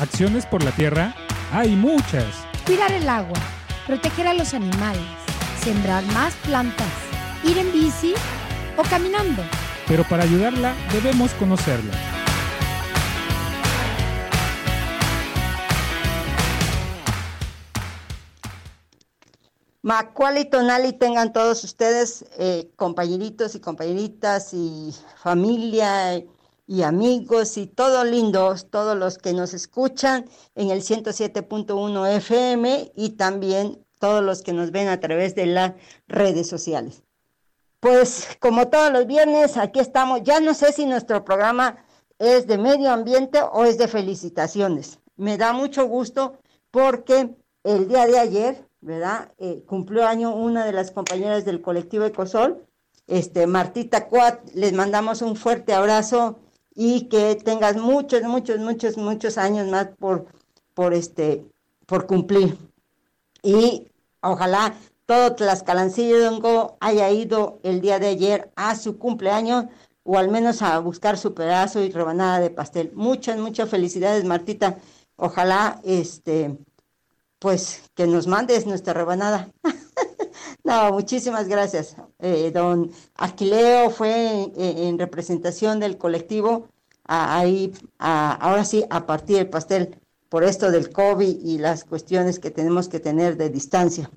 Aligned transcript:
Acciones 0.00 0.44
por 0.44 0.62
la 0.62 0.72
tierra 0.72 1.14
hay 1.52 1.74
muchas. 1.74 2.26
Cuidar 2.66 2.92
el 2.92 3.08
agua, 3.08 3.38
proteger 3.86 4.26
a 4.26 4.34
los 4.34 4.52
animales, 4.52 5.00
sembrar 5.64 6.04
más 6.12 6.34
plantas, 6.44 6.86
ir 7.44 7.56
en 7.56 7.72
bici 7.72 8.12
o 8.76 8.82
caminando. 8.82 9.42
Pero 9.88 10.04
para 10.04 10.24
ayudarla 10.24 10.74
debemos 10.92 11.32
conocerla. 11.32 11.94
Macual 19.80 20.36
y 20.36 20.44
Tonali 20.44 20.92
tengan 20.92 21.32
todos 21.32 21.64
ustedes, 21.64 22.26
eh, 22.38 22.68
compañeritos 22.76 23.54
y 23.54 23.60
compañeritas 23.60 24.52
y 24.52 24.94
familia 25.22 26.22
y 26.66 26.82
amigos 26.82 27.56
y 27.56 27.66
todos 27.66 28.04
lindos, 28.06 28.70
todos 28.70 28.96
los 28.96 29.18
que 29.18 29.32
nos 29.32 29.54
escuchan 29.54 30.28
en 30.54 30.70
el 30.70 30.82
107.1 30.82 32.16
FM 32.16 32.92
y 32.94 33.10
también 33.10 33.84
todos 33.98 34.22
los 34.22 34.42
que 34.42 34.52
nos 34.52 34.72
ven 34.72 34.88
a 34.88 35.00
través 35.00 35.34
de 35.34 35.46
las 35.46 35.74
redes 36.08 36.48
sociales. 36.48 37.02
Pues 37.80 38.36
como 38.40 38.68
todos 38.68 38.92
los 38.92 39.06
viernes, 39.06 39.56
aquí 39.56 39.80
estamos. 39.80 40.22
Ya 40.24 40.40
no 40.40 40.54
sé 40.54 40.72
si 40.72 40.86
nuestro 40.86 41.24
programa 41.24 41.84
es 42.18 42.46
de 42.46 42.58
medio 42.58 42.90
ambiente 42.90 43.40
o 43.52 43.64
es 43.64 43.78
de 43.78 43.86
felicitaciones. 43.88 44.98
Me 45.16 45.36
da 45.36 45.52
mucho 45.52 45.86
gusto 45.86 46.38
porque 46.70 47.36
el 47.62 47.88
día 47.88 48.06
de 48.06 48.18
ayer, 48.18 48.68
¿verdad? 48.80 49.32
Eh, 49.38 49.62
cumplió 49.66 50.06
año 50.06 50.34
una 50.34 50.64
de 50.64 50.72
las 50.72 50.90
compañeras 50.90 51.44
del 51.44 51.62
colectivo 51.62 52.04
Ecosol, 52.04 52.66
este, 53.06 53.46
Martita 53.46 54.08
Cuat, 54.08 54.50
les 54.54 54.72
mandamos 54.72 55.22
un 55.22 55.36
fuerte 55.36 55.72
abrazo 55.72 56.40
y 56.76 57.08
que 57.08 57.34
tengas 57.36 57.76
muchos, 57.76 58.22
muchos, 58.22 58.58
muchos, 58.58 58.96
muchos 58.98 59.38
años 59.38 59.66
más 59.68 59.88
por, 59.98 60.26
por, 60.74 60.92
este, 60.92 61.44
por 61.86 62.06
cumplir. 62.06 62.56
Y 63.42 63.88
ojalá 64.20 64.74
todo 65.06 65.34
Tlaxcalancillo 65.34 66.76
haya 66.80 67.10
ido 67.10 67.58
el 67.62 67.80
día 67.80 67.98
de 67.98 68.08
ayer 68.08 68.52
a 68.56 68.76
su 68.76 68.98
cumpleaños 68.98 69.64
o 70.02 70.18
al 70.18 70.28
menos 70.28 70.62
a 70.62 70.78
buscar 70.78 71.16
su 71.16 71.34
pedazo 71.34 71.82
y 71.82 71.90
rebanada 71.90 72.40
de 72.40 72.50
pastel. 72.50 72.92
Muchas, 72.94 73.38
muchas 73.38 73.68
felicidades, 73.70 74.24
Martita. 74.24 74.78
Ojalá, 75.16 75.80
este, 75.82 76.58
pues, 77.38 77.82
que 77.94 78.06
nos 78.06 78.26
mandes 78.26 78.66
nuestra 78.66 78.92
rebanada. 78.92 79.50
no, 80.66 80.90
muchísimas 80.90 81.46
gracias. 81.46 81.94
Eh, 82.18 82.50
don 82.52 82.90
Aquileo 83.14 83.88
fue 83.88 84.50
en, 84.56 84.98
representación 84.98 85.78
del 85.78 85.96
colectivo 85.96 86.66
ahí, 87.04 87.72
ahora 87.98 88.64
sí, 88.64 88.84
a 88.90 89.06
partir 89.06 89.36
del 89.36 89.48
pastel 89.48 89.96
por 90.28 90.42
esto 90.42 90.72
del 90.72 90.90
COVID 90.90 91.38
y 91.44 91.58
las 91.58 91.84
cuestiones 91.84 92.40
que 92.40 92.50
tenemos 92.50 92.88
que 92.88 92.98
tener 92.98 93.36
de 93.36 93.48
distancia. 93.48 94.10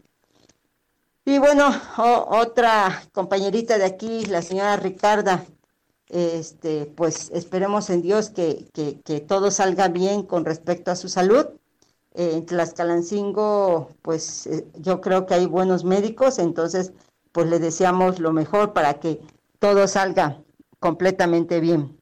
Y 1.23 1.37
bueno, 1.37 1.69
otra 1.97 3.03
compañerita 3.11 3.77
de 3.77 3.85
aquí, 3.85 4.25
la 4.25 4.41
señora 4.41 4.75
Ricarda, 4.77 5.45
este, 6.07 6.87
pues 6.87 7.29
esperemos 7.31 7.91
en 7.91 8.01
Dios 8.01 8.31
que, 8.31 8.65
que, 8.73 9.19
todo 9.19 9.51
salga 9.51 9.87
bien 9.87 10.23
con 10.23 10.45
respecto 10.45 10.89
a 10.89 10.95
su 10.95 11.09
salud. 11.09 11.45
Eh, 12.13 12.31
en 12.33 12.45
Tlaxcalancingo, 12.45 13.89
pues 14.01 14.47
eh, 14.47 14.67
yo 14.75 14.99
creo 14.99 15.25
que 15.25 15.35
hay 15.35 15.45
buenos 15.45 15.83
médicos, 15.83 16.39
entonces 16.39 16.91
pues 17.31 17.47
le 17.47 17.59
deseamos 17.59 18.19
lo 18.19 18.33
mejor 18.33 18.73
para 18.73 18.95
que 18.95 19.21
todo 19.59 19.87
salga 19.87 20.41
completamente 20.79 21.59
bien. 21.59 21.99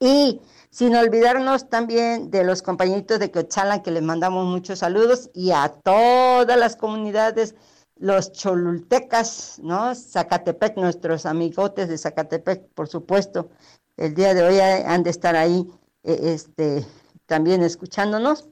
Y 0.00 0.40
sin 0.70 0.96
olvidarnos 0.96 1.68
también 1.68 2.30
de 2.30 2.44
los 2.44 2.62
compañeritos 2.62 3.18
de 3.20 3.30
Cochalan, 3.30 3.82
que 3.82 3.90
les 3.90 4.02
mandamos 4.02 4.46
muchos 4.46 4.80
saludos, 4.80 5.30
y 5.34 5.52
a 5.52 5.68
todas 5.68 6.58
las 6.58 6.76
comunidades, 6.76 7.54
los 7.96 8.32
cholultecas, 8.32 9.60
¿no? 9.62 9.94
Zacatepec, 9.94 10.76
nuestros 10.76 11.26
amigotes 11.26 11.88
de 11.88 11.98
Zacatepec, 11.98 12.68
por 12.74 12.88
supuesto, 12.88 13.50
el 13.96 14.14
día 14.14 14.34
de 14.34 14.42
hoy 14.42 14.60
han 14.60 15.02
de 15.02 15.10
estar 15.10 15.36
ahí 15.36 15.68
eh, 16.04 16.34
este, 16.34 16.86
también 17.26 17.62
escuchándonos. 17.62 18.48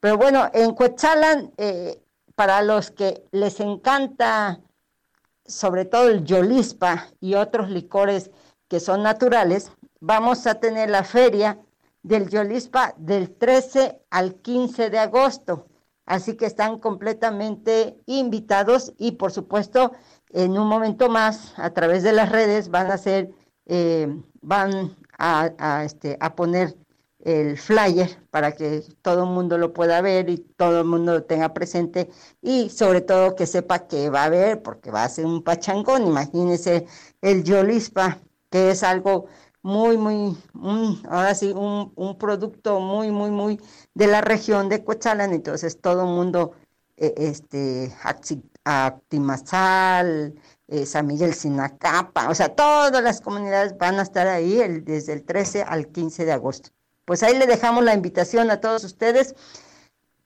Pero 0.00 0.16
bueno, 0.16 0.48
en 0.52 0.74
Coetzalan, 0.74 1.52
eh, 1.56 2.00
para 2.34 2.62
los 2.62 2.90
que 2.90 3.24
les 3.32 3.60
encanta, 3.60 4.60
sobre 5.44 5.84
todo 5.84 6.08
el 6.08 6.24
yolispa 6.24 7.08
y 7.20 7.34
otros 7.34 7.70
licores 7.70 8.30
que 8.68 8.80
son 8.80 9.02
naturales, 9.02 9.72
vamos 10.00 10.46
a 10.46 10.60
tener 10.60 10.90
la 10.90 11.02
feria 11.02 11.58
del 12.02 12.28
Yolispa 12.28 12.94
del 12.96 13.34
13 13.34 14.00
al 14.10 14.36
15 14.36 14.90
de 14.90 14.98
agosto. 14.98 15.66
Así 16.06 16.36
que 16.36 16.46
están 16.46 16.78
completamente 16.78 17.98
invitados 18.06 18.94
y 18.98 19.12
por 19.12 19.30
supuesto 19.30 19.92
en 20.30 20.58
un 20.58 20.66
momento 20.66 21.08
más 21.08 21.52
a 21.56 21.70
través 21.70 22.02
de 22.02 22.12
las 22.12 22.30
redes 22.30 22.70
van 22.70 22.90
a 22.90 22.94
hacer, 22.94 23.30
eh, 23.66 24.08
van 24.40 24.96
a, 25.18 25.84
este, 25.84 26.16
a 26.20 26.34
poner 26.34 26.76
el 27.20 27.58
flyer 27.58 28.22
para 28.30 28.52
que 28.52 28.82
todo 29.02 29.24
el 29.24 29.30
mundo 29.30 29.58
lo 29.58 29.72
pueda 29.72 30.00
ver 30.00 30.30
y 30.30 30.38
todo 30.38 30.80
el 30.80 30.86
mundo 30.86 31.14
lo 31.14 31.24
tenga 31.24 31.52
presente 31.52 32.10
y 32.40 32.70
sobre 32.70 33.00
todo 33.00 33.34
que 33.34 33.46
sepa 33.46 33.86
que 33.88 34.10
va 34.10 34.22
a 34.22 34.26
haber 34.26 34.62
porque 34.62 34.90
va 34.90 35.04
a 35.04 35.08
ser 35.08 35.26
un 35.26 35.42
pachangón. 35.42 36.06
Imagínense 36.06 36.86
el 37.20 37.44
Yolispa, 37.44 38.18
que 38.50 38.70
es 38.70 38.82
algo 38.82 39.26
muy, 39.62 39.96
muy, 39.96 40.36
ahora 41.10 41.34
sí, 41.34 41.52
un, 41.54 42.18
producto 42.18 42.80
muy, 42.80 43.10
muy, 43.10 43.30
muy 43.30 43.60
de 43.94 44.06
la 44.06 44.20
región 44.20 44.68
de 44.68 44.84
Cochalan, 44.84 45.32
entonces 45.32 45.80
todo 45.80 46.02
el 46.02 46.08
mundo, 46.08 46.52
eh, 46.96 47.14
este, 47.16 47.92
Actimazal, 48.64 50.34
eh, 50.68 50.86
San 50.86 51.06
Miguel 51.06 51.34
Sinacapa, 51.34 52.28
o 52.30 52.34
sea, 52.34 52.54
todas 52.54 53.02
las 53.02 53.20
comunidades 53.20 53.76
van 53.78 53.98
a 53.98 54.02
estar 54.02 54.26
ahí 54.28 54.60
el, 54.60 54.84
desde 54.84 55.12
el 55.14 55.24
13 55.24 55.62
al 55.62 55.88
15 55.88 56.24
de 56.24 56.32
agosto. 56.32 56.70
Pues 57.08 57.22
ahí 57.22 57.38
le 57.38 57.46
dejamos 57.46 57.82
la 57.84 57.94
invitación 57.94 58.50
a 58.50 58.60
todos 58.60 58.84
ustedes. 58.84 59.34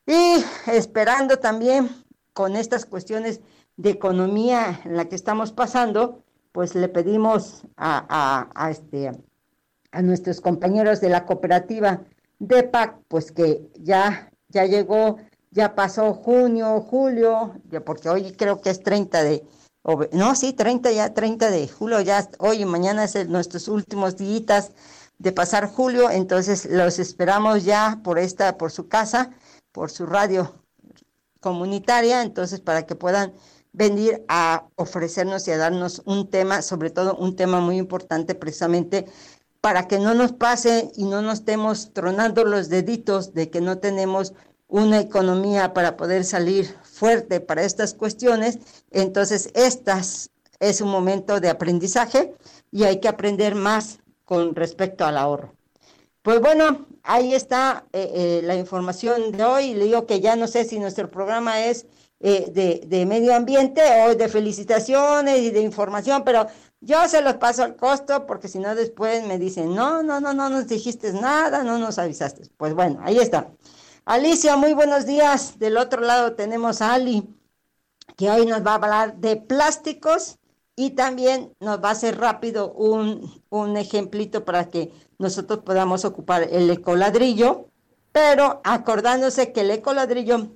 Y 0.04 0.44
esperando 0.66 1.38
también 1.38 1.88
con 2.32 2.56
estas 2.56 2.86
cuestiones 2.86 3.40
de 3.76 3.90
economía 3.90 4.80
en 4.84 4.96
la 4.96 5.04
que 5.04 5.14
estamos 5.14 5.52
pasando, 5.52 6.24
pues 6.50 6.74
le 6.74 6.88
pedimos 6.88 7.62
a, 7.76 8.48
a, 8.56 8.70
este, 8.72 9.12
a 9.92 10.02
nuestros 10.02 10.40
compañeros 10.40 11.00
de 11.00 11.10
la 11.10 11.24
cooperativa 11.24 12.02
DEPAC, 12.40 12.98
pues 13.06 13.30
que 13.30 13.70
ya, 13.78 14.32
ya 14.48 14.66
llegó, 14.66 15.18
ya 15.52 15.76
pasó 15.76 16.14
junio, 16.14 16.80
julio, 16.80 17.60
porque 17.86 18.08
hoy 18.08 18.32
creo 18.32 18.60
que 18.60 18.70
es 18.70 18.82
30 18.82 19.22
de, 19.22 19.44
no, 20.10 20.34
sí, 20.34 20.52
30 20.52 20.90
ya, 20.90 21.14
30 21.14 21.48
de 21.52 21.68
julio, 21.68 22.00
ya 22.00 22.28
hoy 22.40 22.62
y 22.62 22.64
mañana 22.64 23.04
es 23.04 23.28
nuestros 23.28 23.68
últimos 23.68 24.16
días 24.16 24.72
de 25.22 25.30
pasar 25.30 25.68
julio, 25.68 26.10
entonces 26.10 26.66
los 26.68 26.98
esperamos 26.98 27.64
ya 27.64 28.00
por 28.02 28.18
esta, 28.18 28.58
por 28.58 28.72
su 28.72 28.88
casa, 28.88 29.30
por 29.70 29.88
su 29.88 30.04
radio 30.04 30.52
comunitaria, 31.38 32.22
entonces 32.22 32.58
para 32.58 32.86
que 32.86 32.96
puedan 32.96 33.32
venir 33.72 34.24
a 34.26 34.66
ofrecernos 34.74 35.46
y 35.46 35.52
a 35.52 35.58
darnos 35.58 36.02
un 36.06 36.28
tema, 36.28 36.60
sobre 36.60 36.90
todo 36.90 37.14
un 37.14 37.36
tema 37.36 37.60
muy 37.60 37.78
importante 37.78 38.34
precisamente 38.34 39.06
para 39.60 39.86
que 39.86 40.00
no 40.00 40.12
nos 40.12 40.32
pase 40.32 40.90
y 40.96 41.04
no 41.04 41.22
nos 41.22 41.38
estemos 41.38 41.92
tronando 41.92 42.44
los 42.44 42.68
deditos 42.68 43.32
de 43.32 43.48
que 43.48 43.60
no 43.60 43.78
tenemos 43.78 44.34
una 44.66 44.98
economía 44.98 45.72
para 45.72 45.96
poder 45.96 46.24
salir 46.24 46.66
fuerte 46.82 47.38
para 47.40 47.62
estas 47.62 47.94
cuestiones. 47.94 48.58
Entonces, 48.90 49.50
estas 49.54 50.30
es 50.58 50.80
un 50.80 50.88
momento 50.88 51.38
de 51.38 51.48
aprendizaje 51.48 52.34
y 52.72 52.82
hay 52.84 52.98
que 52.98 53.06
aprender 53.06 53.54
más 53.54 54.01
con 54.24 54.54
respecto 54.54 55.04
al 55.04 55.16
ahorro. 55.18 55.52
Pues 56.22 56.40
bueno, 56.40 56.86
ahí 57.02 57.34
está 57.34 57.84
eh, 57.92 58.10
eh, 58.14 58.40
la 58.44 58.54
información 58.54 59.32
de 59.32 59.44
hoy. 59.44 59.74
Le 59.74 59.86
digo 59.86 60.06
que 60.06 60.20
ya 60.20 60.36
no 60.36 60.46
sé 60.46 60.64
si 60.64 60.78
nuestro 60.78 61.10
programa 61.10 61.64
es 61.64 61.86
eh, 62.20 62.80
de, 62.86 63.06
medio 63.06 63.34
ambiente 63.34 63.82
o 64.06 64.14
de 64.14 64.28
felicitaciones 64.28 65.40
y 65.40 65.50
de 65.50 65.60
información, 65.60 66.22
pero 66.24 66.46
yo 66.80 67.08
se 67.08 67.20
los 67.20 67.34
paso 67.34 67.64
al 67.64 67.74
costo 67.74 68.26
porque 68.26 68.46
si 68.46 68.60
no 68.60 68.76
después 68.76 69.26
me 69.26 69.38
dicen, 69.38 69.74
no, 69.74 70.04
no, 70.04 70.20
no, 70.20 70.32
no 70.32 70.48
nos 70.48 70.68
dijiste 70.68 71.12
nada, 71.12 71.64
no 71.64 71.78
nos 71.78 71.98
avisaste. 71.98 72.42
Pues 72.56 72.74
bueno, 72.74 73.00
ahí 73.02 73.18
está. 73.18 73.48
Alicia, 74.04 74.56
muy 74.56 74.72
buenos 74.74 75.06
días. 75.06 75.58
Del 75.58 75.76
otro 75.76 76.00
lado 76.02 76.34
tenemos 76.34 76.80
a 76.80 76.94
Ali, 76.94 77.24
que 78.16 78.30
hoy 78.30 78.46
nos 78.46 78.64
va 78.64 78.72
a 78.72 78.74
hablar 78.76 79.16
de 79.16 79.36
plásticos 79.36 80.38
y 80.76 80.90
también 80.90 81.52
nos 81.60 81.82
va 81.82 81.90
a 81.90 81.92
hacer 81.92 82.18
rápido 82.18 82.72
un, 82.72 83.42
un 83.50 83.76
ejemplito 83.76 84.44
para 84.44 84.68
que 84.68 84.92
nosotros 85.18 85.60
podamos 85.60 86.04
ocupar 86.04 86.42
el 86.50 86.70
ecoladrillo, 86.70 87.68
pero 88.10 88.60
acordándose 88.64 89.52
que 89.52 89.60
el 89.60 89.70
ecoladrillo 89.70 90.48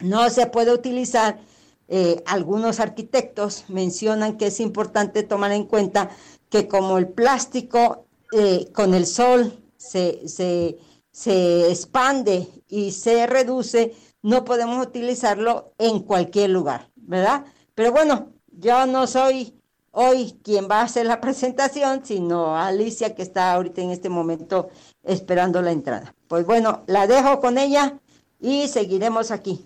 no 0.00 0.28
se 0.30 0.46
puede 0.46 0.72
utilizar. 0.72 1.40
Eh, 1.86 2.22
algunos 2.26 2.80
arquitectos 2.80 3.64
mencionan 3.68 4.38
que 4.38 4.46
es 4.46 4.58
importante 4.60 5.22
tomar 5.22 5.52
en 5.52 5.64
cuenta 5.64 6.10
que 6.48 6.66
como 6.66 6.98
el 6.98 7.08
plástico 7.08 8.06
eh, 8.32 8.70
con 8.72 8.94
el 8.94 9.06
sol 9.06 9.62
se, 9.76 10.26
se 10.28 11.70
expande 11.70 12.48
y 12.68 12.92
se 12.92 13.26
reduce, 13.26 13.94
no 14.22 14.44
podemos 14.44 14.84
utilizarlo 14.84 15.74
en 15.78 16.00
cualquier 16.00 16.50
lugar, 16.50 16.90
¿verdad? 16.96 17.44
Pero 17.74 17.92
bueno, 17.92 18.33
yo 18.58 18.86
no 18.86 19.06
soy 19.06 19.54
hoy 19.90 20.38
quien 20.42 20.68
va 20.70 20.80
a 20.80 20.84
hacer 20.84 21.06
la 21.06 21.20
presentación, 21.20 22.04
sino 22.04 22.56
Alicia 22.56 23.14
que 23.14 23.22
está 23.22 23.52
ahorita 23.52 23.80
en 23.80 23.90
este 23.90 24.08
momento 24.08 24.70
esperando 25.02 25.62
la 25.62 25.72
entrada. 25.72 26.14
Pues 26.28 26.44
bueno, 26.46 26.84
la 26.86 27.06
dejo 27.06 27.40
con 27.40 27.58
ella 27.58 27.98
y 28.40 28.68
seguiremos 28.68 29.30
aquí. 29.30 29.64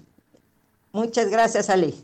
Muchas 0.93 1.31
gracias, 1.31 1.71
Ali. 1.71 1.95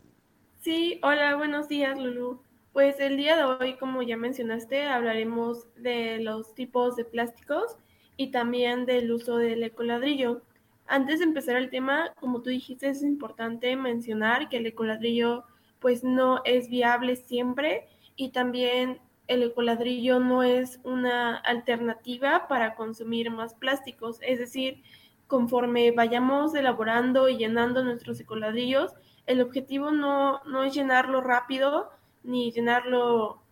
Sí, 0.61 0.99
hola, 1.03 1.35
buenos 1.35 1.67
días, 1.67 1.97
Lulu. 1.99 2.41
Pues 2.73 2.99
el 2.99 3.17
día 3.17 3.37
de 3.37 3.43
hoy, 3.43 3.77
como 3.77 4.01
ya 4.01 4.17
mencionaste, 4.17 4.83
hablaremos 4.83 5.67
de 5.75 6.19
los 6.19 6.53
tipos 6.55 6.95
de 6.95 7.05
plásticos 7.05 7.77
y 8.17 8.31
también 8.31 8.85
del 8.85 9.11
uso 9.11 9.37
del 9.37 9.63
ecoladrillo. 9.63 10.41
Antes 10.87 11.19
de 11.19 11.25
empezar 11.25 11.55
el 11.55 11.69
tema, 11.69 12.13
como 12.19 12.41
tú 12.41 12.49
dijiste, 12.49 12.89
es 12.89 13.01
importante 13.01 13.75
mencionar 13.75 14.49
que 14.49 14.57
el 14.57 14.65
ecoladrillo 14.65 15.45
pues 15.85 16.03
no 16.03 16.41
es 16.45 16.67
viable 16.67 17.15
siempre 17.15 17.87
y 18.15 18.29
también 18.29 18.99
el 19.27 19.43
ecoladrillo 19.43 20.19
no 20.19 20.41
es 20.41 20.79
una 20.83 21.37
alternativa 21.37 22.47
para 22.47 22.73
consumir 22.73 23.29
más 23.29 23.53
plásticos. 23.53 24.17
Es 24.23 24.39
decir, 24.39 24.81
conforme 25.27 25.91
vayamos 25.91 26.55
elaborando 26.55 27.29
y 27.29 27.37
llenando 27.37 27.83
nuestros 27.83 28.19
ecoladrillos, 28.19 28.95
el 29.27 29.41
objetivo 29.41 29.91
no, 29.91 30.41
no 30.45 30.63
es 30.63 30.73
llenarlo 30.73 31.21
rápido 31.21 31.91
ni 32.23 32.51
llenarlo 32.51 33.43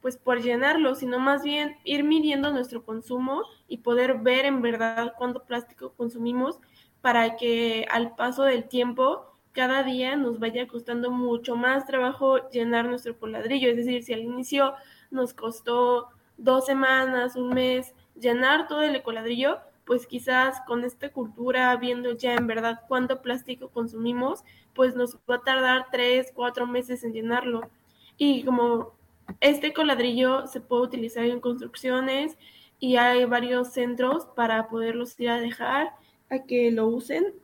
pues 0.00 0.16
por 0.16 0.40
llenarlo, 0.40 0.94
sino 0.94 1.18
más 1.18 1.42
bien 1.42 1.76
ir 1.82 2.04
midiendo 2.04 2.52
nuestro 2.52 2.84
consumo 2.84 3.42
y 3.66 3.78
poder 3.78 4.18
ver 4.18 4.44
en 4.44 4.62
verdad 4.62 5.14
cuánto 5.18 5.42
plástico 5.42 5.92
consumimos 5.94 6.60
para 7.00 7.34
que 7.34 7.84
al 7.90 8.14
paso 8.14 8.44
del 8.44 8.68
tiempo 8.68 9.29
cada 9.52 9.82
día 9.82 10.16
nos 10.16 10.38
vaya 10.38 10.66
costando 10.66 11.10
mucho 11.10 11.56
más 11.56 11.86
trabajo 11.86 12.48
llenar 12.50 12.86
nuestro 12.86 13.18
coladrillo. 13.18 13.70
Es 13.70 13.76
decir, 13.76 14.02
si 14.02 14.12
al 14.12 14.20
inicio 14.20 14.74
nos 15.10 15.34
costó 15.34 16.08
dos 16.36 16.66
semanas, 16.66 17.36
un 17.36 17.50
mes, 17.50 17.94
llenar 18.18 18.68
todo 18.68 18.82
el 18.82 19.02
coladrillo, 19.02 19.58
pues 19.84 20.06
quizás 20.06 20.60
con 20.66 20.84
esta 20.84 21.10
cultura, 21.10 21.74
viendo 21.76 22.12
ya 22.16 22.34
en 22.34 22.46
verdad 22.46 22.82
cuánto 22.86 23.22
plástico 23.22 23.70
consumimos, 23.70 24.44
pues 24.74 24.94
nos 24.94 25.16
va 25.28 25.36
a 25.36 25.42
tardar 25.42 25.86
tres, 25.90 26.30
cuatro 26.34 26.66
meses 26.66 27.02
en 27.02 27.12
llenarlo. 27.12 27.68
Y 28.16 28.44
como 28.44 28.92
este 29.40 29.72
coladrillo 29.72 30.46
se 30.46 30.60
puede 30.60 30.82
utilizar 30.82 31.24
en 31.24 31.40
construcciones 31.40 32.36
y 32.78 32.96
hay 32.96 33.24
varios 33.24 33.72
centros 33.72 34.26
para 34.36 34.68
poderlos 34.68 35.18
ir 35.20 35.30
a 35.30 35.40
dejar 35.40 35.92
a 36.30 36.44
que 36.44 36.70
lo 36.70 36.86
usen. 36.86 37.34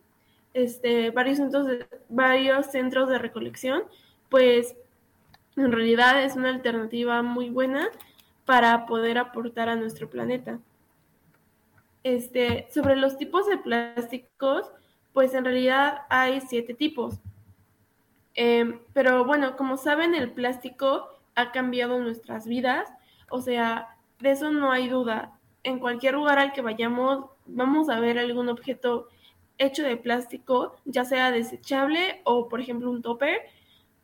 Este, 0.57 1.11
varios 1.11 1.37
centros 1.37 1.67
de, 1.67 1.87
varios 2.09 2.65
centros 2.71 3.11
de 3.11 3.19
recolección, 3.19 3.83
pues 4.31 4.75
en 5.55 5.71
realidad 5.71 6.25
es 6.25 6.35
una 6.35 6.49
alternativa 6.49 7.21
muy 7.21 7.51
buena 7.51 7.91
para 8.47 8.87
poder 8.87 9.19
aportar 9.19 9.69
a 9.69 9.77
nuestro 9.77 10.09
planeta. 10.09 10.59
Este, 12.05 12.69
sobre 12.73 12.97
los 12.97 13.19
tipos 13.19 13.47
de 13.47 13.59
plásticos, 13.59 14.73
pues 15.13 15.35
en 15.35 15.45
realidad 15.45 16.07
hay 16.09 16.41
siete 16.41 16.73
tipos. 16.73 17.21
Em, 18.33 18.81
pero 18.95 19.27
bueno, 19.27 19.59
como 19.59 19.77
saben, 19.77 20.15
el 20.15 20.31
plástico 20.31 21.21
ha 21.35 21.53
cambiado 21.53 21.99
nuestras 21.99 22.47
vidas, 22.47 22.91
o 23.29 23.43
sea, 23.43 23.95
de 24.21 24.31
eso 24.31 24.51
no 24.51 24.73
hay 24.73 24.89
duda. 24.89 25.39
En 25.65 25.81
cualquier 25.81 26.15
lugar 26.15 26.39
al 26.39 26.55
que 26.55 26.63
vayamos, 26.63 27.27
vamos 27.45 27.91
a 27.91 28.01
ver 28.01 28.19
algún 28.19 28.49
objeto 28.49 29.11
hecho 29.59 29.83
de 29.83 29.97
plástico, 29.97 30.77
ya 30.85 31.05
sea 31.05 31.31
desechable 31.31 32.21
o, 32.25 32.49
por 32.49 32.61
ejemplo, 32.61 32.91
un 32.91 33.03
topper. 33.03 33.41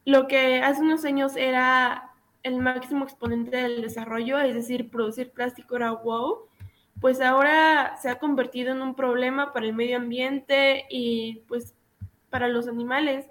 Lo 0.05 0.27
que 0.27 0.63
hace 0.63 0.83
unos 0.83 1.05
años 1.05 1.37
era 1.37 2.11
el 2.43 2.59
máximo 2.59 3.05
exponente 3.05 3.57
del 3.57 3.83
desarrollo, 3.83 4.39
es 4.39 4.55
decir, 4.55 4.91
producir 4.91 5.31
plástico 5.31 5.77
era 5.77 5.93
wow, 5.93 6.49
pues 7.01 7.21
ahora 7.21 7.97
se 8.01 8.09
ha 8.09 8.19
convertido 8.19 8.73
en 8.73 8.83
un 8.83 8.95
problema 8.95 9.53
para 9.53 9.67
el 9.67 9.75
medio 9.75 9.97
ambiente 9.97 10.87
y 10.91 11.43
pues 11.49 11.75
para 12.31 12.49
los 12.49 12.67
animales 12.69 13.27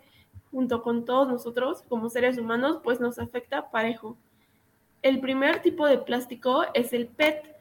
junto 0.51 0.83
con 0.83 1.05
todos 1.05 1.27
nosotros 1.27 1.83
como 1.87 2.09
seres 2.09 2.37
humanos, 2.37 2.79
pues 2.83 2.99
nos 2.99 3.17
afecta 3.19 3.71
parejo. 3.71 4.17
El 5.01 5.19
primer 5.19 5.61
tipo 5.61 5.87
de 5.87 5.97
plástico 5.97 6.65
es 6.73 6.93
el 6.93 7.07
PET, 7.07 7.55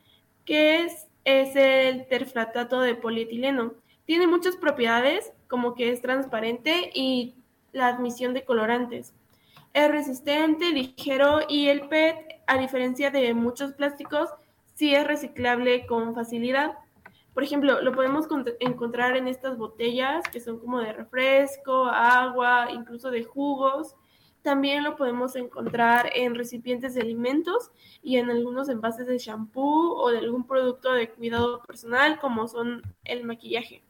que 0.45 0.85
es, 0.85 1.07
es 1.25 1.55
el 1.57 2.07
terflatato 2.09 2.81
de 2.81 2.97
polietileno. 2.97 3.75
Tiene 4.05 4.27
muchas 4.27 4.57
propiedades, 4.57 5.33
como 5.49 5.75
que 5.75 5.91
es 5.91 6.03
transparente 6.03 6.91
y 6.95 7.35
la 7.73 7.89
admisión 7.89 8.35
de 8.35 8.45
colorantes. 8.45 9.15
Es 9.73 9.91
resistente, 9.91 10.71
ligero 10.71 11.41
y 11.49 11.69
el 11.69 11.89
PET, 11.89 12.43
a 12.47 12.59
diferencia 12.59 13.11
de 13.11 13.33
muchos 13.35 13.73
plásticos, 13.73 14.31
sí 14.75 14.95
es 14.95 15.07
reciclable 15.07 15.87
con 15.87 16.15
facilidad. 16.15 16.73
Por 17.35 17.45
ejemplo, 17.45 17.81
lo 17.81 17.93
podemos 17.93 18.27
encontrar 18.59 19.17
en 19.17 19.29
estas 19.29 19.57
botellas 19.57 20.25
que 20.33 20.41
son 20.41 20.59
como 20.59 20.81
de 20.81 20.93
refresco, 20.93 21.85
agua, 21.85 22.69
incluso 22.73 23.11
de 23.11 23.23
jugos. 23.23 23.95
También 24.43 24.83
lo 24.83 24.97
podemos 24.97 25.37
encontrar 25.37 26.11
en 26.15 26.35
recipientes 26.35 26.95
de 26.95 27.03
alimentos 27.03 27.71
y 28.03 28.17
en 28.17 28.31
algunos 28.31 28.69
envases 28.69 29.07
de 29.07 29.19
shampoo 29.19 29.95
o 29.97 30.11
de 30.11 30.19
algún 30.19 30.47
producto 30.47 30.93
de 30.93 31.11
cuidado 31.11 31.63
personal 31.63 32.19
como 32.19 32.49
son 32.49 32.83
el 33.05 33.25
maquillaje. 33.25 33.85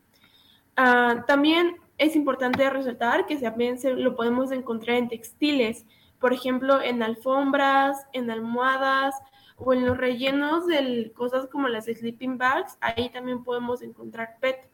Ah, 0.77 1.25
también 1.27 1.77
es 1.99 2.17
importante 2.17 2.69
resaltar 2.71 3.27
que 3.27 3.37
también 3.37 3.79
se, 3.79 3.93
lo 3.93 4.17
podemos 4.17 4.53
encontrar 4.53 4.97
en 4.97 5.09
textiles, 5.09 5.85
por 6.19 6.33
ejemplo, 6.33 6.81
en 6.83 7.03
alfombras, 7.03 8.07
en 8.13 8.31
almohadas, 8.31 9.15
o 9.61 9.75
en 9.75 9.87
los 9.87 9.97
rellenos 9.97 10.67
de 10.67 11.13
cosas 11.15 11.47
como 11.47 11.69
las 11.69 11.85
sleeping 11.85 12.39
bags, 12.39 12.79
ahí 12.81 13.11
también 13.11 13.45
podemos 13.45 13.83
encontrar 13.83 14.39
PET. 14.41 14.69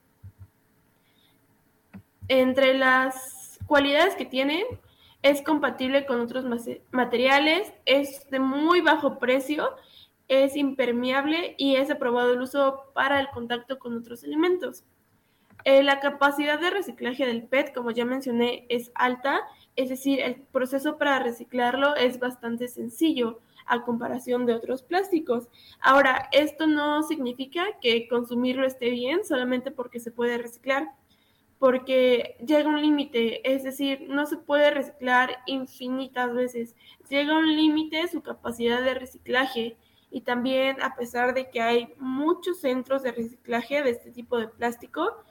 Entre 2.29 2.75
las 2.75 3.59
cualidades 3.67 4.15
que 4.15 4.25
tiene, 4.25 4.65
es 5.23 5.43
compatible 5.43 6.07
con 6.07 6.21
otros 6.21 6.45
materiales, 6.93 7.73
es 7.85 8.31
de 8.31 8.39
muy 8.39 8.81
bajo 8.81 9.19
precio, 9.19 9.71
es 10.29 10.57
impermeable 10.57 11.55
y 11.59 11.77
es 11.77 11.91
aprobado 11.91 12.33
el 12.33 12.43
uso 12.43 12.85
para 12.95 13.19
el 13.19 13.29
contacto 13.31 13.79
con 13.79 13.97
otros 13.97 14.23
alimentos. 14.23 14.85
Eh, 15.67 15.83
la 15.83 15.99
capacidad 15.99 16.61
de 16.61 16.71
reciclaje 16.71 17.27
del 17.27 17.43
PET, 17.43 17.75
como 17.75 17.91
ya 17.91 18.05
mencioné, 18.05 18.67
es 18.69 18.93
alta, 18.95 19.41
es 19.75 19.89
decir, 19.89 20.21
el 20.21 20.37
proceso 20.37 20.97
para 20.97 21.19
reciclarlo 21.19 21.97
es 21.97 22.21
bastante 22.21 22.69
sencillo 22.69 23.41
a 23.67 23.83
comparación 23.83 24.47
de 24.47 24.55
otros 24.55 24.85
plásticos. 24.85 25.49
Ahora, 25.81 26.29
esto 26.31 26.69
no 26.69 27.03
significa 27.03 27.65
que 27.83 28.07
consumirlo 28.07 28.65
esté 28.65 28.91
bien 28.91 29.25
solamente 29.25 29.73
porque 29.73 29.99
se 29.99 30.13
puede 30.13 30.39
reciclar, 30.39 30.93
porque 31.59 32.37
llega 32.47 32.69
un 32.69 32.81
límite, 32.81 33.53
es 33.53 33.65
decir, 33.65 34.07
no 34.09 34.27
se 34.27 34.37
puede 34.37 34.71
reciclar 34.71 35.39
infinitas 35.47 36.33
veces. 36.33 36.77
Llega 37.09 37.37
un 37.37 37.57
límite 37.57 38.07
su 38.07 38.23
capacidad 38.23 38.83
de 38.85 38.95
reciclaje 38.95 39.77
y 40.13 40.21
también 40.21 40.81
a 40.81 40.95
pesar 40.95 41.35
de 41.35 41.51
que 41.51 41.61
hay 41.61 41.93
muchos 41.99 42.61
centros 42.61 43.03
de 43.03 43.11
reciclaje 43.11 43.83
de 43.83 43.91
este 43.91 44.13
tipo 44.13 44.39
de 44.39 44.47
plástico, 44.47 45.25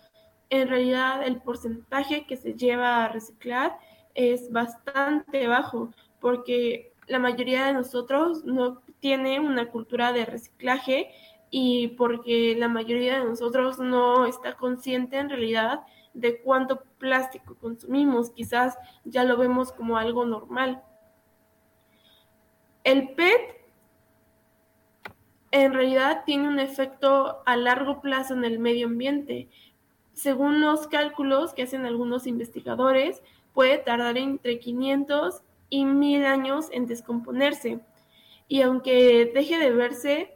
en 0.62 0.69
realidad 0.69 1.25
el 1.25 1.41
porcentaje 1.41 2.25
que 2.25 2.38
se 2.38 2.53
lleva 2.53 3.05
a 3.05 3.09
reciclar 3.09 3.77
es 4.13 4.51
bastante 4.51 5.47
bajo 5.47 5.91
porque 6.19 6.93
la 7.07 7.19
mayoría 7.19 7.65
de 7.65 7.74
nosotros 7.74 8.43
no 8.45 8.81
tiene 9.00 9.39
una 9.39 9.69
cultura 9.69 10.12
de 10.13 10.25
reciclaje 10.25 11.12
y 11.50 11.89
porque 11.89 12.55
la 12.57 12.67
mayoría 12.67 13.19
de 13.19 13.25
nosotros 13.25 13.79
no 13.79 14.25
está 14.25 14.55
consciente 14.55 15.17
en 15.17 15.29
realidad 15.29 15.81
de 16.13 16.41
cuánto 16.41 16.83
plástico 16.97 17.55
consumimos. 17.55 18.31
Quizás 18.31 18.77
ya 19.03 19.24
lo 19.24 19.38
vemos 19.38 19.71
como 19.71 19.97
algo 19.97 20.25
normal. 20.25 20.81
El 22.83 23.09
PET 23.09 23.55
en 25.51 25.74
realidad 25.74 26.24
tiene 26.25 26.47
un 26.47 26.59
efecto 26.59 27.41
a 27.45 27.55
largo 27.55 28.01
plazo 28.01 28.33
en 28.33 28.43
el 28.43 28.59
medio 28.59 28.88
ambiente. 28.88 29.50
Según 30.15 30.62
los 30.62 30.88
cálculos 30.88 31.53
que 31.53 31.63
hacen 31.63 31.86
algunos 31.86 32.25
investigadores, 32.25 33.22
puede 33.53 33.77
tardar 33.77 34.17
entre 34.17 34.60
500 34.60 35.43
y 35.69 35.86
mil 35.86 36.25
años 36.25 36.69
en 36.72 36.88
descomponerse. 36.88 37.81
Y 38.48 38.62
aunque 38.62 39.31
deje 39.34 39.60
de 39.60 39.72
verse, 39.72 40.36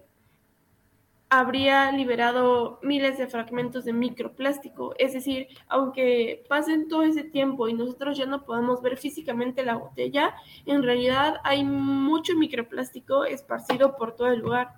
habría 1.29 1.91
liberado 1.91 2.79
miles 2.81 3.17
de 3.17 3.27
fragmentos 3.27 3.86
de 3.86 3.93
microplástico. 3.93 4.95
Es 4.98 5.13
decir, 5.13 5.48
aunque 5.67 6.43
pasen 6.50 6.89
todo 6.89 7.03
ese 7.03 7.24
tiempo 7.24 7.69
y 7.69 7.74
nosotros 7.74 8.17
ya 8.17 8.25
no 8.25 8.43
podamos 8.43 8.81
ver 8.81 8.98
físicamente 8.98 9.63
la 9.63 9.77
botella, 9.77 10.36
en 10.65 10.83
realidad 10.83 11.36
hay 11.43 11.63
mucho 11.63 12.36
microplástico 12.36 13.25
esparcido 13.25 13.95
por 13.95 14.15
todo 14.15 14.27
el 14.27 14.39
lugar. 14.39 14.74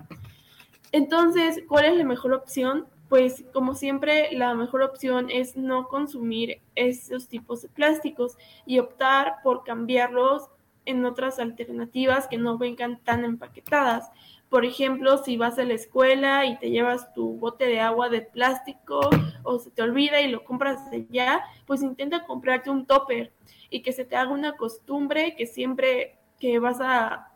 Entonces, 0.92 1.64
¿cuál 1.68 1.86
es 1.86 1.98
la 1.98 2.04
mejor 2.04 2.34
opción? 2.34 2.86
Pues 3.12 3.44
como 3.52 3.76
siempre 3.76 4.32
la 4.32 4.56
mejor 4.56 4.84
opción 4.84 5.30
es 5.30 5.58
no 5.58 5.90
consumir 5.90 6.62
esos 6.76 7.28
tipos 7.28 7.62
de 7.62 7.68
plásticos 7.68 8.38
y 8.66 8.80
optar 8.80 9.42
por 9.44 9.66
cambiarlos 9.66 10.50
en 10.86 11.04
otras 11.04 11.38
alternativas 11.38 12.30
que 12.30 12.38
no 12.38 12.58
vengan 12.58 13.02
tan 13.04 13.26
empaquetadas. 13.26 14.10
Por 14.48 14.64
ejemplo, 14.64 15.18
si 15.26 15.36
vas 15.36 15.60
a 15.60 15.66
la 15.66 15.74
escuela 15.74 16.46
y 16.46 16.58
te 16.58 16.70
llevas 16.70 17.14
tu 17.14 17.36
bote 17.36 17.66
de 17.66 17.82
agua 17.82 18.08
de 18.08 18.22
plástico 18.22 19.02
o 19.44 19.60
se 19.60 19.72
te 19.72 19.82
olvida 19.82 20.22
y 20.22 20.32
lo 20.32 20.46
compras 20.46 20.80
ya, 21.10 21.44
pues 21.66 21.84
intenta 21.84 22.24
comprarte 22.24 22.70
un 22.70 22.86
topper 22.86 23.34
y 23.70 23.82
que 23.82 23.92
se 23.92 24.06
te 24.06 24.16
haga 24.16 24.32
una 24.32 24.54
costumbre 24.56 25.36
que 25.36 25.48
siempre 25.48 26.16
que 26.40 26.60
vas 26.60 26.80
a, 26.80 27.30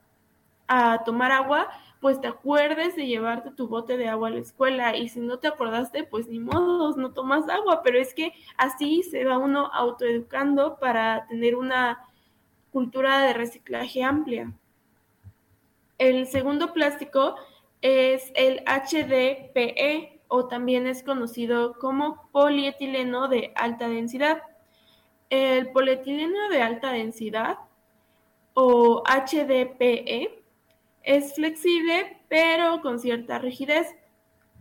a 0.69 1.03
tomar 1.03 1.33
agua, 1.33 1.67
pues 2.05 2.21
te 2.21 2.27
acuerdes 2.27 2.95
de 2.95 3.07
llevarte 3.07 3.49
tu 3.49 3.67
bote 3.67 3.97
de 3.97 4.07
agua 4.07 4.27
a 4.27 4.31
la 4.31 4.39
escuela 4.39 4.95
y 4.95 5.09
si 5.09 5.19
no 5.21 5.39
te 5.39 5.47
acordaste, 5.47 6.03
pues 6.03 6.27
ni 6.27 6.37
modo, 6.37 6.95
no 6.95 7.13
tomas 7.13 7.49
agua, 7.49 7.81
pero 7.81 7.97
es 7.97 8.13
que 8.13 8.31
así 8.57 9.01
se 9.01 9.25
va 9.25 9.39
uno 9.39 9.71
autoeducando 9.73 10.77
para 10.77 11.25
tener 11.25 11.55
una 11.55 12.05
cultura 12.71 13.21
de 13.21 13.33
reciclaje 13.33 14.03
amplia. 14.03 14.53
El 15.97 16.27
segundo 16.27 16.73
plástico 16.73 17.37
es 17.81 18.31
el 18.35 18.63
HDPE 18.67 20.21
o 20.27 20.45
también 20.47 20.85
es 20.85 21.01
conocido 21.01 21.73
como 21.79 22.29
polietileno 22.31 23.29
de 23.29 23.51
alta 23.55 23.89
densidad. 23.89 24.43
El 25.31 25.71
polietileno 25.71 26.49
de 26.49 26.61
alta 26.61 26.91
densidad 26.91 27.57
o 28.53 29.01
HDPE 29.07 30.44
es 31.05 31.35
flexible, 31.35 32.17
pero 32.27 32.81
con 32.81 32.99
cierta 32.99 33.39
rigidez. 33.39 33.87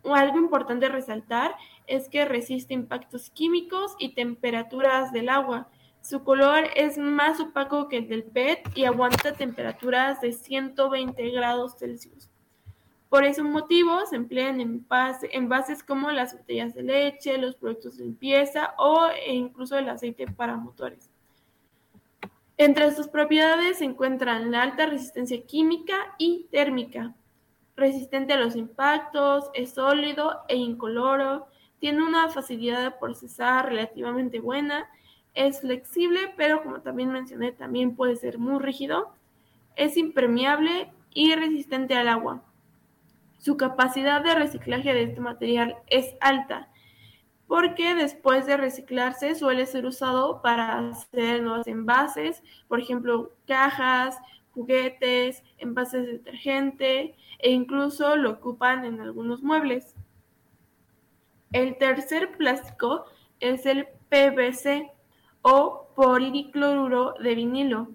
Algo 0.05 0.39
importante 0.39 0.89
resaltar 0.89 1.57
es 1.87 2.09
que 2.09 2.25
resiste 2.27 2.75
impactos 2.75 3.31
químicos 3.31 3.97
y 3.99 4.15
temperaturas 4.15 5.13
del 5.13 5.31
agua. 5.31 5.69
Su 6.03 6.23
color 6.23 6.65
es 6.77 6.99
más 6.99 7.41
opaco 7.41 7.89
que 7.89 7.97
el 7.97 8.09
del 8.09 8.25
PET 8.25 8.69
y 8.75 8.85
aguanta 8.85 9.33
temperaturas 9.33 10.21
de 10.21 10.33
120 10.33 11.31
grados 11.31 11.79
Celsius. 11.79 12.29
Por 13.09 13.25
ese 13.25 13.43
motivo 13.43 14.05
se 14.05 14.17
emplean 14.17 14.61
en 14.61 14.87
envases 15.33 15.83
como 15.83 16.11
las 16.11 16.37
botellas 16.37 16.75
de 16.75 16.83
leche, 16.83 17.39
los 17.39 17.55
productos 17.55 17.97
de 17.97 18.05
limpieza 18.05 18.75
o 18.77 19.07
incluso 19.27 19.79
el 19.79 19.89
aceite 19.89 20.27
para 20.27 20.57
motores. 20.57 21.14
Entre 22.57 22.95
sus 22.95 23.09
propiedades 23.09 23.79
se 23.79 23.85
encuentran 23.85 24.53
la 24.53 24.63
alta 24.63 24.87
resistencia 24.87 25.45
química 25.45 26.15
y 26.19 26.47
térmica, 26.53 27.15
resistente 27.77 28.33
a 28.33 28.39
los 28.39 28.55
impactos, 28.55 29.51
es 29.55 29.75
sólido 29.75 30.43
e 30.49 30.57
incoloro, 30.57 31.49
tiene 31.81 32.03
una 32.03 32.29
facilidad 32.29 32.83
de 32.83 32.93
procesar 32.93 33.67
relativamente 33.67 34.39
buena, 34.39 34.89
es 35.35 35.63
flexible, 35.63 36.33
pero 36.37 36.63
como 36.63 36.81
también 36.81 37.11
mencioné, 37.11 37.51
también 37.51 37.97
puede 37.97 38.15
ser 38.15 38.39
muy 38.39 38.61
rígido, 38.61 39.13
es 39.75 39.97
impermeable 39.97 40.93
y 41.13 41.35
resistente 41.35 41.95
al 41.97 42.07
agua. 42.07 42.45
Su 43.39 43.57
capacidad 43.57 44.23
de 44.23 44.35
reciclaje 44.37 44.95
de 44.95 45.03
este 45.03 45.21
material 45.21 45.77
es 45.89 46.15
alta, 46.21 46.69
porque 47.47 47.95
después 47.95 48.47
de 48.47 48.57
reciclarse 48.57 49.35
suele 49.35 49.67
ser 49.67 49.87
usado 49.87 50.41
para 50.43 50.79
hacer 50.79 51.43
nuevos 51.43 51.67
envases, 51.67 52.43
por 52.69 52.81
ejemplo, 52.81 53.33
cajas, 53.47 54.19
juguetes, 54.53 55.43
envases 55.59 56.07
de 56.07 56.13
detergente 56.13 57.17
e 57.39 57.51
incluso 57.51 58.17
lo 58.17 58.31
ocupan 58.31 58.85
en 58.85 59.01
algunos 59.01 59.43
muebles. 59.43 59.95
El 61.53 61.77
tercer 61.77 62.37
plástico 62.37 63.05
es 63.41 63.67
el 63.67 63.87
PVC 64.09 64.91
o 65.43 65.89
poliricloruro 65.95 67.15
de 67.21 67.35
vinilo. 67.35 67.89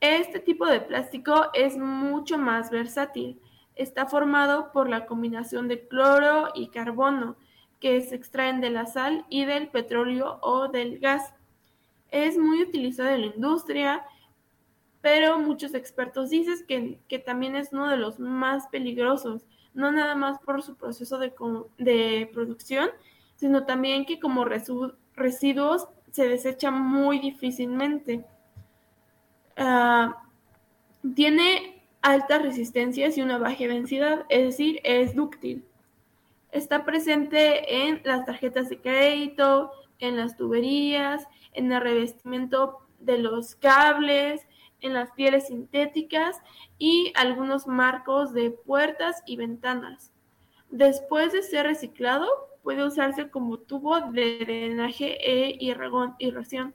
Este 0.00 0.40
tipo 0.40 0.66
de 0.66 0.80
plástico 0.80 1.50
es 1.54 1.76
mucho 1.78 2.36
más 2.36 2.70
versátil. 2.70 3.40
Está 3.74 4.06
formado 4.06 4.72
por 4.72 4.88
la 4.88 5.06
combinación 5.06 5.68
de 5.68 5.86
cloro 5.88 6.50
y 6.54 6.68
carbono, 6.68 7.36
que 7.84 8.00
se 8.00 8.14
extraen 8.14 8.62
de 8.62 8.70
la 8.70 8.86
sal 8.86 9.26
y 9.28 9.44
del 9.44 9.68
petróleo 9.68 10.38
o 10.40 10.68
del 10.68 11.00
gas. 11.00 11.34
Es 12.10 12.38
muy 12.38 12.62
utilizado 12.62 13.10
en 13.10 13.20
la 13.20 13.26
industria, 13.26 14.06
pero 15.02 15.38
muchos 15.38 15.74
expertos 15.74 16.30
dicen 16.30 16.64
que, 16.66 16.98
que 17.08 17.18
también 17.18 17.56
es 17.56 17.74
uno 17.74 17.90
de 17.90 17.98
los 17.98 18.18
más 18.18 18.68
peligrosos, 18.68 19.44
no 19.74 19.92
nada 19.92 20.14
más 20.14 20.38
por 20.38 20.62
su 20.62 20.76
proceso 20.76 21.18
de, 21.18 21.34
de 21.76 22.30
producción, 22.32 22.88
sino 23.36 23.66
también 23.66 24.06
que 24.06 24.18
como 24.18 24.46
residuos 24.46 25.86
se 26.10 26.26
desecha 26.26 26.70
muy 26.70 27.18
difícilmente. 27.18 28.24
Ah, 29.58 30.22
tiene 31.14 31.84
altas 32.00 32.40
resistencias 32.40 33.18
y 33.18 33.20
una 33.20 33.36
baja 33.36 33.66
densidad, 33.66 34.24
es 34.30 34.44
decir, 34.44 34.80
es 34.84 35.14
dúctil. 35.14 35.66
Está 36.54 36.84
presente 36.84 37.84
en 37.84 38.00
las 38.04 38.24
tarjetas 38.26 38.68
de 38.68 38.80
crédito, 38.80 39.72
en 39.98 40.16
las 40.16 40.36
tuberías, 40.36 41.26
en 41.52 41.72
el 41.72 41.80
revestimiento 41.80 42.86
de 43.00 43.18
los 43.18 43.56
cables, 43.56 44.46
en 44.80 44.94
las 44.94 45.10
pieles 45.10 45.48
sintéticas 45.48 46.40
y 46.78 47.12
algunos 47.16 47.66
marcos 47.66 48.32
de 48.32 48.52
puertas 48.52 49.24
y 49.26 49.34
ventanas. 49.34 50.12
Después 50.70 51.32
de 51.32 51.42
ser 51.42 51.66
reciclado, 51.66 52.28
puede 52.62 52.86
usarse 52.86 53.30
como 53.30 53.58
tubo 53.58 54.12
de 54.12 54.38
drenaje 54.38 55.18
e 55.28 55.56
irrigación. 55.58 56.72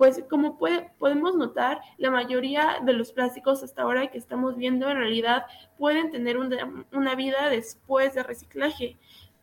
Pues 0.00 0.24
como 0.30 0.56
podemos 0.56 1.36
notar, 1.36 1.82
la 1.98 2.10
mayoría 2.10 2.78
de 2.82 2.94
los 2.94 3.12
plásticos 3.12 3.62
hasta 3.62 3.82
ahora 3.82 4.10
que 4.10 4.16
estamos 4.16 4.56
viendo 4.56 4.88
en 4.88 4.96
realidad 4.96 5.44
pueden 5.76 6.10
tener 6.10 6.38
una 6.38 7.14
vida 7.16 7.50
después 7.50 8.14
de 8.14 8.22
reciclaje 8.22 8.96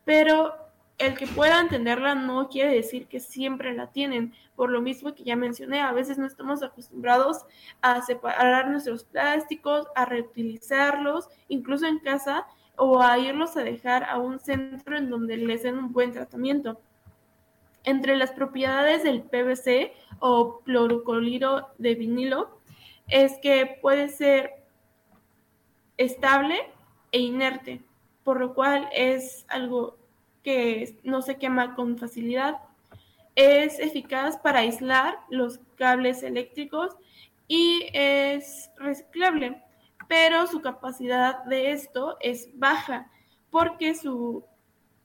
pero 0.03 0.55
el 0.97 1.15
que 1.15 1.27
puedan 1.27 1.69
tenerla 1.69 2.15
no 2.15 2.49
quiere 2.49 2.73
decir 2.73 3.05
que 3.05 3.19
siempre 3.19 3.75
la 3.75 3.91
tienen, 3.91 4.33
por 4.55 4.71
lo 4.71 4.81
mismo 4.81 5.13
que 5.13 5.23
ya 5.23 5.35
mencioné, 5.35 5.81
a 5.81 5.91
veces 5.91 6.17
no 6.17 6.25
estamos 6.25 6.63
acostumbrados 6.63 7.45
a 7.81 8.01
separar 8.01 8.67
nuestros 8.69 9.03
plásticos, 9.03 9.85
a 9.95 10.05
reutilizarlos, 10.05 11.29
incluso 11.49 11.85
en 11.85 11.99
casa, 11.99 12.47
o 12.77 13.01
a 13.01 13.19
irlos 13.19 13.57
a 13.57 13.63
dejar 13.63 14.05
a 14.05 14.17
un 14.17 14.39
centro 14.39 14.97
en 14.97 15.09
donde 15.11 15.37
les 15.37 15.61
den 15.63 15.77
un 15.77 15.91
buen 15.91 16.13
tratamiento. 16.13 16.79
Entre 17.87 18.15
las 18.15 18.31
propiedades 18.31 19.03
del 19.03 19.23
PVC 19.23 19.93
o 20.19 20.59
clorocoliro 20.59 21.69
de 21.77 21.95
vinilo 21.95 22.59
es 23.07 23.37
que 23.41 23.79
puede 23.81 24.09
ser 24.09 24.51
estable 25.97 26.57
e 27.11 27.19
inerte 27.19 27.81
por 28.27 28.41
lo 28.41 28.53
cual 28.53 28.89
es 28.91 29.45
algo 29.47 29.95
que 30.43 30.99
no 31.03 31.21
se 31.21 31.37
quema 31.37 31.75
con 31.75 31.97
facilidad. 31.97 32.57
Es 33.35 33.79
eficaz 33.79 34.37
para 34.37 34.59
aislar 34.59 35.17
los 35.29 35.61
cables 35.77 36.23
eléctricos 36.23 36.93
y 37.47 37.87
es 37.93 38.69
reciclable, 38.75 39.63
pero 40.09 40.45
su 40.45 40.59
capacidad 40.59 41.45
de 41.45 41.71
esto 41.71 42.17
es 42.19 42.49
baja 42.59 43.09
porque 43.49 43.95
su 43.95 44.43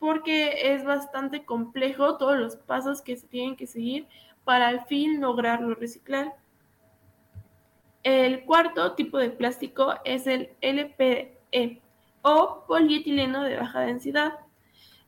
porque 0.02 0.74
es 0.74 0.82
bastante 0.82 1.44
complejo 1.44 2.16
todos 2.16 2.36
los 2.36 2.56
pasos 2.56 3.02
que 3.02 3.14
se 3.14 3.28
tienen 3.28 3.54
que 3.54 3.68
seguir 3.68 4.08
para 4.42 4.66
al 4.66 4.84
fin 4.86 5.20
lograrlo 5.20 5.76
reciclar. 5.76 6.34
El 8.02 8.44
cuarto 8.44 8.94
tipo 8.94 9.18
de 9.18 9.30
plástico 9.30 9.94
es 10.04 10.26
el 10.26 10.56
LPE, 10.60 11.80
o 12.22 12.64
polietileno 12.66 13.44
de 13.44 13.58
baja 13.58 13.82
densidad. 13.82 14.40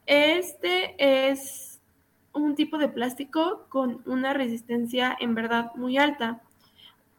Este 0.07 0.95
es 0.97 1.81
un 2.33 2.55
tipo 2.55 2.79
de 2.79 2.89
plástico 2.89 3.67
con 3.71 4.01
una 4.07 4.33
resistencia 4.33 5.17
en 5.19 5.35
verdad 5.35 5.73
muy 5.75 5.99
alta. 5.99 6.41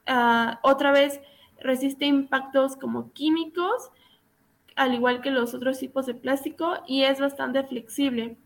Ah, 0.07 0.61
otra 0.63 0.93
vez, 0.93 1.19
resiste 1.59 2.05
impactos 2.05 2.77
como 2.77 3.11
químicos, 3.11 3.91
al 4.75 4.93
igual 4.93 5.21
que 5.21 5.31
los 5.31 5.53
otros 5.53 5.79
tipos 5.79 6.05
de 6.05 6.13
plástico, 6.13 6.75
y 6.87 7.03
es 7.03 7.19
bastante 7.19 7.63
flexible, 7.63 8.37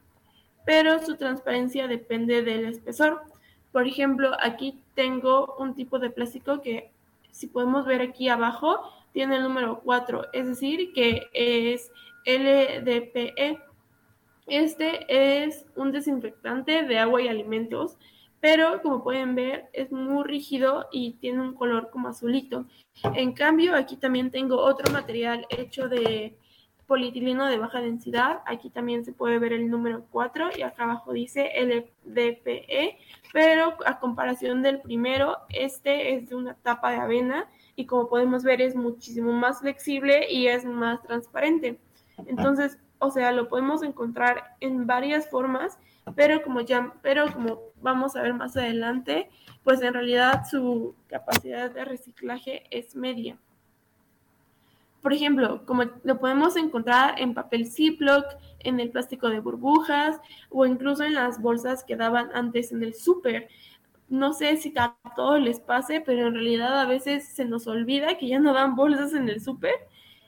pero 0.65 0.99
su 0.99 1.15
transparencia 1.17 1.87
depende 1.87 2.43
del 2.43 2.65
espesor. 2.65 3.21
Por 3.71 3.87
ejemplo, 3.87 4.31
aquí 4.39 4.79
tengo 4.95 5.55
un 5.57 5.75
tipo 5.75 5.99
de 5.99 6.09
plástico 6.09 6.61
que, 6.61 6.91
si 7.31 7.47
podemos 7.47 7.85
ver 7.85 8.01
aquí 8.01 8.29
abajo, 8.29 8.79
tiene 9.13 9.37
el 9.37 9.43
número 9.43 9.79
4, 9.83 10.27
es 10.33 10.47
decir, 10.47 10.93
que 10.93 11.29
es 11.33 11.91
LDPE. 12.25 13.59
Este 14.47 15.43
es 15.43 15.65
un 15.75 15.91
desinfectante 15.91 16.83
de 16.83 16.99
agua 16.99 17.21
y 17.21 17.27
alimentos, 17.27 17.97
pero 18.41 18.81
como 18.81 19.03
pueden 19.03 19.35
ver 19.35 19.69
es 19.73 19.91
muy 19.91 20.23
rígido 20.23 20.87
y 20.91 21.13
tiene 21.13 21.41
un 21.41 21.53
color 21.53 21.89
como 21.91 22.07
azulito. 22.07 22.65
En 23.15 23.33
cambio, 23.33 23.75
aquí 23.75 23.97
también 23.97 24.31
tengo 24.31 24.57
otro 24.57 24.91
material 24.91 25.45
hecho 25.49 25.89
de 25.89 26.37
polietileno 26.89 27.45
de 27.45 27.59
baja 27.59 27.79
densidad. 27.81 28.41
Aquí 28.45 28.69
también 28.69 29.05
se 29.05 29.13
puede 29.13 29.39
ver 29.39 29.53
el 29.53 29.69
número 29.69 30.05
4 30.11 30.49
y 30.57 30.63
acá 30.63 30.83
abajo 30.83 31.13
dice 31.13 31.51
LDPE, 31.55 32.97
pero 33.31 33.77
a 33.85 33.99
comparación 33.99 34.63
del 34.63 34.81
primero, 34.81 35.37
este 35.49 36.15
es 36.15 36.29
de 36.29 36.35
una 36.35 36.55
tapa 36.55 36.91
de 36.91 36.97
avena 36.97 37.47
y 37.75 37.85
como 37.85 38.09
podemos 38.09 38.43
ver 38.43 38.61
es 38.61 38.75
muchísimo 38.75 39.31
más 39.31 39.59
flexible 39.59 40.31
y 40.31 40.47
es 40.47 40.65
más 40.65 41.01
transparente. 41.03 41.79
Entonces, 42.25 42.79
o 42.99 43.11
sea, 43.11 43.31
lo 43.31 43.47
podemos 43.47 43.81
encontrar 43.81 44.55
en 44.59 44.85
varias 44.85 45.29
formas, 45.29 45.79
pero 46.15 46.41
como 46.43 46.61
ya, 46.61 46.93
pero 47.01 47.31
como 47.31 47.59
vamos 47.81 48.15
a 48.15 48.21
ver 48.21 48.33
más 48.33 48.55
adelante, 48.57 49.29
pues 49.63 49.81
en 49.81 49.93
realidad 49.93 50.43
su 50.49 50.95
capacidad 51.07 51.71
de 51.71 51.85
reciclaje 51.85 52.63
es 52.71 52.95
media. 52.95 53.37
Por 55.01 55.13
ejemplo, 55.13 55.65
como 55.65 55.83
lo 56.03 56.19
podemos 56.19 56.57
encontrar 56.57 57.19
en 57.21 57.33
papel 57.33 57.71
Ziploc, 57.71 58.25
en 58.59 58.81
el 58.81 58.89
plástico 58.89 59.29
de 59.29 59.39
burbujas 59.39 60.19
o 60.49 60.65
incluso 60.65 61.03
en 61.03 61.13
las 61.13 61.41
bolsas 61.41 61.85
que 61.85 61.95
daban 61.95 62.29
antes 62.33 62.73
en 62.73 62.83
el 62.83 62.93
súper. 62.93 63.47
No 64.09 64.33
sé 64.33 64.57
si 64.57 64.73
a 64.77 64.97
todos 65.15 65.39
les 65.39 65.61
pase, 65.61 66.01
pero 66.01 66.27
en 66.27 66.33
realidad 66.33 66.81
a 66.81 66.85
veces 66.85 67.29
se 67.29 67.45
nos 67.45 67.67
olvida 67.67 68.17
que 68.17 68.27
ya 68.27 68.39
no 68.39 68.53
dan 68.53 68.75
bolsas 68.75 69.13
en 69.13 69.29
el 69.29 69.39
súper 69.39 69.75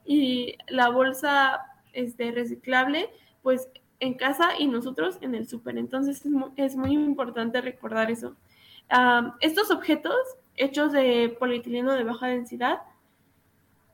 y 0.05 0.55
la 0.67 0.89
bolsa 0.89 1.70
este, 1.93 2.31
reciclable, 2.31 3.09
pues 3.41 3.69
en 3.99 4.15
casa 4.15 4.57
y 4.57 4.67
nosotros 4.67 5.17
en 5.21 5.35
el 5.35 5.47
súper. 5.47 5.77
Entonces 5.77 6.23
es 6.55 6.75
muy, 6.75 6.93
importante 6.93 7.61
recordar 7.61 8.09
eso. 8.11 8.35
estos 9.39 9.71
objetos 9.71 10.15
hechos 10.55 10.91
de 10.91 11.35
polietileno 11.39 11.93
de 11.93 12.03
baja 12.03 12.27
densidad 12.27 12.81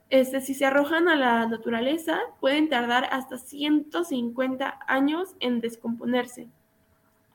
este, 0.09 0.39
si 0.39 0.53
se 0.53 0.65
arrojan 0.65 1.09
a 1.09 1.15
la 1.15 1.45
naturaleza, 1.47 2.19
pueden 2.39 2.69
tardar 2.69 3.09
hasta 3.11 3.37
150 3.37 4.79
años 4.87 5.35
en 5.39 5.59
descomponerse. 5.59 6.47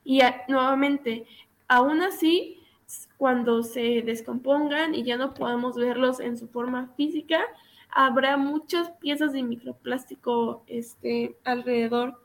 Y 0.05 0.23
nuevamente, 0.49 1.27
aún 1.69 2.01
así, 2.01 2.59
cuando 3.19 3.63
se 3.63 4.03
descompongan 4.03 4.95
y 4.95 5.03
ya 5.05 5.17
no 5.17 5.35
podamos 5.35 5.77
verlos 5.77 6.19
en 6.19 6.39
su 6.39 6.49
forma 6.49 6.89
física, 6.97 7.41
habrá 7.93 8.37
muchas 8.37 8.91
piezas 8.93 9.33
de 9.33 9.43
microplástico 9.43 10.65
este, 10.67 11.37
alrededor. 11.45 12.23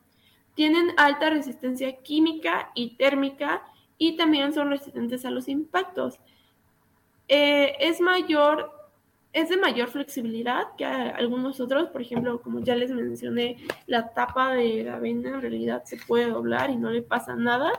Tienen 0.55 0.91
alta 0.97 1.29
resistencia 1.29 1.97
química 1.97 2.71
y 2.73 2.95
térmica 2.95 3.63
y 3.97 4.17
también 4.17 4.53
son 4.53 4.69
resistentes 4.69 5.25
a 5.25 5.31
los 5.31 5.47
impactos. 5.47 6.19
Eh, 7.27 7.75
es 7.79 7.99
mayor 7.99 8.77
es 9.33 9.49
de 9.49 9.57
mayor 9.57 9.89
flexibilidad 9.89 10.75
que 10.77 10.85
algunos 10.85 11.59
otros, 11.59 11.89
por 11.89 12.01
ejemplo, 12.01 12.41
como 12.41 12.59
ya 12.61 12.75
les 12.75 12.89
mencioné, 12.89 13.57
la 13.85 14.11
tapa 14.13 14.53
de 14.53 14.83
la 14.83 14.95
avena 14.95 15.29
en 15.29 15.41
realidad 15.41 15.83
se 15.83 15.97
puede 15.97 16.31
doblar 16.31 16.71
y 16.71 16.77
no 16.77 16.89
le 16.89 17.03
pasa 17.03 17.35
nada. 17.35 17.71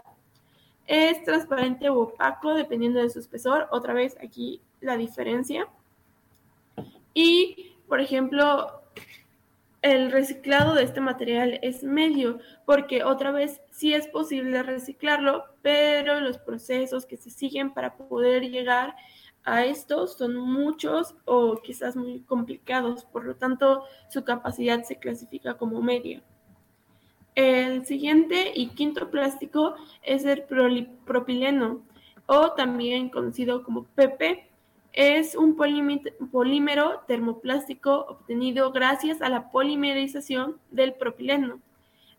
Es 0.87 1.23
transparente 1.25 1.89
o 1.89 2.01
opaco 2.01 2.55
dependiendo 2.55 3.01
de 3.01 3.11
su 3.11 3.19
espesor, 3.19 3.67
otra 3.73 3.93
vez 3.93 4.17
aquí 4.23 4.61
la 4.81 4.97
diferencia. 4.97 5.67
Y, 7.13 7.73
por 7.89 8.01
ejemplo, 8.01 8.83
el 9.83 10.11
reciclado 10.11 10.75
de 10.75 10.83
este 10.83 11.01
material 11.01 11.59
es 11.63 11.83
medio, 11.83 12.39
porque 12.67 13.05
otra 13.05 13.31
vez 13.31 13.61
sí 13.71 13.95
es 13.95 14.09
posible 14.09 14.63
reciclarlo, 14.63 15.45
pero 15.63 16.21
los 16.21 16.39
procesos 16.39 17.07
que 17.07 17.17
se 17.17 17.31
siguen 17.31 17.73
para 17.73 17.97
poder 17.97 18.51
llegar 18.51 18.97
a 19.45 19.65
estos 19.65 20.19
son 20.19 20.37
muchos 20.37 21.15
o 21.25 21.57
quizás 21.63 21.97
muy 21.97 22.21
complicados, 22.21 23.05
por 23.05 23.25
lo 23.25 23.37
tanto 23.37 23.85
su 24.11 24.25
capacidad 24.25 24.83
se 24.83 24.99
clasifica 24.99 25.55
como 25.55 25.81
media. 25.81 26.23
El 27.35 27.87
siguiente 27.87 28.53
y 28.55 28.71
quinto 28.71 29.11
plástico 29.11 29.77
es 30.03 30.25
el 30.25 30.43
propileno 30.43 31.83
o 32.27 32.53
también 32.53 33.11
conocido 33.11 33.63
como 33.63 33.85
PP. 33.85 34.48
Es 34.93 35.37
un 35.37 35.57
polímero 35.57 37.01
termoplástico 37.07 38.07
obtenido 38.09 38.73
gracias 38.73 39.23
a 39.23 39.29
la 39.29 39.51
polimerización 39.51 40.59
del 40.71 40.95
propileno. 40.95 41.61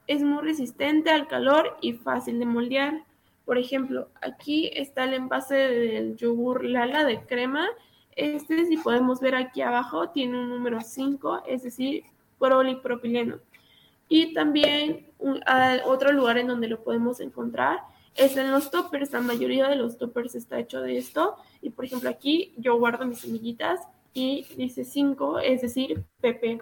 Es 0.08 0.24
muy 0.24 0.44
resistente 0.44 1.10
al 1.10 1.28
calor 1.28 1.78
y 1.82 1.94
fácil 1.94 2.40
de 2.40 2.46
moldear. 2.46 3.04
Por 3.46 3.58
ejemplo, 3.58 4.10
aquí 4.22 4.72
está 4.74 5.04
el 5.04 5.14
envase 5.14 5.56
del 5.56 6.16
yogur 6.16 6.64
Lala 6.64 7.04
de 7.04 7.26
crema. 7.26 7.68
Este, 8.16 8.66
si 8.66 8.78
podemos 8.78 9.20
ver 9.20 9.36
aquí 9.36 9.62
abajo, 9.62 10.10
tiene 10.10 10.40
un 10.40 10.50
número 10.50 10.82
5, 10.82 11.44
es 11.48 11.64
decir, 11.64 12.04
polipropileno. 12.38 13.40
Y 14.08 14.34
también 14.34 15.08
otro 15.86 16.12
lugar 16.12 16.38
en 16.38 16.48
donde 16.48 16.68
lo 16.68 16.84
podemos 16.84 17.20
encontrar 17.20 17.80
es 18.16 18.38
en 18.38 18.52
los 18.52 18.72
toppers. 18.72 19.12
La 19.12 19.22
mayoría 19.22 19.68
de 19.68 19.76
los 19.76 19.98
toppers 19.98 20.36
está 20.36 20.60
hecho 20.60 20.82
de 20.82 20.98
esto. 20.98 21.36
Y 21.62 21.70
por 21.70 21.86
ejemplo, 21.86 22.10
aquí 22.10 22.54
yo 22.58 22.78
guardo 22.78 23.06
mis 23.06 23.20
semillitas 23.20 23.82
y 24.14 24.46
dice 24.58 24.84
5, 24.84 25.40
es 25.40 25.62
decir, 25.62 26.04
PP. 26.22 26.62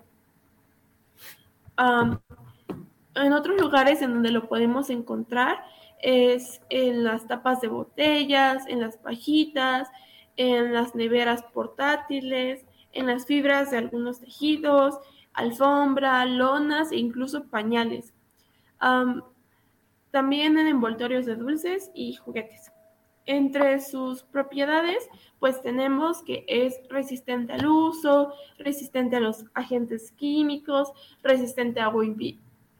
en 3.16 3.34
otros 3.34 3.60
lugares 3.60 4.02
en 4.02 4.14
donde 4.14 4.32
lo 4.32 4.48
podemos 4.48 4.90
encontrar 4.90 5.64
es 6.00 6.62
en 6.70 7.04
las 7.04 7.28
tapas 7.28 7.62
de 7.62 7.68
botellas, 7.68 8.68
en 8.68 8.82
las 8.82 8.98
pajitas, 8.98 9.90
en 10.36 10.74
las 10.74 10.94
neveras 10.94 11.44
portátiles, 11.54 12.66
en 12.94 13.08
las 13.08 13.26
fibras 13.26 13.72
de 13.72 13.78
algunos 13.78 14.20
tejidos, 14.20 15.00
alfombra, 15.34 16.26
lonas 16.26 16.92
e 16.92 16.98
incluso 16.98 17.46
pañales. 17.46 18.14
También 20.18 20.58
en 20.58 20.66
envoltorios 20.66 21.28
de 21.28 21.36
dulces 21.36 21.92
y 21.94 22.16
juguetes. 22.16 22.72
Entre 23.28 23.80
sus 23.80 24.24
propiedades, 24.24 25.08
pues 25.38 25.62
tenemos 25.62 26.24
que 26.24 26.44
es 26.48 26.80
resistente 26.90 27.54
al 27.54 27.68
uso, 27.68 28.34
resistente 28.58 29.18
a 29.18 29.20
los 29.20 29.46
agentes 29.54 30.12
químicos, 30.14 30.92
resistente 31.22 31.82
a 31.82 31.86
agua 31.86 32.04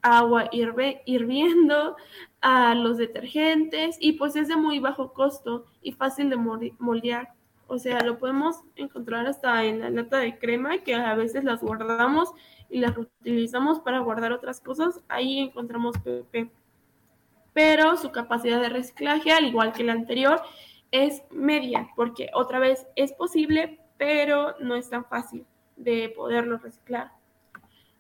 agua 0.02 0.50
hirviendo, 0.52 1.96
a 2.42 2.74
los 2.74 2.98
detergentes 2.98 3.98
y 4.00 4.14
pues 4.14 4.36
es 4.36 4.48
de 4.48 4.56
muy 4.56 4.80
bajo 4.80 5.14
costo 5.14 5.66
y 5.84 5.92
fácil 5.92 6.32
de 6.32 6.38
moldear. 6.80 7.36
O 7.68 7.78
sea, 7.78 8.02
lo 8.02 8.18
podemos 8.18 8.64
encontrar 8.76 9.28
hasta 9.28 9.64
en 9.64 9.80
la 9.82 9.92
lata 9.92 10.18
de 10.18 10.40
crema 10.40 10.80
que 10.80 10.96
a 10.96 11.14
veces 11.14 11.44
las 11.44 11.62
guardamos 11.62 12.32
y 12.68 12.80
las 12.80 12.98
utilizamos 12.98 13.80
para 13.82 14.00
guardar 14.00 14.32
otras 14.32 14.60
cosas. 14.60 15.02
Ahí 15.08 15.38
encontramos 15.38 16.00
PP. 16.00 16.50
Pero 17.58 17.98
su 17.98 18.12
capacidad 18.12 18.62
de 18.62 18.70
reciclaje, 18.70 19.32
al 19.32 19.46
igual 19.46 19.74
que 19.74 19.84
la 19.84 19.94
anterior, 19.94 20.44
es 20.92 21.24
media, 21.32 21.90
porque 21.96 22.30
otra 22.36 22.60
vez 22.60 22.86
es 22.96 23.14
posible, 23.14 23.80
pero 23.98 24.54
no 24.60 24.76
es 24.76 24.92
tan 24.92 25.06
fácil 25.06 25.44
de 25.76 26.10
poderlo 26.10 26.60
reciclar. 26.60 27.14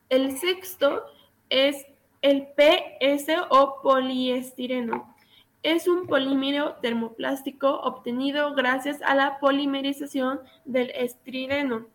El 0.10 0.38
sexto 0.38 1.06
es 1.50 1.88
el 2.22 2.50
PS 2.50 3.30
o 3.50 3.82
poliestireno. 3.82 5.15
Es 5.63 5.88
un 5.88 6.06
polímero 6.06 6.76
termoplástico 6.76 7.80
obtenido 7.80 8.54
gracias 8.54 9.02
a 9.02 9.15
la 9.15 9.39
polimerización 9.39 10.39
del 10.65 10.91
estrireno. 10.91 11.88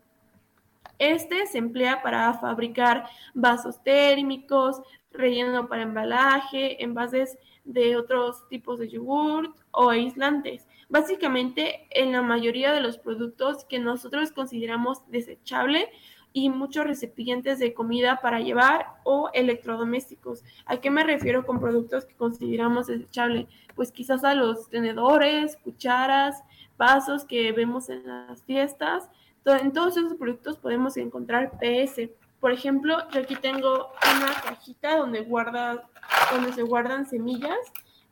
Este 0.98 1.46
se 1.46 1.58
emplea 1.58 2.02
para 2.02 2.34
fabricar 2.34 3.08
vasos 3.34 3.80
térmicos, 3.84 4.82
relleno 5.12 5.68
para 5.68 5.82
embalaje, 5.82 6.82
envases 6.82 7.38
de 7.64 7.96
otros 7.96 8.48
tipos 8.48 8.78
de 8.78 8.88
yogurt 8.88 9.56
o 9.70 9.90
aislantes. 9.90 10.66
Básicamente, 10.88 11.86
en 11.90 12.12
la 12.12 12.22
mayoría 12.22 12.72
de 12.72 12.80
los 12.80 12.98
productos 12.98 13.64
que 13.64 13.78
nosotros 13.78 14.32
consideramos 14.32 15.08
desechables 15.10 15.86
y 16.32 16.48
muchos 16.48 16.86
recipientes 16.86 17.58
de 17.58 17.74
comida 17.74 18.20
para 18.20 18.40
llevar 18.40 18.86
o 19.04 19.30
electrodomésticos. 19.32 20.44
¿A 20.64 20.78
qué 20.78 20.90
me 20.90 21.04
refiero 21.04 21.44
con 21.44 21.60
productos 21.60 22.04
que 22.04 22.14
consideramos 22.14 22.86
desechables? 22.86 23.46
Pues 23.74 23.92
quizás 23.92 24.24
a 24.24 24.34
los 24.34 24.68
tenedores, 24.68 25.56
cucharas, 25.56 26.42
vasos 26.78 27.24
que 27.24 27.52
vemos 27.52 27.90
en 27.90 28.06
las 28.06 28.42
fiestas. 28.44 29.08
En 29.44 29.72
todos 29.72 29.96
esos 29.96 30.14
productos 30.14 30.56
podemos 30.56 30.96
encontrar 30.96 31.52
PS. 31.58 32.10
Por 32.42 32.50
ejemplo, 32.50 32.98
yo 33.12 33.20
aquí 33.20 33.36
tengo 33.36 33.92
una 34.16 34.34
cajita 34.42 34.96
donde, 34.96 35.20
guarda, 35.20 35.88
donde 36.32 36.52
se 36.52 36.62
guardan 36.62 37.08
semillas. 37.08 37.56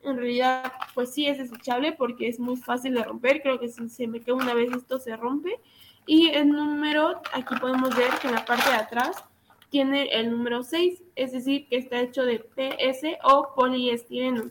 En 0.04 0.18
realidad, 0.18 0.72
pues 0.94 1.12
sí 1.12 1.26
es 1.26 1.38
desechable 1.38 1.90
porque 1.90 2.28
es 2.28 2.38
muy 2.38 2.56
fácil 2.56 2.94
de 2.94 3.02
romper. 3.02 3.42
Creo 3.42 3.58
que 3.58 3.68
si 3.68 3.88
se 3.88 4.06
me 4.06 4.20
queda 4.20 4.36
una 4.36 4.54
vez 4.54 4.70
esto 4.70 5.00
se 5.00 5.16
rompe 5.16 5.58
y 6.06 6.28
el 6.28 6.48
número, 6.50 7.20
aquí 7.32 7.56
podemos 7.60 7.96
ver 7.96 8.10
que 8.22 8.28
en 8.28 8.34
la 8.34 8.44
parte 8.44 8.70
de 8.70 8.76
atrás 8.76 9.24
tiene 9.68 10.04
el 10.12 10.30
número 10.30 10.62
6, 10.62 11.02
es 11.16 11.32
decir, 11.32 11.66
que 11.66 11.78
está 11.78 11.98
hecho 11.98 12.24
de 12.24 12.38
PS 12.38 13.18
o 13.24 13.52
poliestireno. 13.56 14.44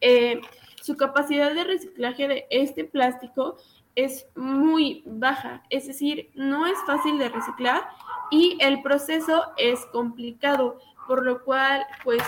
Eh, 0.00 0.40
su 0.80 0.96
capacidad 0.96 1.52
de 1.52 1.64
reciclaje 1.64 2.28
de 2.28 2.46
este 2.50 2.84
plástico 2.84 3.56
es 3.96 4.28
muy 4.36 5.02
baja, 5.06 5.64
es 5.70 5.88
decir, 5.88 6.30
no 6.34 6.66
es 6.66 6.78
fácil 6.86 7.18
de 7.18 7.30
reciclar 7.30 7.82
y 8.30 8.56
el 8.60 8.82
proceso 8.82 9.46
es 9.56 9.84
complicado, 9.86 10.78
por 11.06 11.24
lo 11.24 11.42
cual, 11.44 11.84
pues, 12.04 12.22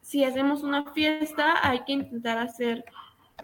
si 0.00 0.24
hacemos 0.24 0.62
una 0.62 0.92
fiesta, 0.92 1.54
hay 1.66 1.84
que 1.84 1.92
intentar 1.92 2.38
hacer 2.38 2.84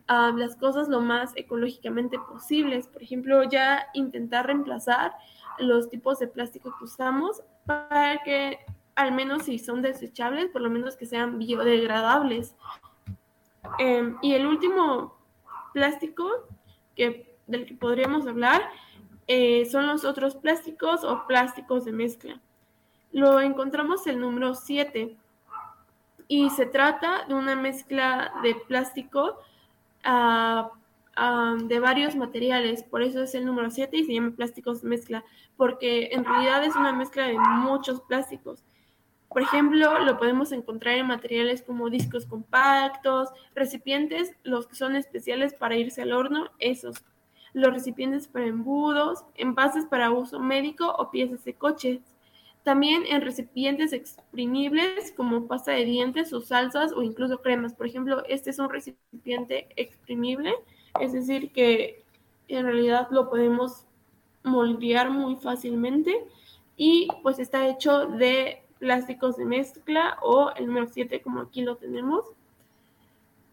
uh, 0.08 0.36
las 0.36 0.56
cosas 0.56 0.88
lo 0.88 1.00
más 1.00 1.32
ecológicamente 1.36 2.18
posibles. 2.18 2.88
Por 2.88 3.02
ejemplo, 3.02 3.42
ya 3.44 3.86
intentar 3.94 4.46
reemplazar 4.46 5.12
los 5.58 5.88
tipos 5.88 6.18
de 6.18 6.28
plástico 6.28 6.74
que 6.78 6.84
usamos 6.84 7.42
para 7.66 8.18
que, 8.22 8.58
al 8.94 9.12
menos 9.12 9.44
si 9.44 9.58
son 9.58 9.82
desechables, 9.82 10.50
por 10.50 10.62
lo 10.62 10.70
menos 10.70 10.96
que 10.96 11.06
sean 11.06 11.38
biodegradables. 11.38 12.54
Eh, 13.78 14.14
y 14.22 14.34
el 14.34 14.46
último 14.46 15.18
plástico 15.72 16.28
que, 16.96 17.36
del 17.46 17.66
que 17.66 17.74
podríamos 17.74 18.26
hablar 18.26 18.62
eh, 19.28 19.66
son 19.66 19.86
los 19.86 20.06
otros 20.06 20.36
plásticos 20.36 21.04
o 21.04 21.26
plásticos 21.26 21.84
de 21.84 21.92
mezcla. 21.92 22.40
Lo 23.12 23.40
encontramos 23.40 24.06
el 24.06 24.18
número 24.18 24.54
7 24.54 25.16
y 26.28 26.50
se 26.50 26.66
trata 26.66 27.26
de 27.26 27.34
una 27.34 27.54
mezcla 27.54 28.32
de 28.42 28.54
plástico 28.54 29.38
uh, 30.06 30.68
de 31.64 31.80
varios 31.80 32.16
materiales, 32.16 32.82
por 32.84 33.02
eso 33.02 33.22
es 33.22 33.34
el 33.34 33.44
número 33.44 33.70
7 33.70 33.96
y 33.96 34.04
se 34.04 34.14
llama 34.14 34.30
plásticos 34.30 34.82
de 34.82 34.88
mezcla, 34.88 35.24
porque 35.56 36.08
en 36.12 36.24
realidad 36.24 36.64
es 36.64 36.76
una 36.76 36.92
mezcla 36.92 37.26
de 37.26 37.38
muchos 37.38 38.00
plásticos. 38.02 38.64
Por 39.28 39.42
ejemplo, 39.42 39.98
lo 39.98 40.16
podemos 40.16 40.52
encontrar 40.52 40.96
en 40.96 41.06
materiales 41.06 41.62
como 41.62 41.90
discos 41.90 42.24
compactos, 42.24 43.28
recipientes, 43.54 44.32
los 44.42 44.66
que 44.66 44.76
son 44.76 44.96
especiales 44.96 45.52
para 45.52 45.76
irse 45.76 46.00
al 46.00 46.12
horno, 46.12 46.50
esos. 46.58 47.04
Los 47.58 47.72
recipientes 47.72 48.28
para 48.28 48.46
embudos, 48.46 49.24
envases 49.34 49.84
para 49.86 50.12
uso 50.12 50.38
médico 50.38 50.94
o 50.96 51.10
piezas 51.10 51.42
de 51.44 51.54
coches. 51.54 51.98
También 52.62 53.02
en 53.08 53.20
recipientes 53.20 53.92
exprimibles 53.92 55.12
como 55.16 55.48
pasta 55.48 55.72
de 55.72 55.84
dientes 55.84 56.32
o 56.32 56.40
salsas 56.40 56.92
o 56.92 57.02
incluso 57.02 57.42
cremas. 57.42 57.74
Por 57.74 57.88
ejemplo, 57.88 58.22
este 58.28 58.50
es 58.50 58.60
un 58.60 58.70
recipiente 58.70 59.70
exprimible, 59.74 60.54
es 61.00 61.12
decir, 61.12 61.50
que 61.50 62.04
en 62.46 62.64
realidad 62.64 63.08
lo 63.10 63.28
podemos 63.28 63.86
moldear 64.44 65.10
muy 65.10 65.34
fácilmente 65.34 66.28
y 66.76 67.08
pues 67.24 67.40
está 67.40 67.66
hecho 67.66 68.06
de 68.06 68.62
plásticos 68.78 69.36
de 69.36 69.46
mezcla 69.46 70.16
o 70.22 70.52
el 70.54 70.66
número 70.66 70.86
7 70.86 71.22
como 71.22 71.40
aquí 71.40 71.62
lo 71.62 71.76
tenemos. 71.76 72.24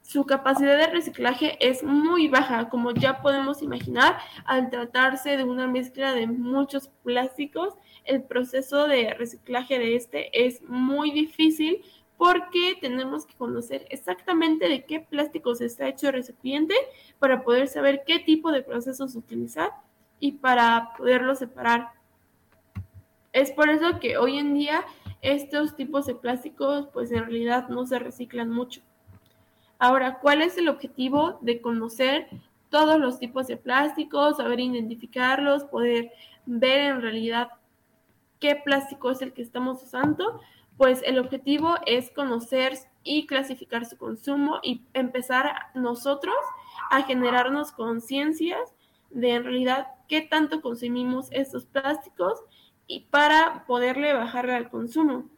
Su 0.06 0.28
capacidad 0.28 0.78
de 0.78 0.86
reciclaje 0.86 1.58
es 1.60 1.82
muy 1.82 2.28
baja, 2.28 2.70
como 2.70 2.92
ya 2.92 3.24
podemos 3.24 3.64
imaginar, 3.64 4.20
al 4.46 4.70
tratarse 4.70 5.36
de 5.36 5.44
una 5.44 5.66
mezcla 5.66 6.14
de 6.14 6.28
muchos 6.28 6.90
plásticos, 7.04 7.74
el 8.04 8.22
proceso 8.22 8.88
de 8.88 9.16
reciclaje 9.16 9.80
de 9.80 9.96
este 9.96 10.46
es 10.46 10.62
muy 10.62 11.10
difícil 11.10 11.82
porque 12.18 12.78
tenemos 12.80 13.26
que 13.26 13.34
conocer 13.34 13.88
exactamente 13.90 14.70
de 14.70 14.86
qué 14.86 15.00
plásticos 15.00 15.60
está 15.60 15.88
hecho 15.88 16.10
el 16.10 16.14
recipiente 16.14 16.76
para 17.18 17.44
poder 17.44 17.68
saber 17.68 18.04
qué 18.06 18.20
tipo 18.20 18.52
de 18.52 18.62
procesos 18.62 19.16
utilizar 19.16 19.72
y 20.20 20.34
para 20.34 20.94
poderlo 21.00 21.34
separar. 21.34 21.90
Es 23.34 23.50
por 23.50 23.70
eso 23.72 24.00
que 24.00 24.20
hoy 24.20 24.38
en 24.38 24.54
día 24.54 24.86
estos 25.24 25.76
tipos 25.76 26.06
de 26.06 26.14
plásticos 26.14 26.90
pues 26.94 27.12
en 27.12 27.22
realidad 27.22 27.70
no 27.70 27.88
se 27.88 27.98
reciclan 27.98 28.52
mucho. 28.52 28.82
Ahora, 29.78 30.20
¿cuál 30.20 30.42
es 30.42 30.58
el 30.58 30.70
objetivo 30.70 31.38
de 31.42 31.62
conocer 31.62 32.28
todos 32.70 33.00
los 33.00 33.20
tipos 33.20 33.48
de 33.48 33.58
plásticos, 33.58 34.38
saber 34.38 34.60
identificarlos, 34.60 35.66
poder 35.66 36.12
ver 36.46 36.92
en 36.92 37.02
realidad 37.02 37.50
qué 38.40 38.56
plástico 38.56 39.12
es 39.12 39.22
el 39.22 39.34
que 39.34 39.42
estamos 39.42 39.84
usando? 39.84 40.40
Pues 40.78 41.02
el 41.06 41.20
objetivo 41.20 41.76
es 41.86 42.10
conocer 42.10 42.74
y 43.04 43.28
clasificar 43.28 43.86
su 43.86 43.98
consumo 43.98 44.60
y 44.64 44.84
empezar 44.94 45.54
nosotros 45.74 46.36
a 46.90 47.04
generarnos 47.04 47.72
conciencias 47.72 48.74
de 49.10 49.36
en 49.36 49.44
realidad 49.44 49.88
qué 50.08 50.22
tanto 50.22 50.62
consumimos 50.62 51.28
estos 51.32 51.66
plásticos 51.66 52.42
y 52.88 53.02
para 53.02 53.66
poderle 53.66 54.14
bajar 54.14 54.50
al 54.50 54.70
consumo. 54.70 55.30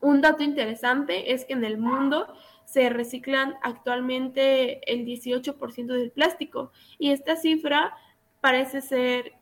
Un 0.00 0.20
dato 0.20 0.42
interesante 0.42 1.32
es 1.32 1.44
que 1.44 1.52
en 1.52 1.64
el 1.64 1.78
mundo 1.78 2.34
se 2.70 2.88
reciclan 2.88 3.56
actualmente 3.62 4.80
el 4.92 5.04
18% 5.04 5.86
del 5.86 6.12
plástico 6.12 6.70
y 7.00 7.10
esta 7.10 7.34
cifra 7.34 7.96
parece 8.40 8.80
ser 8.80 9.32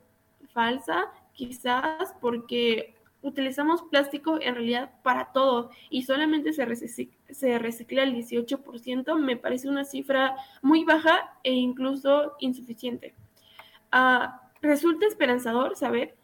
falsa, 0.54 1.12
quizás 1.34 2.14
porque 2.22 2.94
utilizamos 3.20 3.82
plástico 3.82 4.40
en 4.40 4.54
realidad 4.54 4.92
para 5.02 5.30
todo 5.32 5.70
y 5.90 6.04
solamente 6.04 6.54
se 6.54 6.64
recicla, 7.58 8.02
el 8.02 8.14
18%, 8.14 9.18
me 9.18 9.36
parece 9.36 9.68
una 9.68 9.84
cifra 9.84 10.34
muy 10.62 10.84
baja 10.84 11.36
e 11.42 11.52
incluso 11.52 12.34
insuficiente. 12.40 13.14
Uh, 13.92 14.28
resulta 14.62 15.06
esperanzador 15.06 15.76
saber 15.76 16.16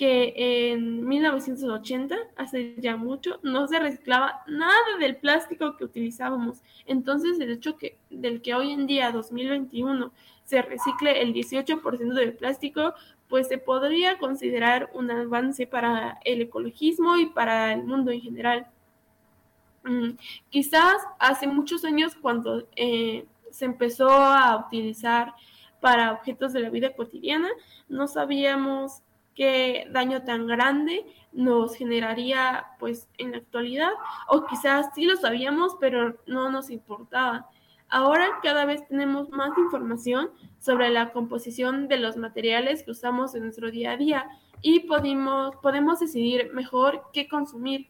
que 0.00 0.32
en 0.72 1.06
1980, 1.06 2.16
hace 2.36 2.74
ya 2.78 2.96
mucho, 2.96 3.38
no 3.42 3.68
se 3.68 3.78
reciclaba 3.78 4.42
nada 4.46 4.96
del 4.98 5.16
plástico 5.16 5.76
que 5.76 5.84
utilizábamos. 5.84 6.62
Entonces, 6.86 7.38
el 7.38 7.50
hecho 7.50 7.76
que, 7.76 7.98
del 8.08 8.40
que 8.40 8.54
hoy 8.54 8.72
en 8.72 8.86
día, 8.86 9.12
2021, 9.12 10.10
se 10.44 10.62
recicle 10.62 11.20
el 11.20 11.34
18% 11.34 12.14
del 12.14 12.32
plástico, 12.32 12.94
pues 13.28 13.48
se 13.48 13.58
podría 13.58 14.16
considerar 14.16 14.88
un 14.94 15.10
avance 15.10 15.66
para 15.66 16.18
el 16.24 16.40
ecologismo 16.40 17.18
y 17.18 17.26
para 17.26 17.74
el 17.74 17.84
mundo 17.84 18.10
en 18.10 18.22
general. 18.22 18.68
Mm, 19.84 20.12
quizás 20.48 20.96
hace 21.18 21.46
muchos 21.46 21.84
años, 21.84 22.14
cuando 22.14 22.66
eh, 22.74 23.26
se 23.50 23.66
empezó 23.66 24.08
a 24.08 24.64
utilizar 24.66 25.34
para 25.78 26.12
objetos 26.12 26.54
de 26.54 26.60
la 26.60 26.70
vida 26.70 26.94
cotidiana, 26.94 27.50
no 27.86 28.08
sabíamos 28.08 29.02
qué 29.34 29.86
daño 29.90 30.22
tan 30.22 30.46
grande 30.46 31.04
nos 31.32 31.74
generaría 31.76 32.66
pues 32.78 33.08
en 33.18 33.32
la 33.32 33.38
actualidad 33.38 33.90
o 34.28 34.46
quizás 34.46 34.90
sí 34.94 35.04
lo 35.04 35.16
sabíamos 35.16 35.76
pero 35.80 36.16
no 36.26 36.50
nos 36.50 36.70
importaba. 36.70 37.48
Ahora 37.88 38.38
cada 38.42 38.64
vez 38.64 38.86
tenemos 38.86 39.30
más 39.30 39.56
información 39.58 40.30
sobre 40.58 40.90
la 40.90 41.12
composición 41.12 41.88
de 41.88 41.98
los 41.98 42.16
materiales 42.16 42.82
que 42.82 42.92
usamos 42.92 43.34
en 43.34 43.42
nuestro 43.44 43.70
día 43.70 43.92
a 43.92 43.96
día 43.96 44.26
y 44.62 44.80
podemos, 44.80 45.56
podemos 45.56 46.00
decidir 46.00 46.52
mejor 46.52 47.02
qué 47.12 47.28
consumir 47.28 47.88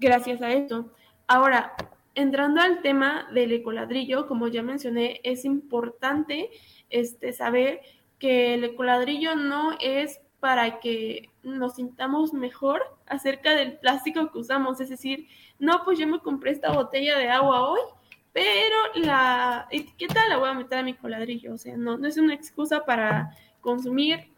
gracias 0.00 0.42
a 0.42 0.50
esto. 0.50 0.90
Ahora, 1.26 1.74
entrando 2.14 2.60
al 2.60 2.82
tema 2.82 3.28
del 3.32 3.52
ecoladrillo, 3.52 4.26
como 4.26 4.48
ya 4.48 4.62
mencioné, 4.62 5.20
es 5.22 5.44
importante 5.44 6.50
este, 6.88 7.32
saber 7.32 7.80
que 8.20 8.54
el 8.54 8.62
ecoladrillo 8.62 9.34
no 9.34 9.72
es 9.80 10.20
para 10.38 10.78
que 10.78 11.30
nos 11.42 11.74
sintamos 11.74 12.32
mejor 12.32 12.82
acerca 13.06 13.54
del 13.54 13.78
plástico 13.78 14.30
que 14.30 14.38
usamos. 14.38 14.80
Es 14.80 14.88
decir, 14.88 15.26
no, 15.58 15.82
pues 15.84 15.98
yo 15.98 16.06
me 16.06 16.20
compré 16.20 16.52
esta 16.52 16.72
botella 16.72 17.18
de 17.18 17.28
agua 17.28 17.68
hoy, 17.68 17.80
pero 18.32 18.76
la 18.94 19.66
etiqueta 19.70 20.28
la 20.28 20.36
voy 20.36 20.50
a 20.50 20.54
meter 20.54 20.78
a 20.78 20.82
mi 20.82 20.94
coladrillo. 20.94 21.54
O 21.54 21.58
sea, 21.58 21.76
no, 21.76 21.98
no 21.98 22.06
es 22.06 22.16
una 22.16 22.34
excusa 22.34 22.84
para 22.84 23.36
consumir, 23.60 24.30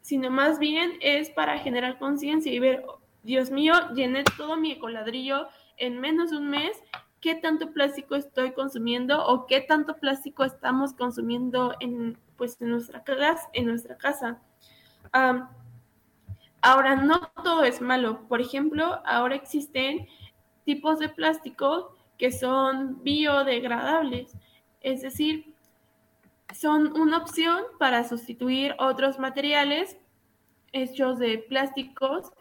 sino 0.00 0.30
más 0.30 0.58
bien 0.58 0.92
es 1.00 1.30
para 1.30 1.58
generar 1.58 1.98
conciencia 1.98 2.52
y 2.52 2.58
ver, 2.58 2.84
Dios 3.22 3.50
mío, 3.50 3.74
llené 3.94 4.24
todo 4.36 4.56
mi 4.56 4.78
coladrillo 4.78 5.48
en 5.76 6.00
menos 6.00 6.30
de 6.30 6.38
un 6.38 6.50
mes. 6.50 6.82
¿Qué 7.20 7.34
tanto 7.34 7.72
plástico 7.72 8.16
estoy 8.16 8.52
consumiendo 8.52 9.24
o 9.26 9.46
qué 9.46 9.60
tanto 9.60 9.96
plástico 9.96 10.44
estamos 10.44 10.92
consumiendo 10.92 11.74
en, 11.80 12.18
pues 12.36 12.60
en 12.60 12.70
nuestra 12.70 13.02
casa, 13.04 13.48
en 13.52 13.66
nuestra 13.66 13.96
casa. 13.96 14.40
ahora, 16.62 16.96
no 16.96 17.20
todo 17.42 17.64
es 17.64 17.80
malo. 17.80 18.26
Por 18.28 18.40
ejemplo, 18.40 19.00
ahora 19.04 19.34
existen 19.34 20.08
tipos 20.64 20.98
de 20.98 21.08
plástico 21.08 21.96
que 22.18 22.32
son 22.32 23.02
biodegradables, 23.02 24.36
es 24.80 25.02
decir, 25.02 25.54
son 26.54 26.98
una 27.00 27.18
opción 27.18 27.64
para 27.78 28.04
sustituir 28.04 28.74
otros 28.78 29.18
materiales 29.18 29.96
hechos 30.72 31.18
de 31.18 31.38
plásticos 31.38 32.32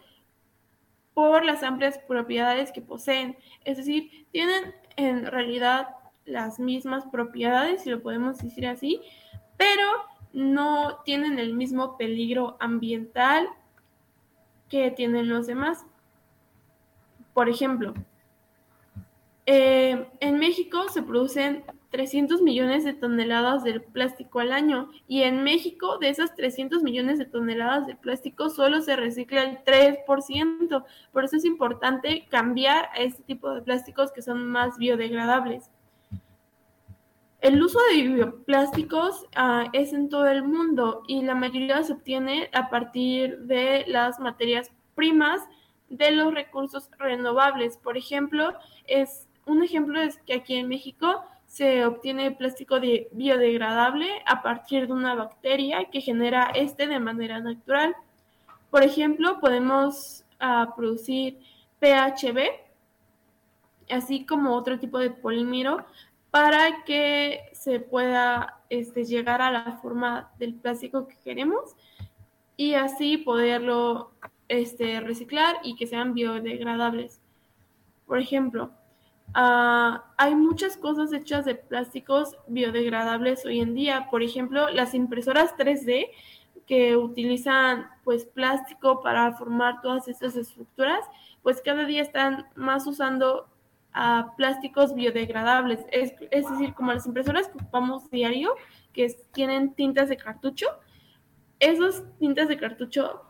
por 1.13 1.45
las 1.45 1.63
amplias 1.63 1.99
propiedades 1.99 2.71
que 2.71 2.81
poseen. 2.81 3.37
Es 3.63 3.77
decir, 3.77 4.27
tienen 4.31 4.73
en 4.95 5.25
realidad 5.25 5.89
las 6.25 6.59
mismas 6.59 7.05
propiedades, 7.05 7.83
si 7.83 7.89
lo 7.89 8.01
podemos 8.01 8.39
decir 8.39 8.67
así, 8.67 9.01
pero 9.57 9.87
no 10.33 10.99
tienen 11.05 11.39
el 11.39 11.53
mismo 11.53 11.97
peligro 11.97 12.57
ambiental 12.59 13.47
que 14.69 14.91
tienen 14.91 15.29
los 15.29 15.47
demás. 15.47 15.85
Por 17.33 17.49
ejemplo, 17.49 17.93
eh, 19.45 20.07
en 20.19 20.39
México 20.39 20.87
se 20.89 21.03
producen 21.03 21.63
300 21.93 22.41
millones 22.41 22.83
de 22.83 22.93
toneladas 22.93 23.63
de 23.63 23.79
plástico 23.79 24.39
al 24.39 24.51
año 24.51 24.89
y 25.07 25.21
en 25.21 25.43
México 25.43 25.99
de 25.99 26.09
esas 26.09 26.33
300 26.33 26.81
millones 26.81 27.19
de 27.19 27.25
toneladas 27.25 27.85
de 27.85 27.95
plástico 27.95 28.49
solo 28.49 28.81
se 28.81 28.95
recicla 28.95 29.43
el 29.43 29.63
3%. 29.63 30.85
Por 31.11 31.23
eso 31.23 31.35
es 31.37 31.45
importante 31.45 32.25
cambiar 32.31 32.85
a 32.93 32.97
este 32.97 33.21
tipo 33.21 33.53
de 33.53 33.61
plásticos 33.61 34.11
que 34.11 34.23
son 34.23 34.49
más 34.49 34.79
biodegradables. 34.79 35.69
El 37.43 37.61
uso 37.61 37.77
de 37.91 38.03
bioplásticos 38.03 39.25
uh, 39.35 39.67
es 39.73 39.91
en 39.91 40.07
todo 40.07 40.27
el 40.27 40.43
mundo 40.43 41.03
y 41.09 41.23
la 41.23 41.35
mayoría 41.35 41.83
se 41.83 41.91
obtiene 41.91 42.49
a 42.53 42.69
partir 42.69 43.37
de 43.39 43.83
las 43.85 44.17
materias 44.17 44.71
primas 44.95 45.41
de 45.89 46.11
los 46.11 46.33
recursos 46.33 46.89
renovables. 46.97 47.75
Por 47.75 47.97
ejemplo, 47.97 48.53
es 48.87 49.27
un 49.45 49.61
ejemplo 49.61 49.99
es 49.99 50.19
que 50.19 50.35
aquí 50.35 50.55
en 50.55 50.69
México 50.69 51.21
se 51.45 51.85
obtiene 51.85 52.31
plástico 52.31 52.79
de 52.79 53.09
biodegradable 53.11 54.07
a 54.25 54.41
partir 54.41 54.87
de 54.87 54.93
una 54.93 55.13
bacteria 55.13 55.89
que 55.91 55.99
genera 55.99 56.45
este 56.55 56.87
de 56.87 56.99
manera 57.01 57.41
natural. 57.41 57.93
Por 58.71 58.83
ejemplo, 58.83 59.41
podemos 59.41 60.23
uh, 60.41 60.73
producir 60.77 61.39
PHB, 61.81 62.39
así 63.89 64.25
como 64.25 64.55
otro 64.55 64.79
tipo 64.79 64.97
de 64.97 65.09
polímero, 65.09 65.85
para 66.33 66.83
que 66.83 67.41
se 67.51 67.79
pueda 67.79 68.59
este, 68.71 69.03
llegar 69.05 69.43
a 69.43 69.51
la 69.51 69.73
forma 69.83 70.31
del 70.39 70.55
plástico 70.55 71.07
que 71.07 71.15
queremos 71.23 71.75
y 72.57 72.73
así 72.73 73.17
poderlo 73.17 74.13
este, 74.47 74.99
reciclar 74.99 75.57
y 75.63 75.75
que 75.75 75.85
sean 75.85 76.15
biodegradables. 76.15 77.21
Por 78.07 78.17
ejemplo, 78.17 78.71
Uh, 79.35 79.97
hay 80.17 80.35
muchas 80.35 80.77
cosas 80.77 81.11
hechas 81.11 81.43
de 81.45 81.55
plásticos 81.55 82.37
biodegradables 82.47 83.43
hoy 83.45 83.61
en 83.61 83.73
día. 83.73 84.07
Por 84.11 84.21
ejemplo, 84.21 84.69
las 84.69 84.93
impresoras 84.93 85.57
3D 85.57 86.09
que 86.67 86.95
utilizan 86.95 87.87
pues 88.03 88.25
plástico 88.25 89.01
para 89.01 89.33
formar 89.33 89.81
todas 89.81 90.07
estas 90.07 90.35
estructuras, 90.35 91.03
pues 91.41 91.61
cada 91.61 91.85
día 91.85 92.03
están 92.03 92.45
más 92.55 92.85
usando 92.85 93.47
uh, 93.95 94.35
plásticos 94.35 94.93
biodegradables. 94.93 95.85
Es, 95.91 96.13
es, 96.31 96.49
decir, 96.49 96.73
como 96.73 96.93
las 96.93 97.05
impresoras 97.05 97.47
que 97.47 97.57
ocupamos 97.57 98.09
diario, 98.09 98.55
que 98.93 99.07
tienen 99.31 99.73
tintas 99.73 100.09
de 100.09 100.17
cartucho, 100.17 100.67
esos 101.59 102.03
tintas 102.19 102.47
de 102.47 102.57
cartucho, 102.57 103.23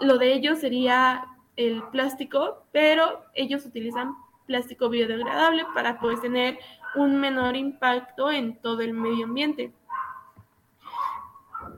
lo 0.00 0.18
de 0.18 0.32
ellos 0.32 0.60
sería 0.60 1.26
el 1.56 1.82
plástico, 1.90 2.64
pero 2.72 3.24
ellos 3.34 3.66
utilizan 3.66 4.14
plástico 4.46 4.88
biodegradable 4.88 5.66
para 5.74 6.00
pues, 6.00 6.20
tener 6.20 6.58
un 6.94 7.20
menor 7.20 7.56
impacto 7.56 8.30
en 8.30 8.60
todo 8.60 8.80
el 8.80 8.94
medio 8.94 9.26
ambiente. 9.26 9.72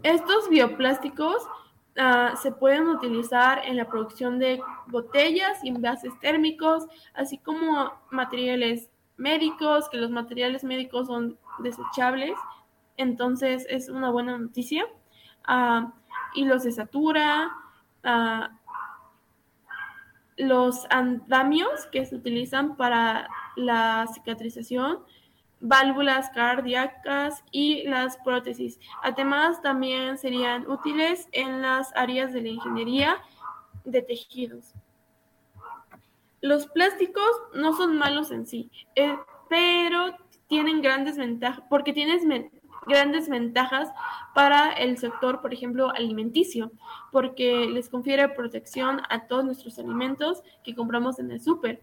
Estos 0.03 0.49
bioplásticos 0.49 1.47
uh, 1.99 2.37
se 2.37 2.53
pueden 2.53 2.89
utilizar 2.89 3.63
en 3.65 3.77
la 3.77 3.89
producción 3.89 4.39
de 4.39 4.61
botellas 4.87 5.63
y 5.63 5.69
envases 5.69 6.13
térmicos, 6.21 6.87
así 7.15 7.39
como 7.39 7.93
materiales 8.11 8.91
médicos, 9.17 9.89
que 9.89 9.99
los 9.99 10.11
materiales 10.11 10.65
médicos 10.65 11.07
son 11.07 11.39
desechables, 11.61 12.35
entonces 12.97 13.67
es 13.69 13.89
una 13.89 14.11
buena 14.11 14.39
noticia. 14.39 14.85
Uh, 15.49 15.91
hilos 16.35 16.63
de 16.63 16.73
satura, 16.73 17.51
uh, 18.05 18.47
los 20.37 20.87
andamios 20.91 21.87
que 21.91 22.05
se 22.07 22.17
utilizan 22.17 22.77
para 22.77 23.29
la 23.57 24.07
cicatrización, 24.13 25.01
válvulas 25.63 26.29
cardíacas 26.31 27.43
y 27.53 27.85
las 27.85 28.19
prótesis. 28.19 28.79
Además, 29.03 29.63
también 29.63 30.19
serían 30.19 30.69
útiles 30.69 31.29
en 31.33 31.63
las 31.63 31.95
áreas 31.95 32.33
de 32.33 32.43
la 32.43 32.49
ingeniería 32.49 33.17
de 33.85 34.03
tejidos. 34.03 34.75
Los 36.41 36.67
plásticos 36.67 37.31
no 37.55 37.75
son 37.75 37.97
malos 37.97 38.33
en 38.33 38.47
sí, 38.47 38.71
eh, 38.97 39.17
pero 39.49 40.17
tienen 40.49 40.83
grandes 40.83 41.17
ventajas, 41.17 41.65
porque 41.71 41.93
tienes 41.93 42.23
grandes 42.87 43.29
ventajas 43.29 43.89
para 44.35 44.73
el 44.73 44.99
sector, 44.99 45.41
por 45.41 45.55
ejemplo, 45.55 45.91
alimenticio, 45.91 46.73
porque 47.13 47.67
les 47.67 47.89
confiere 47.89 48.29
protección 48.31 49.01
a 49.09 49.29
todos 49.29 49.45
nuestros 49.45 49.79
alimentos 49.79 50.43
que 50.65 50.75
compramos 50.75 51.21
en 51.21 51.31
el 51.31 51.41
súper. 51.41 51.83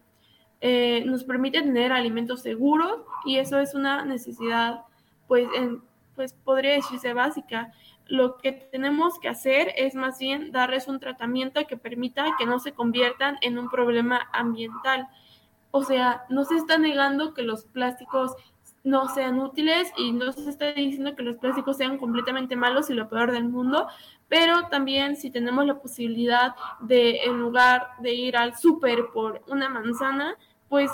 Eh, 0.61 1.03
nos 1.05 1.23
permite 1.23 1.61
tener 1.61 1.93
alimentos 1.93 2.41
seguros 2.41 2.99
y 3.25 3.37
eso 3.37 3.59
es 3.59 3.73
una 3.75 4.03
necesidad, 4.03 4.81
pues, 5.27 5.47
en, 5.55 5.81
pues 6.15 6.33
podría 6.33 6.73
decirse 6.73 7.13
básica. 7.13 7.71
Lo 8.05 8.37
que 8.37 8.51
tenemos 8.51 9.19
que 9.19 9.29
hacer 9.29 9.71
es 9.77 9.95
más 9.95 10.19
bien 10.19 10.51
darles 10.51 10.87
un 10.87 10.99
tratamiento 10.99 11.65
que 11.67 11.77
permita 11.77 12.25
que 12.37 12.45
no 12.45 12.59
se 12.59 12.73
conviertan 12.73 13.37
en 13.41 13.57
un 13.57 13.69
problema 13.69 14.27
ambiental. 14.33 15.07
O 15.71 15.83
sea, 15.83 16.25
no 16.29 16.43
se 16.43 16.55
está 16.55 16.77
negando 16.77 17.33
que 17.33 17.43
los 17.43 17.65
plásticos 17.65 18.35
no 18.83 19.07
sean 19.09 19.39
útiles 19.39 19.91
y 19.97 20.11
no 20.11 20.31
se 20.31 20.49
está 20.49 20.73
diciendo 20.73 21.15
que 21.15 21.23
los 21.23 21.37
plásticos 21.37 21.77
sean 21.77 21.97
completamente 21.97 22.55
malos 22.55 22.89
y 22.89 22.93
lo 22.93 23.09
peor 23.09 23.31
del 23.31 23.45
mundo, 23.45 23.87
pero 24.27 24.67
también 24.69 25.15
si 25.15 25.31
tenemos 25.31 25.65
la 25.65 25.79
posibilidad 25.79 26.55
de, 26.81 27.23
en 27.23 27.39
lugar 27.39 27.89
de 27.99 28.13
ir 28.13 28.37
al 28.37 28.57
súper 28.57 29.07
por 29.13 29.41
una 29.47 29.69
manzana, 29.69 30.37
pues 30.69 30.91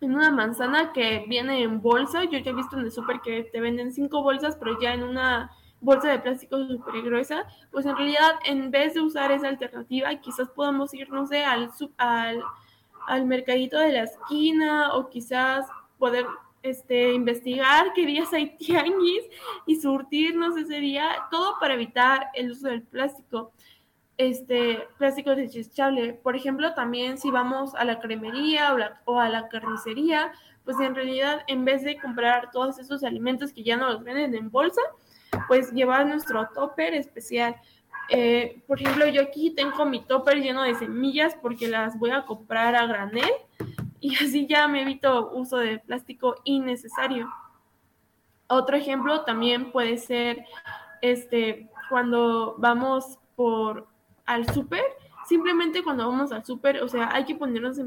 en 0.00 0.14
una 0.14 0.30
manzana 0.30 0.92
que 0.92 1.24
viene 1.28 1.62
en 1.62 1.80
bolsa, 1.80 2.24
yo 2.24 2.38
ya 2.38 2.50
he 2.50 2.54
visto 2.54 2.76
en 2.76 2.84
el 2.84 2.92
súper 2.92 3.20
que 3.20 3.44
te 3.44 3.60
venden 3.60 3.92
cinco 3.92 4.22
bolsas, 4.22 4.56
pero 4.56 4.78
ya 4.80 4.92
en 4.92 5.04
una 5.04 5.52
bolsa 5.80 6.08
de 6.08 6.18
plástico 6.18 6.58
súper 6.66 7.02
gruesa, 7.02 7.44
pues 7.70 7.86
en 7.86 7.96
realidad 7.96 8.32
en 8.44 8.70
vez 8.70 8.94
de 8.94 9.00
usar 9.00 9.30
esa 9.32 9.48
alternativa, 9.48 10.14
quizás 10.16 10.48
podamos 10.50 10.92
ir, 10.94 11.10
no 11.10 11.26
sé, 11.26 11.44
al, 11.44 11.70
al, 11.98 12.42
al 13.06 13.26
mercadito 13.26 13.78
de 13.78 13.92
la 13.92 14.02
esquina 14.04 14.94
o 14.94 15.08
quizás 15.08 15.66
poder 15.98 16.26
este, 16.62 17.12
investigar 17.12 17.92
qué 17.94 18.06
días 18.06 18.32
hay 18.32 18.56
tianguis 18.56 19.24
y 19.66 19.76
surtirnos 19.80 20.56
ese 20.56 20.80
día, 20.80 21.08
todo 21.30 21.58
para 21.58 21.74
evitar 21.74 22.28
el 22.34 22.52
uso 22.52 22.68
del 22.68 22.82
plástico, 22.82 23.52
este, 24.16 24.86
plástico 24.98 25.34
desechable. 25.34 26.14
Por 26.14 26.36
ejemplo, 26.36 26.74
también 26.74 27.18
si 27.18 27.30
vamos 27.30 27.74
a 27.74 27.84
la 27.84 28.00
cremería 28.00 28.74
o, 29.04 29.18
a 29.18 29.28
la 29.28 29.48
carnicería, 29.48 30.32
pues 30.64 30.78
en 30.80 30.94
realidad 30.94 31.42
en 31.46 31.64
vez 31.64 31.82
de 31.82 31.98
comprar 31.98 32.50
todos 32.50 32.78
esos 32.78 33.02
alimentos 33.04 33.52
que 33.52 33.62
ya 33.62 33.76
no 33.76 33.88
los 33.88 34.04
venden 34.04 34.34
en 34.34 34.50
bolsa, 34.50 34.80
pues 35.48 35.72
llevar 35.72 36.06
nuestro 36.06 36.48
topper 36.54 36.94
especial. 36.94 37.56
Eh, 38.08 38.62
por 38.66 38.80
ejemplo, 38.80 39.06
yo 39.08 39.22
aquí 39.22 39.50
tengo 39.50 39.84
mi 39.86 40.00
topper 40.04 40.38
lleno 40.38 40.62
de 40.62 40.74
semillas 40.74 41.36
porque 41.40 41.68
las 41.68 41.98
voy 41.98 42.10
a 42.10 42.24
comprar 42.26 42.76
a 42.76 42.86
granel 42.86 43.30
y 44.00 44.14
así 44.22 44.46
ya 44.46 44.68
me 44.68 44.82
evito 44.82 45.30
uso 45.32 45.56
de 45.56 45.78
plástico 45.78 46.36
innecesario. 46.44 47.32
Otro 48.48 48.76
ejemplo 48.76 49.24
también 49.24 49.72
puede 49.72 49.96
ser 49.96 50.44
este 51.00 51.70
cuando 51.88 52.54
vamos 52.58 53.18
por 53.34 53.91
al 54.26 54.52
súper, 54.52 54.84
simplemente 55.26 55.82
cuando 55.82 56.08
vamos 56.08 56.32
al 56.32 56.44
súper, 56.44 56.82
o 56.82 56.88
sea, 56.88 57.10
hay 57.12 57.24
que 57.24 57.34
ponernos 57.34 57.78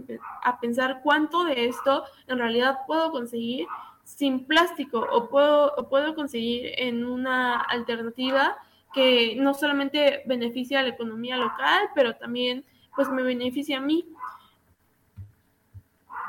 a 0.44 0.60
pensar 0.60 1.02
cuánto 1.04 1.44
de 1.44 1.66
esto 1.66 2.04
en 2.28 2.38
realidad 2.38 2.80
puedo 2.88 3.12
conseguir 3.12 3.68
sin 4.04 4.46
plástico 4.46 5.06
o 5.12 5.30
puedo, 5.30 5.74
o 5.76 5.90
puedo 5.90 6.16
conseguir 6.16 6.72
en 6.78 7.06
una 7.06 7.60
alternativa 7.60 8.58
que 8.94 9.36
no 9.38 9.54
solamente 9.54 10.24
beneficia 10.26 10.80
a 10.80 10.84
la 10.84 10.90
economía 10.90 11.36
local, 11.38 11.90
pero 11.94 12.16
también 12.16 12.64
pues 12.96 13.10
me 13.10 13.24
beneficia 13.24 13.80
a 13.80 13.82
mí. 13.82 14.08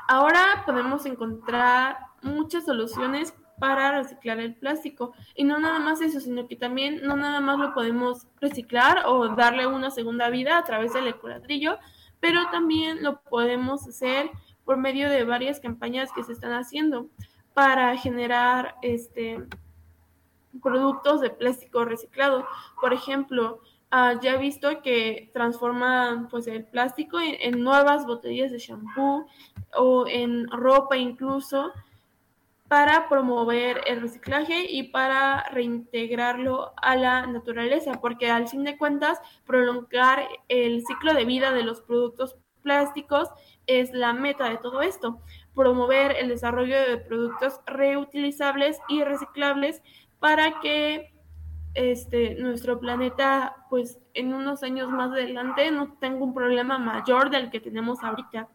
Ahora 0.09 0.63
podemos 0.65 1.07
encontrar 1.07 1.99
muchas 2.23 2.65
soluciones 2.65 3.35
para 3.59 3.93
reciclar 3.93 4.39
el 4.41 4.55
plástico. 4.55 5.13
Y 5.35 5.45
no 5.45 5.59
nada 5.59 5.79
más 5.79 6.01
eso, 6.01 6.21
sino 6.21 6.47
que 6.47 6.57
también 6.57 7.01
no 7.03 7.17
nada 7.17 7.41
más 7.41 7.59
lo 7.59 7.75
podemos 7.75 8.27
reciclar 8.41 9.05
o 9.07 9.29
darle 9.35 9.67
una 9.67 9.91
segunda 9.91 10.31
vida 10.31 10.59
a 10.59 10.65
través 10.65 10.93
del 10.93 11.09
ecoladrillo, 11.09 11.79
pero 12.21 12.51
también 12.51 13.03
lo 13.03 13.21
podemos 13.23 13.87
hacer 13.87 14.31
por 14.65 14.77
medio 14.77 15.09
de 15.09 15.25
varias 15.25 15.61
campañas 15.61 16.13
que 16.13 16.25
se 16.25 16.33
están 16.33 16.53
haciendo 16.53 17.09
para 17.55 17.97
generar 17.97 18.77
este 18.83 19.47
productos 20.63 21.21
de 21.21 21.31
plástico 21.31 21.85
reciclado. 21.85 22.47
Por 22.81 22.93
ejemplo, 22.93 23.61
uh, 23.93 24.19
ya 24.21 24.35
he 24.35 24.39
visto 24.39 24.83
que 24.83 25.31
transforman 25.33 26.29
pues 26.29 26.47
el 26.47 26.65
plástico 26.65 27.21
en, 27.21 27.37
en 27.41 27.63
nuevas 27.63 28.07
botellas 28.07 28.51
de 28.51 28.59
shampoo, 28.59 29.27
o 29.77 30.07
en 30.07 30.49
ropa 30.49 30.97
incluso 30.97 31.73
para 32.69 33.09
promover 33.09 33.81
el 33.87 34.01
reciclaje 34.01 34.71
y 34.71 34.85
para 34.85 35.45
reintegrarlo 35.51 36.73
a 36.77 36.97
la 36.97 37.27
naturaleza, 37.27 38.01
porque 38.01 38.31
al 38.31 38.49
fin 38.49 38.65
de 38.65 38.77
cuentas 38.77 39.21
prolongar 39.45 40.29
el 40.49 40.85
ciclo 40.85 41.15
de 41.15 41.25
vida 41.25 41.53
de 41.53 41.63
los 41.63 41.81
productos 41.81 42.37
plásticos 42.63 43.29
es 43.67 43.93
la 43.93 44.13
meta 44.13 44.49
de 44.49 44.59
todo 44.59 44.83
esto. 44.83 45.21
promover 45.55 46.17
el 46.19 46.29
desarrollo 46.29 46.79
de 46.79 46.99
productos 46.99 47.61
reutilizables 47.65 48.79
y 48.89 49.03
reciclables 49.05 49.81
para 50.19 50.61
que 50.61 51.15
este, 51.73 52.35
nuestro 52.35 52.79
planeta, 52.79 53.65
pues 53.71 53.99
en 54.13 54.35
unos 54.35 54.63
años 54.63 54.91
más 54.91 55.13
adelante, 55.13 55.71
no 55.71 55.97
tenga 55.99 56.25
un 56.25 56.35
problema 56.35 56.79
mayor 56.79 57.31
del 57.31 57.51
que 57.51 57.61
tenemos 57.61 58.03
ahorita. 58.03 58.49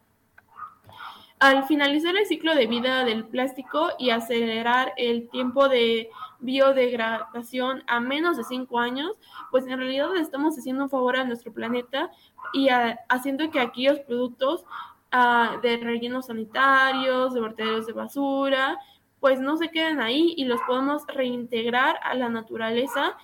Al 1.42 1.64
finalizar 1.64 2.16
el 2.16 2.24
ciclo 2.26 2.54
de 2.54 2.68
vida 2.68 3.04
del 3.04 3.24
plástico 3.24 3.88
y 3.98 4.10
acelerar 4.10 4.92
el 4.96 5.28
tiempo 5.28 5.68
de 5.68 6.08
biodegradación 6.38 7.82
a 7.88 7.98
menos 7.98 8.36
de 8.36 8.44
cinco 8.44 8.78
años, 8.78 9.18
pues 9.50 9.66
en 9.66 9.76
realidad 9.76 10.14
estamos 10.14 10.56
haciendo 10.56 10.84
un 10.84 10.88
favor 10.88 11.16
a 11.16 11.24
nuestro 11.24 11.52
planeta 11.52 12.12
y 12.52 12.68
haciendo 13.08 13.50
que 13.50 13.58
aquellos 13.58 13.98
productos 13.98 14.64
ah, 15.10 15.58
de 15.64 15.78
rellenos 15.78 16.26
sanitarios, 16.26 17.34
de 17.34 17.40
vertederos 17.40 17.88
de 17.88 17.92
basura, 17.92 18.78
pues 19.18 19.40
no 19.40 19.56
se 19.56 19.72
queden 19.72 20.00
ahí 20.00 20.34
y 20.36 20.44
los 20.44 20.60
podemos 20.60 21.04
reintegrar 21.08 21.96
a 22.04 22.14
la 22.14 22.28
naturaleza 22.28 23.16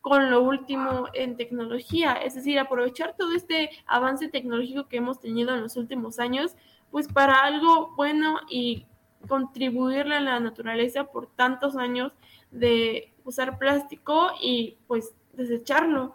con 0.00 0.30
lo 0.30 0.40
último 0.40 1.08
en 1.14 1.36
tecnología, 1.36 2.12
es 2.12 2.36
decir, 2.36 2.58
aprovechar 2.60 3.16
todo 3.18 3.32
este 3.32 3.70
avance 3.86 4.28
tecnológico 4.28 4.86
que 4.86 4.98
hemos 4.98 5.18
tenido 5.18 5.52
en 5.52 5.62
los 5.62 5.76
últimos 5.76 6.20
años, 6.20 6.54
pues 6.90 7.08
para 7.08 7.42
algo 7.42 7.94
bueno 7.96 8.40
y 8.48 8.86
contribuirle 9.28 10.16
a 10.16 10.20
la 10.20 10.40
naturaleza 10.40 11.04
por 11.04 11.26
tantos 11.26 11.76
años 11.76 12.12
de 12.50 13.12
usar 13.24 13.58
plástico 13.58 14.30
y 14.40 14.78
pues 14.86 15.14
desecharlo. 15.32 16.14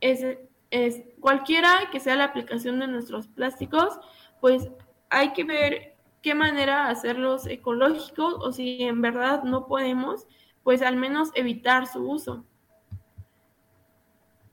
Es, 0.00 0.24
es 0.70 1.02
cualquiera 1.20 1.90
que 1.90 2.00
sea 2.00 2.16
la 2.16 2.24
aplicación 2.24 2.80
de 2.80 2.88
nuestros 2.88 3.28
plásticos, 3.28 4.00
pues 4.40 4.68
hay 5.10 5.32
que 5.32 5.44
ver 5.44 5.94
qué 6.22 6.34
manera 6.34 6.88
hacerlos 6.88 7.46
ecológicos 7.46 8.34
o 8.38 8.52
si 8.52 8.82
en 8.82 9.02
verdad 9.02 9.42
no 9.42 9.66
podemos, 9.66 10.26
pues 10.62 10.82
al 10.82 10.96
menos 10.96 11.30
evitar 11.34 11.86
su 11.86 12.08
uso. 12.08 12.44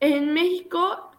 En 0.00 0.32
México, 0.32 1.09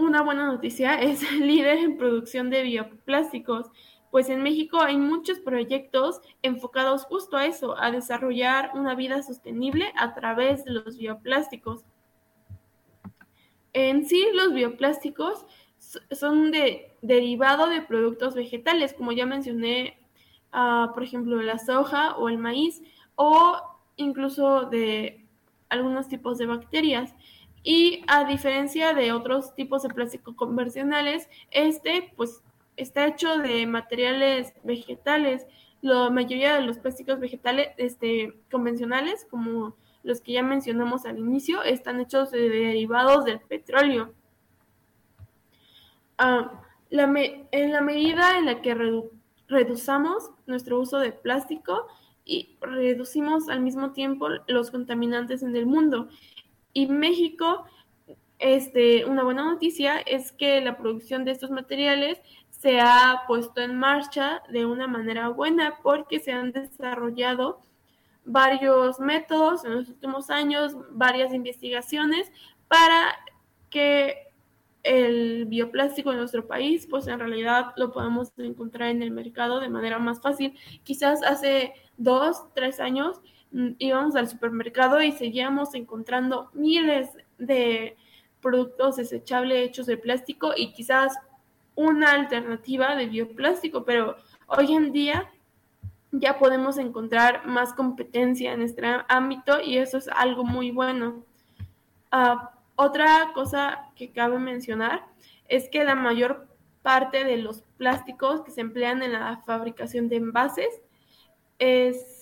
una 0.00 0.22
buena 0.22 0.46
noticia 0.46 0.94
es 1.00 1.30
líder 1.32 1.78
en 1.78 1.96
producción 1.96 2.50
de 2.50 2.62
bioplásticos, 2.62 3.70
pues 4.10 4.28
en 4.28 4.42
México 4.42 4.80
hay 4.80 4.96
muchos 4.96 5.38
proyectos 5.38 6.20
enfocados 6.42 7.04
justo 7.04 7.36
a 7.36 7.46
eso, 7.46 7.78
a 7.78 7.90
desarrollar 7.90 8.72
una 8.74 8.94
vida 8.94 9.22
sostenible 9.22 9.92
a 9.96 10.14
través 10.14 10.64
de 10.64 10.72
los 10.72 10.98
bioplásticos. 10.98 11.84
En 13.72 14.04
sí, 14.04 14.26
los 14.34 14.52
bioplásticos 14.52 15.46
son 16.10 16.50
de, 16.50 16.96
derivado 17.02 17.68
de 17.68 17.82
productos 17.82 18.34
vegetales, 18.34 18.94
como 18.94 19.12
ya 19.12 19.26
mencioné 19.26 20.00
por 20.50 21.02
ejemplo, 21.02 21.40
la 21.42 21.58
soja 21.58 22.16
o 22.16 22.28
el 22.28 22.38
maíz, 22.38 22.82
o 23.14 23.60
incluso 23.96 24.64
de 24.64 25.26
algunos 25.68 26.08
tipos 26.08 26.38
de 26.38 26.46
bacterias. 26.46 27.14
Y 27.62 28.02
a 28.06 28.24
diferencia 28.24 28.94
de 28.94 29.12
otros 29.12 29.54
tipos 29.54 29.82
de 29.82 29.90
plástico 29.90 30.34
convencionales, 30.34 31.28
este 31.50 32.12
pues 32.16 32.42
está 32.76 33.06
hecho 33.06 33.38
de 33.38 33.66
materiales 33.66 34.54
vegetales. 34.64 35.46
La 35.82 36.10
mayoría 36.10 36.54
de 36.56 36.62
los 36.62 36.78
plásticos 36.78 37.20
vegetales 37.20 37.68
este, 37.76 38.34
convencionales, 38.50 39.26
como 39.30 39.76
los 40.02 40.20
que 40.20 40.32
ya 40.32 40.42
mencionamos 40.42 41.04
al 41.04 41.18
inicio, 41.18 41.62
están 41.62 42.00
hechos 42.00 42.30
de 42.30 42.48
derivados 42.48 43.24
del 43.24 43.40
petróleo. 43.40 44.14
Ah, 46.16 46.62
en 46.90 47.72
la 47.72 47.80
medida 47.80 48.38
en 48.38 48.46
la 48.46 48.62
que 48.62 48.76
reduzamos 49.48 50.30
nuestro 50.46 50.80
uso 50.80 50.98
de 50.98 51.12
plástico 51.12 51.86
y 52.24 52.56
reducimos 52.60 53.48
al 53.48 53.60
mismo 53.60 53.92
tiempo 53.92 54.28
los 54.46 54.70
contaminantes 54.70 55.42
en 55.42 55.54
el 55.56 55.66
mundo. 55.66 56.08
Y 56.72 56.86
México, 56.86 57.64
este, 58.38 59.04
una 59.04 59.22
buena 59.22 59.44
noticia 59.44 59.98
es 59.98 60.32
que 60.32 60.60
la 60.60 60.76
producción 60.76 61.24
de 61.24 61.32
estos 61.32 61.50
materiales 61.50 62.20
se 62.50 62.80
ha 62.80 63.22
puesto 63.26 63.60
en 63.60 63.76
marcha 63.76 64.42
de 64.50 64.66
una 64.66 64.86
manera 64.86 65.28
buena 65.28 65.78
porque 65.82 66.20
se 66.20 66.32
han 66.32 66.52
desarrollado 66.52 67.60
varios 68.24 69.00
métodos 69.00 69.64
en 69.64 69.76
los 69.76 69.88
últimos 69.88 70.30
años, 70.30 70.76
varias 70.90 71.32
investigaciones 71.32 72.30
para 72.68 73.16
que 73.70 74.28
el 74.82 75.46
bioplástico 75.46 76.10
en 76.10 76.18
nuestro 76.18 76.46
país, 76.46 76.86
pues 76.88 77.06
en 77.06 77.18
realidad 77.18 77.72
lo 77.76 77.92
podemos 77.92 78.32
encontrar 78.38 78.90
en 78.90 79.02
el 79.02 79.10
mercado 79.10 79.60
de 79.60 79.68
manera 79.68 79.98
más 79.98 80.20
fácil. 80.20 80.56
Quizás 80.84 81.22
hace 81.22 81.74
dos, 81.96 82.44
tres 82.54 82.80
años 82.80 83.20
íbamos 83.52 84.16
al 84.16 84.28
supermercado 84.28 85.02
y 85.02 85.12
seguíamos 85.12 85.74
encontrando 85.74 86.50
miles 86.52 87.10
de 87.38 87.96
productos 88.40 88.96
desechables 88.96 89.68
hechos 89.68 89.86
de 89.86 89.96
plástico 89.96 90.52
y 90.56 90.72
quizás 90.72 91.14
una 91.74 92.12
alternativa 92.12 92.94
de 92.94 93.06
bioplástico, 93.06 93.84
pero 93.84 94.16
hoy 94.46 94.72
en 94.72 94.92
día 94.92 95.30
ya 96.12 96.38
podemos 96.38 96.78
encontrar 96.78 97.46
más 97.46 97.72
competencia 97.72 98.52
en 98.52 98.62
este 98.62 98.82
ámbito 99.08 99.60
y 99.60 99.78
eso 99.78 99.98
es 99.98 100.08
algo 100.08 100.44
muy 100.44 100.70
bueno. 100.70 101.24
Ah, 102.10 102.52
otra 102.76 103.30
cosa 103.34 103.90
que 103.94 104.10
cabe 104.10 104.38
mencionar 104.38 105.06
es 105.48 105.68
que 105.68 105.84
la 105.84 105.94
mayor 105.94 106.48
parte 106.82 107.24
de 107.24 107.36
los 107.36 107.62
plásticos 107.76 108.42
que 108.42 108.50
se 108.50 108.62
emplean 108.62 109.02
en 109.02 109.12
la 109.12 109.42
fabricación 109.44 110.08
de 110.08 110.16
envases 110.16 110.80
es 111.58 112.19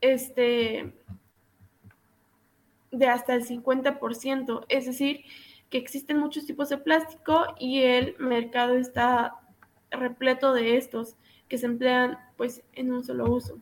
este 0.00 0.92
de 2.90 3.08
hasta 3.08 3.34
el 3.34 3.44
50%, 3.44 4.64
es 4.68 4.86
decir, 4.86 5.24
que 5.70 5.78
existen 5.78 6.18
muchos 6.18 6.46
tipos 6.46 6.68
de 6.68 6.78
plástico 6.78 7.44
y 7.58 7.82
el 7.82 8.16
mercado 8.18 8.76
está 8.76 9.40
repleto 9.90 10.52
de 10.52 10.76
estos 10.76 11.16
que 11.48 11.58
se 11.58 11.66
emplean 11.66 12.18
pues 12.36 12.62
en 12.72 12.92
un 12.92 13.04
solo 13.04 13.30
uso. 13.30 13.58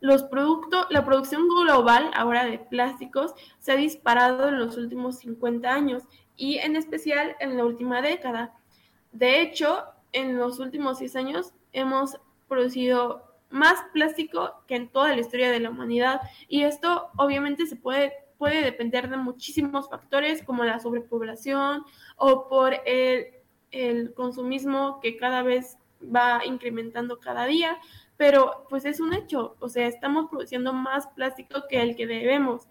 Los 0.00 0.22
productos, 0.24 0.86
la 0.90 1.04
producción 1.04 1.48
global 1.48 2.10
ahora 2.14 2.44
de 2.44 2.58
plásticos 2.58 3.34
se 3.58 3.72
ha 3.72 3.76
disparado 3.76 4.48
en 4.48 4.58
los 4.58 4.76
últimos 4.76 5.18
50 5.18 5.72
años 5.72 6.04
y 6.36 6.58
en 6.58 6.76
especial 6.76 7.34
en 7.40 7.56
la 7.56 7.64
última 7.64 8.02
década. 8.02 8.54
De 9.12 9.40
hecho, 9.40 9.84
en 10.12 10.36
los 10.36 10.58
últimos 10.60 10.98
10 10.98 11.16
años 11.16 11.54
hemos 11.72 12.20
producido 12.48 13.35
más 13.56 13.84
plástico 13.92 14.62
que 14.68 14.76
en 14.76 14.88
toda 14.88 15.14
la 15.14 15.20
historia 15.20 15.50
de 15.50 15.60
la 15.60 15.70
humanidad. 15.70 16.20
Y 16.48 16.62
esto 16.62 17.08
obviamente 17.16 17.66
se 17.66 17.76
puede 17.76 18.12
puede 18.38 18.62
depender 18.62 19.08
de 19.08 19.16
muchísimos 19.16 19.88
factores 19.88 20.42
como 20.42 20.64
la 20.64 20.78
sobrepoblación 20.78 21.84
o 22.16 22.48
por 22.48 22.74
el, 22.84 23.28
el 23.70 24.14
consumismo 24.14 25.00
que 25.00 25.16
cada 25.16 25.42
vez 25.42 25.78
va 26.02 26.44
incrementando 26.44 27.18
cada 27.18 27.46
día, 27.46 27.78
pero 28.16 28.66
pues 28.68 28.84
es 28.84 29.00
un 29.00 29.14
hecho, 29.14 29.56
o 29.60 29.68
sea, 29.68 29.86
estamos 29.86 30.28
produciendo 30.30 30.72
más 30.72 31.06
plástico 31.08 31.64
que 31.68 31.80
el 31.80 31.96
que 31.96 32.06
debemos. 32.06 32.68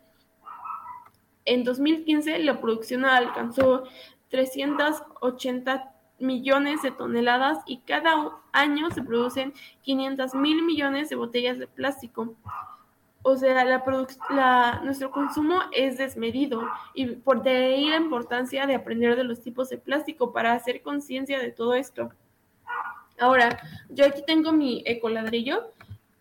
En 1.45 1.63
2015 1.63 2.39
la 2.39 2.59
producción 2.59 3.05
alcanzó 3.05 3.83
380 4.29 5.94
millones 6.19 6.81
de 6.81 6.91
toneladas 6.91 7.59
y 7.65 7.79
cada 7.79 8.31
año 8.51 8.89
se 8.91 9.01
producen 9.01 9.53
500 9.81 10.35
mil 10.35 10.63
millones 10.63 11.09
de 11.09 11.15
botellas 11.15 11.59
de 11.59 11.67
plástico. 11.67 12.35
O 13.21 13.35
sea, 13.35 13.65
la, 13.65 14.81
nuestro 14.83 15.09
consumo 15.09 15.59
es 15.71 15.97
desmedido 15.97 16.61
y 16.93 17.07
por 17.07 17.41
de 17.41 17.73
ahí 17.73 17.89
la 17.89 17.97
importancia 17.97 18.67
de 18.67 18.75
aprender 18.75 19.15
de 19.15 19.23
los 19.23 19.41
tipos 19.41 19.69
de 19.69 19.77
plástico 19.77 20.31
para 20.31 20.53
hacer 20.53 20.83
conciencia 20.83 21.39
de 21.39 21.51
todo 21.51 21.73
esto. 21.73 22.11
Ahora, 23.19 23.59
yo 23.89 24.05
aquí 24.05 24.21
tengo 24.27 24.51
mi 24.51 24.83
ecoladrillo 24.85 25.73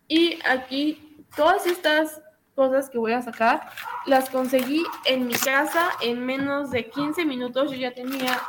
y 0.07 0.39
aquí 0.47 1.23
todas 1.35 1.67
estas 1.67 2.21
cosas 2.55 2.89
que 2.89 2.97
voy 2.97 3.11
a 3.11 3.21
sacar 3.21 3.69
las 4.07 4.29
conseguí 4.29 4.83
en 5.05 5.27
mi 5.27 5.33
casa 5.33 5.91
en 6.01 6.25
menos 6.25 6.71
de 6.71 6.89
15 6.89 7.25
minutos. 7.25 7.71
Yo 7.71 7.77
ya 7.77 7.93
tenía 7.93 8.41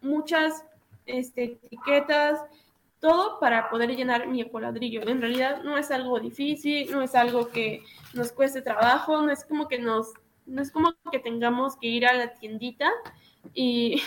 muchas 0.00 0.64
este, 1.06 1.58
etiquetas, 1.62 2.40
todo 3.00 3.38
para 3.40 3.70
poder 3.70 3.94
llenar 3.94 4.26
mi 4.26 4.40
ecoladrillo. 4.40 5.06
En 5.06 5.20
realidad 5.20 5.62
no 5.62 5.78
es 5.78 5.90
algo 5.90 6.18
difícil, 6.20 6.90
no 6.90 7.02
es 7.02 7.14
algo 7.14 7.48
que 7.48 7.82
nos 8.14 8.32
cueste 8.32 8.62
trabajo, 8.62 9.22
no 9.22 9.30
es 9.30 9.44
como 9.44 9.68
que 9.68 9.78
nos, 9.78 10.12
no 10.46 10.62
es 10.62 10.70
como 10.70 10.94
que 11.10 11.18
tengamos 11.18 11.76
que 11.76 11.88
ir 11.88 12.06
a 12.06 12.14
la 12.14 12.34
tiendita 12.34 12.90
y, 13.54 14.02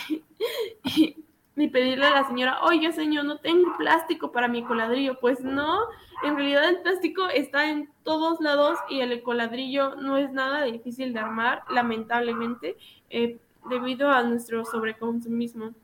ni 1.56 1.68
pedirle 1.68 2.06
a 2.06 2.22
la 2.22 2.28
señora, 2.28 2.62
oye 2.62 2.92
señor, 2.92 3.24
no 3.24 3.38
tengo 3.38 3.76
plástico 3.76 4.32
para 4.32 4.48
mi 4.48 4.64
coladrillo. 4.64 5.18
Pues 5.20 5.40
no, 5.40 5.80
en 6.22 6.36
realidad 6.36 6.68
el 6.68 6.80
plástico 6.80 7.28
está 7.28 7.68
en 7.68 7.90
todos 8.02 8.40
lados 8.40 8.78
y 8.88 9.00
el 9.00 9.22
coladrillo 9.22 9.96
no 9.96 10.16
es 10.16 10.32
nada 10.32 10.64
difícil 10.64 11.12
de 11.12 11.20
armar, 11.20 11.62
lamentablemente, 11.70 12.76
eh, 13.10 13.38
debido 13.68 14.10
a 14.10 14.22
nuestro 14.22 14.64
sobreconsumismo. 14.64 15.74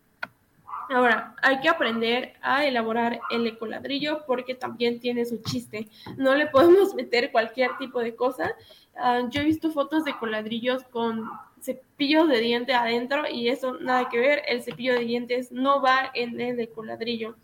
Ahora, 0.88 1.34
hay 1.42 1.60
que 1.60 1.68
aprender 1.68 2.34
a 2.42 2.64
elaborar 2.64 3.20
el 3.30 3.46
ecoladrillo 3.46 4.24
porque 4.26 4.54
también 4.54 5.00
tiene 5.00 5.24
su 5.24 5.38
chiste. 5.38 5.88
No 6.16 6.34
le 6.34 6.46
podemos 6.46 6.94
meter 6.96 7.32
cualquier 7.32 7.76
tipo 7.78 8.00
de 8.00 8.14
cosa. 8.14 8.54
Ah, 8.96 9.22
yo 9.28 9.40
he 9.40 9.44
visto 9.44 9.70
fotos 9.72 10.04
de 10.04 10.16
coladrillos 10.18 10.84
con 10.84 11.28
cepillos 11.60 12.28
de 12.28 12.40
diente 12.40 12.72
adentro 12.72 13.24
y 13.30 13.48
eso 13.48 13.78
nada 13.80 14.08
que 14.08 14.18
ver. 14.18 14.42
El 14.46 14.62
cepillo 14.62 14.94
de 14.94 15.00
dientes 15.00 15.50
no 15.50 15.82
va 15.82 16.10
en 16.14 16.40
el 16.40 16.60
ecoladrillo. 16.60 17.34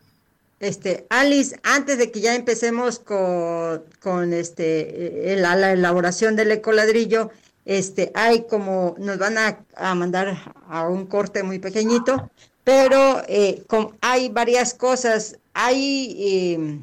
Este, 0.61 1.07
Alice, 1.11 1.59
antes 1.65 1.99
de 1.99 2.13
que 2.13 2.21
ya 2.21 2.37
empecemos 2.37 3.01
con, 3.01 3.83
con 4.01 4.33
este, 4.33 5.35
la, 5.37 5.57
la 5.57 5.73
elaboración 5.73 6.37
del 6.37 6.53
ecoladrillo, 6.53 7.33
este, 7.65 8.13
hay 8.15 8.47
como, 8.47 8.95
nos 8.99 9.19
van 9.19 9.39
a, 9.39 9.65
a 9.75 9.97
mandar 9.97 10.37
a 10.69 10.89
un 10.89 11.07
corte 11.07 11.43
muy 11.43 11.59
pequeñito, 11.59 12.31
pero 12.65 13.23
eh, 13.29 13.63
hay 14.01 14.29
varias 14.29 14.75
cosas. 14.75 15.37
Hay 15.55 16.17
eh, 16.19 16.79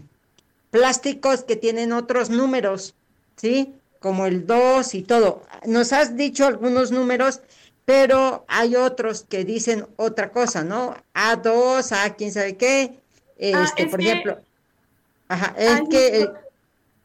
plásticos 0.71 1.43
que 1.43 1.55
tienen 1.55 1.91
otros 1.93 2.29
números, 2.29 2.93
¿sí? 3.37 3.73
Como 3.99 4.25
el 4.25 4.45
2 4.45 4.93
y 4.95 5.01
todo. 5.03 5.43
Nos 5.65 5.93
has 5.93 6.15
dicho 6.15 6.45
algunos 6.45 6.91
números, 6.91 7.41
pero 7.85 8.45
hay 8.47 8.75
otros 8.75 9.25
que 9.27 9.43
dicen 9.45 9.87
otra 9.97 10.31
cosa, 10.31 10.63
¿no? 10.63 10.95
A2, 11.13 11.91
A 11.91 12.13
quién 12.15 12.31
sabe 12.31 12.55
qué. 12.55 12.99
Ah, 13.53 13.63
Este, 13.65 13.83
es 13.83 13.89
por 13.89 13.99
que- 13.99 14.05
ejemplo, 14.11 14.39
ajá, 15.27 15.55
el 15.57 15.87
que, 15.89 16.21
el, 16.21 16.29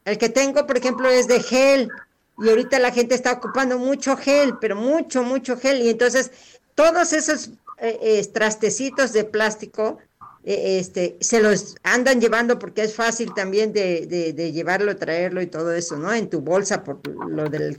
el 0.04 0.18
que 0.18 0.28
tengo, 0.28 0.66
por 0.66 0.76
ejemplo, 0.76 1.08
es 1.08 1.26
de 1.28 1.40
gel. 1.40 1.88
Y 2.36 2.48
ahorita 2.48 2.80
la 2.80 2.90
gente 2.90 3.14
está 3.14 3.32
ocupando 3.32 3.78
mucho 3.78 4.16
gel, 4.16 4.58
pero 4.60 4.74
mucho, 4.74 5.22
mucho 5.22 5.56
gel. 5.56 5.80
Y 5.82 5.90
entonces, 5.90 6.32
todos 6.74 7.12
esos 7.12 7.50
eh, 7.78 8.26
trastecitos 8.32 9.12
de 9.12 9.24
plástico, 9.24 9.98
eh, 10.44 10.78
este, 10.78 11.16
se 11.20 11.40
los 11.40 11.76
andan 11.82 12.20
llevando 12.20 12.58
porque 12.58 12.82
es 12.82 12.94
fácil 12.94 13.32
también 13.34 13.72
de, 13.72 14.06
de, 14.06 14.52
llevarlo, 14.52 14.96
traerlo 14.96 15.40
y 15.42 15.46
todo 15.46 15.72
eso, 15.72 15.96
¿no? 15.96 16.12
En 16.12 16.28
tu 16.28 16.40
bolsa 16.40 16.84
por 16.84 17.06
lo 17.08 17.48
de 17.48 17.78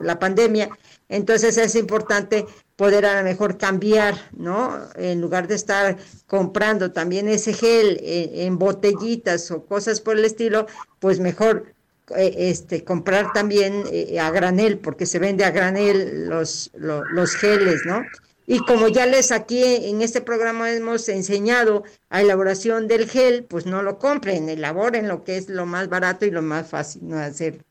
la 0.00 0.18
pandemia. 0.18 0.70
Entonces 1.08 1.58
es 1.58 1.74
importante 1.74 2.46
poder 2.76 3.04
a 3.04 3.18
lo 3.18 3.24
mejor 3.24 3.58
cambiar, 3.58 4.14
¿no? 4.36 4.80
En 4.94 5.20
lugar 5.20 5.46
de 5.46 5.56
estar 5.56 5.98
comprando 6.26 6.92
también 6.92 7.28
ese 7.28 7.52
gel 7.52 7.98
en 8.02 8.58
botellitas 8.58 9.50
o 9.50 9.66
cosas 9.66 10.00
por 10.00 10.16
el 10.16 10.24
estilo, 10.24 10.66
pues 11.00 11.20
mejor 11.20 11.66
eh, 12.16 12.34
este, 12.50 12.82
comprar 12.84 13.32
también 13.32 13.84
eh, 13.90 14.18
a 14.18 14.30
granel, 14.30 14.78
porque 14.78 15.06
se 15.06 15.18
vende 15.18 15.44
a 15.44 15.50
granel 15.50 16.28
los, 16.28 16.70
lo- 16.74 17.04
los 17.04 17.34
geles, 17.34 17.84
¿no? 17.84 18.02
Y 18.52 18.58
como 18.58 18.88
ya 18.88 19.06
les 19.06 19.32
aquí 19.32 19.64
en 19.64 20.02
este 20.02 20.20
programa 20.20 20.70
hemos 20.70 21.08
enseñado 21.08 21.84
a 22.10 22.20
elaboración 22.20 22.86
del 22.86 23.08
gel, 23.08 23.44
pues 23.44 23.64
no 23.64 23.80
lo 23.80 23.98
compren, 23.98 24.50
elaboren 24.50 25.08
lo 25.08 25.24
que 25.24 25.38
es 25.38 25.48
lo 25.48 25.64
más 25.64 25.88
barato 25.88 26.26
y 26.26 26.30
lo 26.30 26.42
más 26.42 26.68
fácil 26.68 27.08
¿no? 27.08 27.18
hacer. 27.18 27.64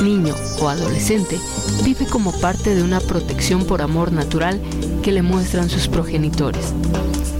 niño 0.02 0.34
o 0.60 0.68
adolescente 0.68 1.38
vive 1.84 2.06
como 2.06 2.32
parte 2.40 2.74
de 2.74 2.82
una 2.82 3.00
protección 3.00 3.64
por 3.64 3.82
amor 3.82 4.12
natural 4.12 4.60
que 5.02 5.12
le 5.12 5.22
muestran 5.22 5.68
sus 5.68 5.88
progenitores. 5.88 6.72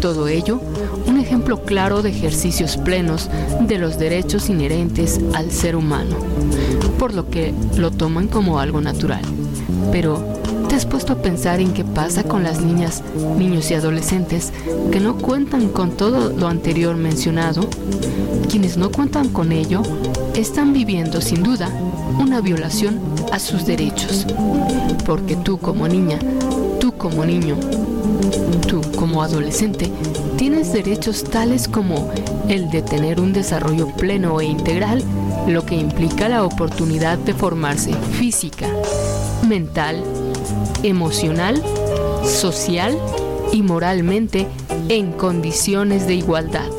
Todo 0.01 0.29
ello, 0.29 0.61
un 1.07 1.19
ejemplo 1.19 1.63
claro 1.63 2.03
de 2.03 2.11
ejercicios 2.11 2.77
plenos 2.77 3.31
de 3.61 3.79
los 3.79 3.99
derechos 3.99 4.49
inherentes 4.49 5.21
al 5.35 5.51
ser 5.51 5.77
humano, 5.77 6.17
por 6.99 7.15
lo 7.15 7.31
que 7.31 7.55
lo 7.77 7.91
toman 7.91 8.29
como 8.29 8.59
algo 8.59 8.81
natural. 8.81 9.23
Pero, 9.93 10.25
¿te 10.69 10.75
has 10.75 10.87
puesto 10.87 11.13
a 11.13 11.23
pensar 11.23 11.61
en 11.61 11.73
qué 11.73 11.85
pasa 11.85 12.25
con 12.25 12.43
las 12.43 12.61
niñas, 12.61 13.03
niños 13.39 13.71
y 13.71 13.75
adolescentes 13.75 14.53
que 14.91 15.01
no 15.01 15.17
cuentan 15.17 15.69
con 15.69 15.93
todo 15.93 16.31
lo 16.31 16.49
anterior 16.49 16.97
mencionado? 16.97 17.69
Quienes 18.51 18.77
no 18.77 18.91
cuentan 18.91 19.29
con 19.29 19.53
ello 19.53 19.83
están 20.35 20.73
viviendo 20.73 21.21
sin 21.21 21.43
duda 21.43 21.71
una 22.19 22.41
violación 22.41 23.01
a 23.33 23.39
sus 23.39 23.67
derechos. 23.67 24.27
Porque 25.05 25.37
tú 25.37 25.59
como 25.59 25.89
niña, 25.89 26.19
tú 26.81 26.93
como 26.93 27.25
niño, 27.25 27.57
tú 28.69 28.81
como 28.97 29.23
adolescente, 29.23 29.91
tienes 30.37 30.73
derechos 30.73 31.25
tales 31.25 31.69
como 31.69 32.11
el 32.49 32.71
de 32.71 32.83
tener 32.83 33.21
un 33.21 33.33
desarrollo 33.33 33.89
pleno 33.89 34.41
e 34.41 34.47
integral, 34.47 35.03
lo 35.47 35.65
que 35.65 35.75
implica 35.75 36.29
la 36.29 36.45
oportunidad 36.45 37.19
de 37.19 37.35
formarse 37.35 37.95
física, 38.13 38.69
mental, 39.49 40.03
emocional, 40.83 41.63
social 42.25 42.97
y 43.53 43.63
moralmente 43.63 44.47
en 44.89 45.13
condiciones 45.13 46.07
de 46.07 46.15
igualdad. 46.15 46.71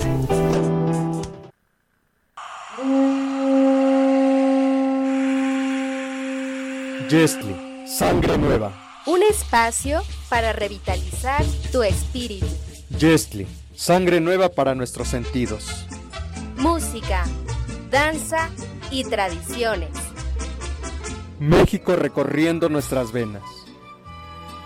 Jestly, 7.09 7.55
sangre 7.85 8.37
nueva. 8.37 8.86
Un 9.07 9.23
espacio 9.23 10.01
para 10.27 10.51
revitalizar 10.51 11.41
tu 11.71 11.81
espíritu. 11.81 12.45
Jestly, 12.99 13.47
sangre 13.73 14.19
nueva 14.19 14.49
para 14.49 14.75
nuestros 14.75 15.07
sentidos. 15.07 15.87
Música, 16.57 17.23
danza 17.89 18.49
y 18.91 19.05
tradiciones. 19.05 19.91
México 21.39 21.95
recorriendo 21.95 22.67
nuestras 22.67 23.13
venas. 23.13 23.43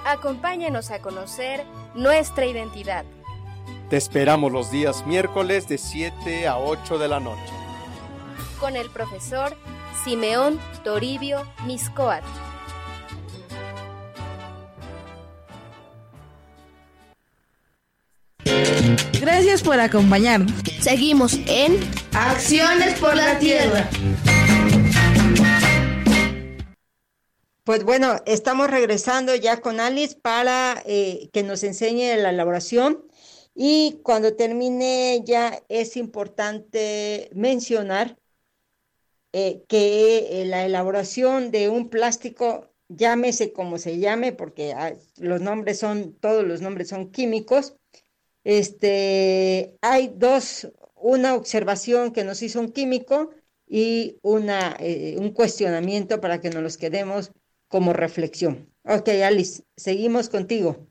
Acompáñanos 0.06 0.90
a 0.90 1.02
conocer 1.02 1.64
nuestra 1.94 2.48
identidad. 2.48 3.06
Te 3.92 3.98
esperamos 3.98 4.52
los 4.52 4.72
días 4.72 5.06
miércoles 5.06 5.68
de 5.68 5.78
7 5.78 6.48
a 6.48 6.58
8 6.58 6.98
de 6.98 7.08
la 7.08 7.20
noche. 7.20 7.54
Con 8.60 8.76
el 8.76 8.90
profesor 8.90 9.56
Simeón 10.04 10.60
Toribio 10.84 11.46
Miscoat. 11.68 12.24
Gracias 19.62 19.78
por 19.78 19.80
acompañarnos. 19.80 20.52
Seguimos 20.80 21.34
en 21.46 21.78
Acciones 22.14 23.00
por 23.00 23.16
la 23.16 23.38
Tierra. 23.38 23.88
Pues 27.64 27.84
bueno, 27.84 28.16
estamos 28.26 28.72
regresando 28.72 29.36
ya 29.36 29.62
con 29.62 29.80
Alice 29.80 30.16
para 30.20 30.82
eh, 30.88 31.30
que 31.32 31.44
nos 31.44 31.64
enseñe 31.64 32.16
la 32.18 32.32
elaboración 32.32 33.06
y 33.54 34.00
cuando 34.04 34.36
termine 34.36 35.22
ya 35.26 35.62
es 35.70 35.96
importante 35.96 37.30
mencionar 37.36 38.18
eh, 39.32 39.64
que 39.68 40.42
eh, 40.42 40.46
la 40.46 40.66
elaboración 40.66 41.52
de 41.52 41.70
un 41.70 41.90
plástico, 41.90 42.74
llámese 42.88 43.54
como 43.54 43.78
se 43.78 44.00
llame, 44.00 44.32
porque 44.32 44.74
ah, 44.74 44.94
los 45.18 45.40
nombres 45.40 45.78
son, 45.78 46.16
todos 46.16 46.44
los 46.44 46.62
nombres 46.62 46.88
son 46.88 47.12
químicos, 47.12 47.76
Este, 48.44 49.78
hay 49.82 50.14
dos, 50.16 50.72
una 50.96 51.36
observación 51.36 52.12
que 52.12 52.24
nos 52.24 52.42
hizo 52.42 52.60
un 52.60 52.72
químico 52.72 53.32
y 53.68 54.18
una, 54.22 54.76
eh, 54.80 55.16
un 55.18 55.32
cuestionamiento 55.32 56.20
para 56.20 56.42
que 56.42 56.50
nos 56.50 56.64
los 56.64 56.78
quedemos 56.78 57.32
como 57.68 57.94
reflexión. 57.94 58.70
Ok, 58.84 59.10
Alice, 59.24 59.64
seguimos 59.78 60.30
contigo. 60.30 60.88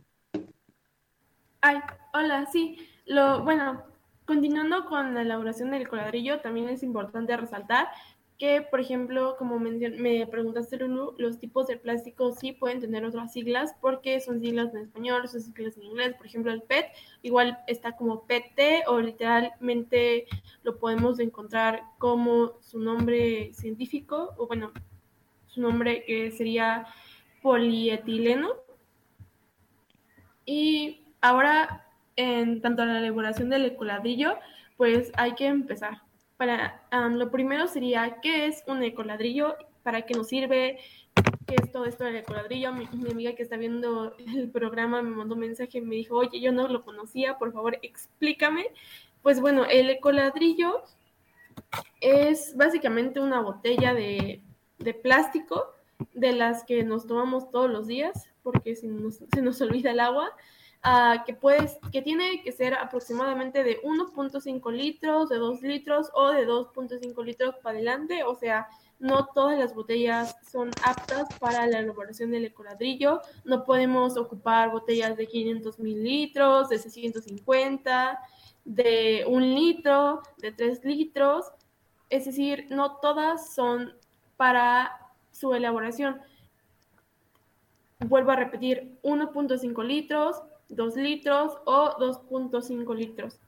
Ay, 1.60 1.78
hola, 2.14 2.46
sí. 2.50 2.78
Lo, 3.04 3.44
bueno, 3.44 3.82
continuando 4.24 4.86
con 4.86 5.14
la 5.14 5.22
elaboración 5.22 5.72
del 5.72 5.88
cuadrillo, 5.88 6.40
también 6.40 6.68
es 6.68 6.82
importante 6.82 7.36
resaltar 7.36 7.88
que, 8.40 8.62
por 8.62 8.80
ejemplo, 8.80 9.36
como 9.38 9.58
me 9.58 10.26
preguntaste, 10.26 10.78
Lulu, 10.78 11.14
los 11.18 11.38
tipos 11.38 11.66
de 11.66 11.76
plástico 11.76 12.32
sí 12.32 12.52
pueden 12.52 12.80
tener 12.80 13.04
otras 13.04 13.34
siglas 13.34 13.76
porque 13.82 14.18
son 14.18 14.40
siglas 14.40 14.72
en 14.72 14.80
español, 14.80 15.28
son 15.28 15.42
siglas 15.42 15.76
en 15.76 15.82
inglés. 15.84 16.14
Por 16.16 16.24
ejemplo, 16.24 16.50
el 16.50 16.62
PET 16.62 16.86
igual 17.20 17.58
está 17.66 17.96
como 17.96 18.24
PT 18.24 18.84
o 18.86 18.98
literalmente 18.98 20.26
lo 20.62 20.78
podemos 20.78 21.20
encontrar 21.20 21.82
como 21.98 22.54
su 22.62 22.78
nombre 22.78 23.52
científico 23.52 24.34
o 24.38 24.46
bueno, 24.46 24.72
su 25.46 25.60
nombre 25.60 26.02
que 26.06 26.30
sería 26.30 26.86
polietileno. 27.42 28.54
Y 30.46 31.04
ahora, 31.20 31.86
en 32.16 32.62
tanto 32.62 32.80
a 32.80 32.86
la 32.86 33.00
elaboración 33.00 33.50
del 33.50 33.66
ecoladrillo, 33.66 34.38
pues 34.78 35.12
hay 35.18 35.34
que 35.34 35.46
empezar 35.46 36.00
para 36.40 36.80
lo 37.10 37.30
primero 37.30 37.66
sería 37.66 38.16
qué 38.22 38.46
es 38.46 38.64
un 38.66 38.82
ecoladrillo, 38.82 39.56
para 39.82 40.06
qué 40.06 40.14
nos 40.14 40.28
sirve, 40.28 40.78
qué 41.46 41.56
es 41.62 41.70
todo 41.70 41.84
esto 41.84 42.04
del 42.04 42.16
ecoladrillo. 42.16 42.72
Mi, 42.72 42.88
mi, 42.94 43.10
amiga 43.10 43.34
que 43.34 43.42
está 43.42 43.58
viendo 43.58 44.16
el 44.16 44.50
programa 44.50 45.02
me 45.02 45.10
mandó 45.10 45.34
un 45.34 45.42
mensaje 45.42 45.76
y 45.76 45.80
me 45.82 45.96
dijo, 45.96 46.16
oye, 46.16 46.40
yo 46.40 46.50
no 46.50 46.66
lo 46.66 46.82
conocía, 46.82 47.36
por 47.36 47.52
favor 47.52 47.78
explícame. 47.82 48.68
Pues 49.20 49.38
bueno, 49.38 49.66
el 49.66 49.90
ecoladrillo 49.90 50.82
es 52.00 52.56
básicamente 52.56 53.20
una 53.20 53.42
botella 53.42 53.92
de, 53.92 54.42
plástico 55.02 55.74
de 56.14 56.32
las 56.32 56.64
que 56.64 56.84
nos 56.84 57.06
tomamos 57.06 57.50
todos 57.50 57.70
los 57.70 57.86
días, 57.86 58.30
porque 58.42 58.76
si 58.76 58.88
se 59.34 59.42
nos 59.42 59.60
olvida 59.60 59.90
el 59.90 60.00
agua. 60.00 60.34
Ah, 60.82 61.24
que, 61.26 61.34
puedes, 61.34 61.78
que 61.92 62.00
tiene 62.00 62.42
que 62.42 62.52
ser 62.52 62.72
aproximadamente 62.72 63.62
de 63.62 63.82
1.5 63.82 64.72
litros, 64.72 65.28
de 65.28 65.36
2 65.36 65.60
litros 65.60 66.10
o 66.14 66.30
de 66.30 66.46
2.5 66.46 67.22
litros 67.22 67.54
para 67.62 67.76
adelante. 67.76 68.24
O 68.24 68.34
sea, 68.34 68.66
no 68.98 69.26
todas 69.34 69.58
las 69.58 69.74
botellas 69.74 70.36
son 70.50 70.70
aptas 70.82 71.26
para 71.38 71.66
la 71.66 71.80
elaboración 71.80 72.30
del 72.30 72.46
ecoladrillo. 72.46 73.20
No 73.44 73.64
podemos 73.64 74.16
ocupar 74.16 74.70
botellas 74.70 75.18
de 75.18 75.26
500 75.26 75.78
mililitros, 75.80 76.70
de 76.70 76.78
650, 76.78 78.18
de 78.64 79.24
1 79.26 79.40
litro, 79.46 80.22
de 80.38 80.52
3 80.52 80.82
litros. 80.84 81.44
Es 82.08 82.24
decir, 82.24 82.68
no 82.70 82.96
todas 82.96 83.54
son 83.54 83.92
para 84.38 85.12
su 85.30 85.52
elaboración. 85.52 86.22
Vuelvo 87.98 88.30
a 88.30 88.36
repetir, 88.36 88.98
1.5 89.02 89.84
litros, 89.84 90.42
2 90.70 90.96
litros 90.96 91.58
o 91.64 91.96
2.5 91.98 92.94
litros. 92.94 93.40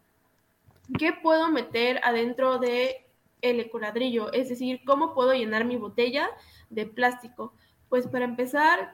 ¿Qué 0.98 1.12
puedo 1.12 1.48
meter 1.48 2.00
adentro 2.04 2.58
de 2.58 3.06
el 3.40 3.60
ecoladrillo? 3.60 4.32
Es 4.32 4.48
decir, 4.48 4.80
¿cómo 4.84 5.14
puedo 5.14 5.32
llenar 5.32 5.64
mi 5.64 5.76
botella 5.76 6.28
de 6.70 6.86
plástico? 6.86 7.54
Pues 7.88 8.06
para 8.06 8.24
empezar, 8.24 8.92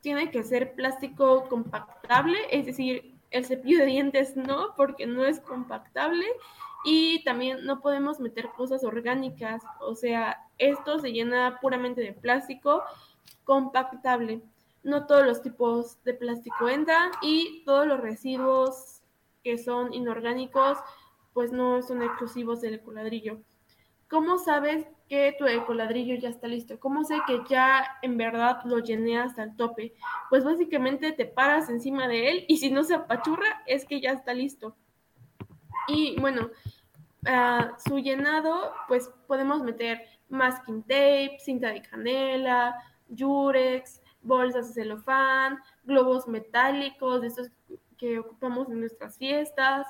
tiene 0.00 0.30
que 0.30 0.42
ser 0.42 0.74
plástico 0.74 1.48
compactable, 1.48 2.38
es 2.50 2.66
decir, 2.66 3.14
el 3.30 3.44
cepillo 3.44 3.78
de 3.78 3.86
dientes 3.86 4.36
no, 4.36 4.74
porque 4.76 5.06
no 5.06 5.24
es 5.24 5.40
compactable. 5.40 6.26
Y 6.84 7.24
también 7.24 7.64
no 7.64 7.80
podemos 7.80 8.20
meter 8.20 8.50
cosas 8.50 8.84
orgánicas, 8.84 9.62
o 9.80 9.96
sea, 9.96 10.46
esto 10.58 11.00
se 11.00 11.12
llena 11.12 11.58
puramente 11.60 12.00
de 12.00 12.12
plástico 12.12 12.84
compactable 13.44 14.42
no 14.82 15.06
todos 15.06 15.26
los 15.26 15.42
tipos 15.42 16.02
de 16.04 16.14
plástico 16.14 16.68
entran 16.68 17.10
y 17.22 17.62
todos 17.64 17.86
los 17.86 18.00
residuos 18.00 19.00
que 19.42 19.58
son 19.58 19.92
inorgánicos 19.92 20.78
pues 21.32 21.52
no 21.52 21.82
son 21.82 22.02
exclusivos 22.02 22.60
del 22.60 22.74
ecoladrillo. 22.74 23.40
¿Cómo 24.08 24.38
sabes 24.38 24.86
que 25.08 25.36
tu 25.38 25.46
ecoladrillo 25.46 26.14
ya 26.16 26.30
está 26.30 26.48
listo? 26.48 26.80
¿Cómo 26.80 27.04
sé 27.04 27.18
que 27.26 27.42
ya 27.48 27.98
en 28.02 28.16
verdad 28.16 28.60
lo 28.64 28.78
llené 28.78 29.18
hasta 29.18 29.42
el 29.42 29.54
tope? 29.54 29.94
Pues 30.30 30.44
básicamente 30.44 31.12
te 31.12 31.26
paras 31.26 31.68
encima 31.68 32.08
de 32.08 32.30
él 32.30 32.44
y 32.48 32.56
si 32.56 32.70
no 32.70 32.84
se 32.84 32.94
apachurra 32.94 33.62
es 33.66 33.84
que 33.84 34.00
ya 34.00 34.12
está 34.12 34.32
listo. 34.32 34.76
Y 35.88 36.18
bueno, 36.20 36.50
uh, 37.26 37.88
su 37.88 37.98
llenado 37.98 38.72
pues 38.88 39.10
podemos 39.26 39.62
meter 39.62 40.02
masking 40.28 40.82
tape, 40.82 41.36
cinta 41.38 41.68
de 41.70 41.82
canela, 41.82 42.76
yurex, 43.08 44.00
bolsas 44.22 44.68
de 44.68 44.82
celofán, 44.82 45.58
globos 45.84 46.26
metálicos, 46.28 47.20
de 47.20 47.28
estos 47.28 47.50
que 47.96 48.18
ocupamos 48.18 48.68
en 48.68 48.80
nuestras 48.80 49.16
fiestas, 49.18 49.86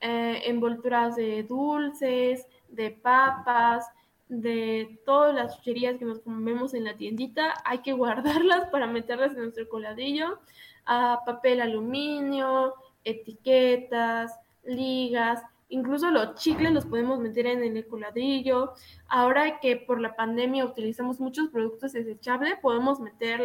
eh, 0.00 0.42
envolturas 0.46 1.16
de 1.16 1.42
dulces, 1.44 2.46
de 2.68 2.90
papas, 2.90 3.86
de 4.28 5.00
todas 5.04 5.34
las 5.34 5.56
chucherías 5.56 5.98
que 5.98 6.04
nos 6.04 6.20
comemos 6.20 6.74
en 6.74 6.84
la 6.84 6.96
tiendita, 6.96 7.54
hay 7.64 7.78
que 7.78 7.92
guardarlas 7.94 8.68
para 8.70 8.86
meterlas 8.86 9.32
en 9.32 9.42
nuestro 9.42 9.68
coladillo, 9.68 10.40
a 10.86 11.20
papel 11.24 11.60
aluminio, 11.60 12.74
etiquetas, 13.04 14.32
ligas, 14.64 15.42
Incluso 15.74 16.08
los 16.12 16.36
chicles 16.36 16.70
los 16.70 16.86
podemos 16.86 17.18
meter 17.18 17.46
en 17.46 17.64
el 17.64 17.76
ecoladrillo. 17.76 18.74
Ahora 19.08 19.58
que 19.58 19.74
por 19.74 20.00
la 20.00 20.14
pandemia 20.14 20.64
utilizamos 20.64 21.18
muchos 21.18 21.48
productos 21.48 21.94
desechables, 21.94 22.54
podemos 22.62 23.00
meter 23.00 23.40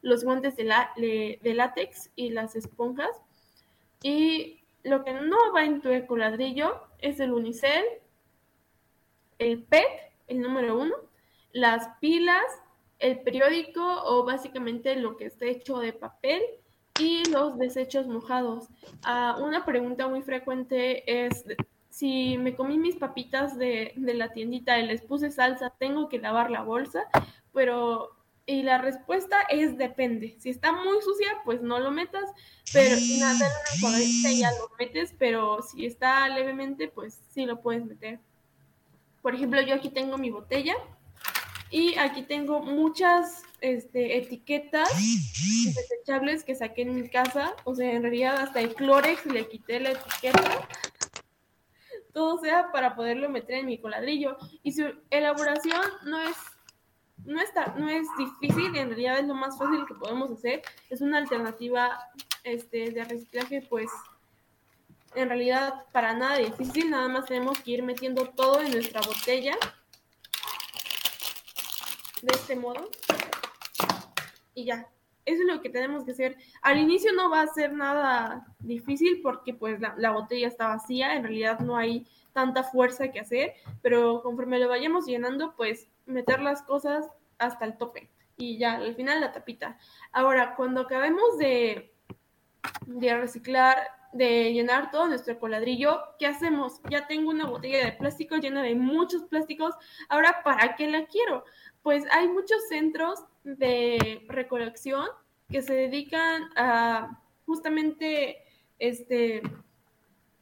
los 0.00 0.24
guantes 0.24 0.56
de, 0.56 0.64
látex 0.64 2.10
y 2.16 2.30
las 2.30 2.56
esponjas. 2.56 3.10
Y 4.02 4.62
lo 4.82 5.04
que 5.04 5.12
no 5.12 5.36
va 5.54 5.66
en 5.66 5.82
tu 5.82 5.90
ecoladrillo 5.90 6.88
es 7.00 7.20
el 7.20 7.32
unicel, 7.32 7.84
el 9.38 9.62
PET, 9.62 9.84
el 10.26 10.40
número 10.40 10.80
uno, 10.80 10.94
las 11.52 11.86
pilas, 12.00 12.46
el 12.98 13.20
periódico 13.20 13.82
o 14.04 14.24
básicamente 14.24 14.96
lo 14.96 15.18
que 15.18 15.26
está 15.26 15.44
hecho 15.44 15.80
de 15.80 15.92
papel 15.92 16.40
y 16.98 17.24
los 17.30 17.58
desechos 17.58 18.06
mojados. 18.06 18.68
Ah, 19.02 19.36
una 19.40 19.64
pregunta 19.64 20.08
muy 20.08 20.22
frecuente 20.22 21.26
es 21.26 21.44
si 21.90 22.38
me 22.38 22.54
comí 22.54 22.78
mis 22.78 22.96
papitas 22.96 23.58
de, 23.58 23.92
la 23.96 24.32
tiendita 24.32 24.78
y 24.78 24.86
les 24.86 25.02
puse 25.02 25.30
salsa, 25.30 25.70
¿tengo 25.78 26.08
que 26.08 26.18
lavar 26.18 26.50
la 26.50 26.62
bolsa? 26.62 27.04
Pero, 27.52 28.10
y 28.46 28.62
la 28.62 28.78
respuesta 28.78 29.40
es 29.48 29.76
depende. 29.76 30.36
Si 30.38 30.50
está 30.50 30.72
muy 30.72 31.02
sucia, 31.02 31.28
pues 31.44 31.60
no 31.60 31.80
lo 31.80 31.90
metas, 31.90 32.30
pero 32.72 32.96
nada, 33.18 33.48
ya 34.32 34.50
lo 34.52 34.70
metes, 34.78 35.14
pero 35.18 35.60
si 35.62 35.86
está 35.86 36.28
levemente, 36.28 36.88
pues 36.88 37.18
sí 37.30 37.46
lo 37.46 37.60
puedes 37.60 37.84
meter. 37.84 38.20
Por 39.20 39.34
ejemplo, 39.34 39.60
yo 39.62 39.74
aquí 39.74 39.90
tengo 39.90 40.18
mi 40.18 40.30
botella 40.30 40.74
y 41.70 41.98
aquí 41.98 42.22
tengo 42.22 42.60
muchas 42.60 43.42
este, 43.60 44.18
etiquetas 44.18 44.88
desechables 45.64 46.44
que 46.44 46.54
saqué 46.54 46.82
en 46.82 46.94
mi 46.94 47.08
casa. 47.08 47.54
O 47.64 47.74
sea, 47.74 47.92
en 47.92 48.02
realidad 48.02 48.36
hasta 48.38 48.60
el 48.60 48.74
Clorex 48.74 49.26
le 49.26 49.48
quité 49.48 49.80
la 49.80 49.90
etiqueta. 49.90 50.68
Todo 52.12 52.38
sea 52.40 52.72
para 52.72 52.96
poderlo 52.96 53.28
meter 53.28 53.56
en 53.56 53.66
mi 53.66 53.78
coladrillo. 53.78 54.36
Y 54.62 54.72
su 54.72 54.84
elaboración 55.10 55.82
no 56.04 56.20
es, 56.20 56.36
no 57.24 57.40
está, 57.40 57.74
no 57.76 57.88
es 57.88 58.06
difícil, 58.18 58.76
en 58.76 58.88
realidad 58.88 59.18
es 59.18 59.26
lo 59.26 59.34
más 59.34 59.58
fácil 59.58 59.84
que 59.86 59.94
podemos 59.94 60.30
hacer. 60.30 60.62
Es 60.90 61.00
una 61.00 61.18
alternativa 61.18 61.98
este, 62.44 62.90
de 62.90 63.04
reciclaje, 63.04 63.62
pues 63.62 63.90
en 65.14 65.28
realidad 65.28 65.84
para 65.92 66.12
nada 66.12 66.38
difícil, 66.38 66.90
nada 66.90 67.08
más 67.08 67.26
tenemos 67.26 67.58
que 67.60 67.72
ir 67.72 67.82
metiendo 67.82 68.26
todo 68.26 68.60
en 68.60 68.70
nuestra 68.70 69.00
botella 69.00 69.56
de 72.22 72.34
este 72.34 72.56
modo. 72.56 72.90
Y 74.58 74.64
ya, 74.64 74.88
eso 75.24 75.42
es 75.42 75.48
lo 75.54 75.60
que 75.60 75.70
tenemos 75.70 76.02
que 76.02 76.10
hacer. 76.10 76.36
Al 76.62 76.78
inicio 76.78 77.12
no 77.12 77.30
va 77.30 77.42
a 77.42 77.46
ser 77.46 77.72
nada 77.72 78.44
difícil 78.58 79.20
porque 79.22 79.54
pues 79.54 79.78
la, 79.80 80.10
botella 80.10 80.48
está 80.48 80.66
vacía, 80.66 81.14
en 81.14 81.22
realidad 81.22 81.60
no 81.60 81.76
hay 81.76 82.08
tanta 82.32 82.64
fuerza 82.64 83.12
que 83.12 83.20
hacer, 83.20 83.52
pero 83.80 84.20
conforme 84.20 84.58
lo 84.58 84.68
vayamos 84.68 85.06
llenando, 85.06 85.54
pues 85.56 85.86
meter 86.06 86.40
las 86.40 86.62
cosas 86.62 87.06
hasta 87.38 87.66
el 87.66 87.76
tope 87.78 88.10
y 88.36 88.56
ya, 88.56 88.74
al 88.74 88.94
final 88.96 89.20
la 89.20 89.32
tapita. 89.32 89.78
Ahora, 90.10 90.54
cuando 90.56 90.80
acabemos 90.80 91.38
de, 91.38 91.92
de 92.86 93.16
reciclar, 93.16 93.76
de 94.12 94.52
llenar 94.52 94.90
todo 94.90 95.06
nuestro 95.06 95.38
coladrillo, 95.38 96.00
¿qué 96.18 96.26
hacemos? 96.26 96.80
Ya 96.90 97.06
tengo 97.06 97.30
una 97.30 97.46
botella 97.46 97.84
de 97.84 97.92
plástico 97.92 98.36
llena 98.36 98.62
de 98.62 98.74
muchos 98.74 99.24
plásticos, 99.24 99.74
ahora 100.08 100.40
¿para 100.42 100.76
qué 100.76 100.88
la 100.88 101.06
quiero? 101.06 101.44
pues 101.88 102.04
hay 102.10 102.28
muchos 102.28 102.68
centros 102.68 103.24
de 103.44 104.26
recolección 104.28 105.06
que 105.48 105.62
se 105.62 105.72
dedican 105.74 106.50
a 106.54 107.22
justamente 107.46 108.44
este, 108.78 109.42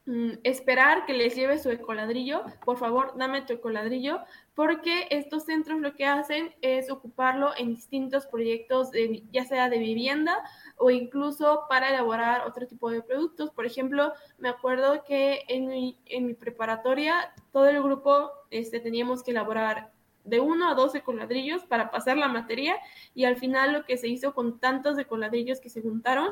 mm, 0.06 0.32
esperar 0.42 1.06
que 1.06 1.12
les 1.12 1.36
lleve 1.36 1.58
su 1.58 1.70
ecoladrillo. 1.70 2.44
Por 2.64 2.78
favor, 2.78 3.16
dame 3.16 3.42
tu 3.42 3.52
ecoladrillo, 3.52 4.20
porque 4.56 5.06
estos 5.10 5.44
centros 5.44 5.80
lo 5.82 5.94
que 5.94 6.06
hacen 6.06 6.54
es 6.62 6.90
ocuparlo 6.90 7.52
en 7.58 7.74
distintos 7.74 8.26
proyectos, 8.26 8.88
ya 9.30 9.44
sea 9.44 9.68
de 9.68 9.78
vivienda 9.78 10.34
o 10.78 10.90
incluso 10.90 11.66
para 11.68 11.90
elaborar 11.90 12.40
otro 12.46 12.66
tipo 12.66 12.90
de 12.90 13.02
productos. 13.02 13.50
Por 13.50 13.66
ejemplo, 13.66 14.14
me 14.38 14.48
acuerdo 14.48 15.04
que 15.04 15.42
en 15.48 15.68
mi, 15.68 16.00
en 16.06 16.26
mi 16.26 16.32
preparatoria 16.32 17.34
todo 17.52 17.68
el 17.68 17.82
grupo 17.82 18.30
este, 18.50 18.80
teníamos 18.80 19.22
que 19.22 19.32
elaborar 19.32 19.92
de 20.24 20.40
uno 20.40 20.70
a 20.70 20.74
dos 20.74 20.94
ecoladrillos 20.94 21.64
para 21.64 21.90
pasar 21.90 22.16
la 22.16 22.28
materia 22.28 22.76
y 23.14 23.24
al 23.24 23.36
final 23.36 23.74
lo 23.74 23.84
que 23.84 23.98
se 23.98 24.08
hizo 24.08 24.32
con 24.32 24.58
tantos 24.58 24.98
ecoladrillos 24.98 25.60
que 25.60 25.68
se 25.68 25.82
juntaron 25.82 26.30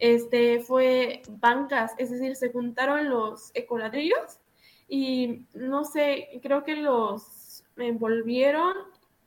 este, 0.00 0.58
fue 0.58 1.22
bancas, 1.28 1.92
es 1.98 2.10
decir, 2.10 2.34
se 2.34 2.50
juntaron 2.50 3.08
los 3.08 3.52
ecoladrillos 3.54 4.40
y 4.88 5.46
no 5.54 5.84
sé, 5.84 6.40
creo 6.42 6.64
que 6.64 6.74
los 6.74 7.39
envolvieron 7.88 8.74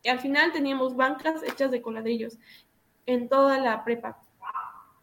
y 0.04 0.10
al 0.10 0.20
final 0.20 0.52
teníamos 0.52 0.96
bancas 0.96 1.42
hechas 1.44 1.72
de 1.72 1.82
coladrillos 1.82 2.38
en 3.06 3.30
toda 3.30 3.58
la 3.58 3.84
prepa. 3.84 4.20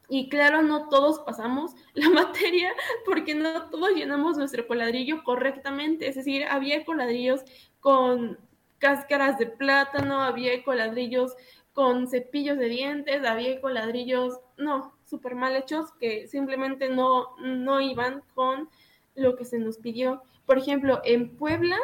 Y 0.08 0.28
claro, 0.28 0.62
no 0.62 0.88
todos 0.88 1.20
pasamos 1.20 1.72
la 1.94 2.10
materia 2.10 2.72
porque 3.04 3.34
no 3.34 3.70
todos 3.70 3.90
llenamos 3.90 4.36
nuestro 4.36 4.66
coladrillo 4.66 5.22
correctamente. 5.24 6.08
Es 6.08 6.16
decir, 6.16 6.44
había 6.44 6.84
coladrillos 6.84 7.42
con 7.80 8.38
cáscaras 8.78 9.38
de 9.38 9.46
plátano, 9.46 10.20
había 10.20 10.62
coladrillos 10.64 11.36
con 11.72 12.08
cepillos 12.08 12.58
de 12.58 12.68
dientes, 12.68 13.24
había 13.24 13.60
coladrillos, 13.60 14.40
no, 14.56 14.92
súper 15.04 15.36
mal 15.36 15.54
hechos 15.54 15.92
que 15.92 16.26
simplemente 16.26 16.88
no, 16.88 17.36
no 17.38 17.80
iban 17.80 18.22
con 18.34 18.68
lo 19.14 19.36
que 19.36 19.44
se 19.44 19.58
nos 19.58 19.78
pidió. 19.78 20.22
Por 20.44 20.58
ejemplo, 20.58 21.00
en 21.04 21.36
Puebla 21.36 21.76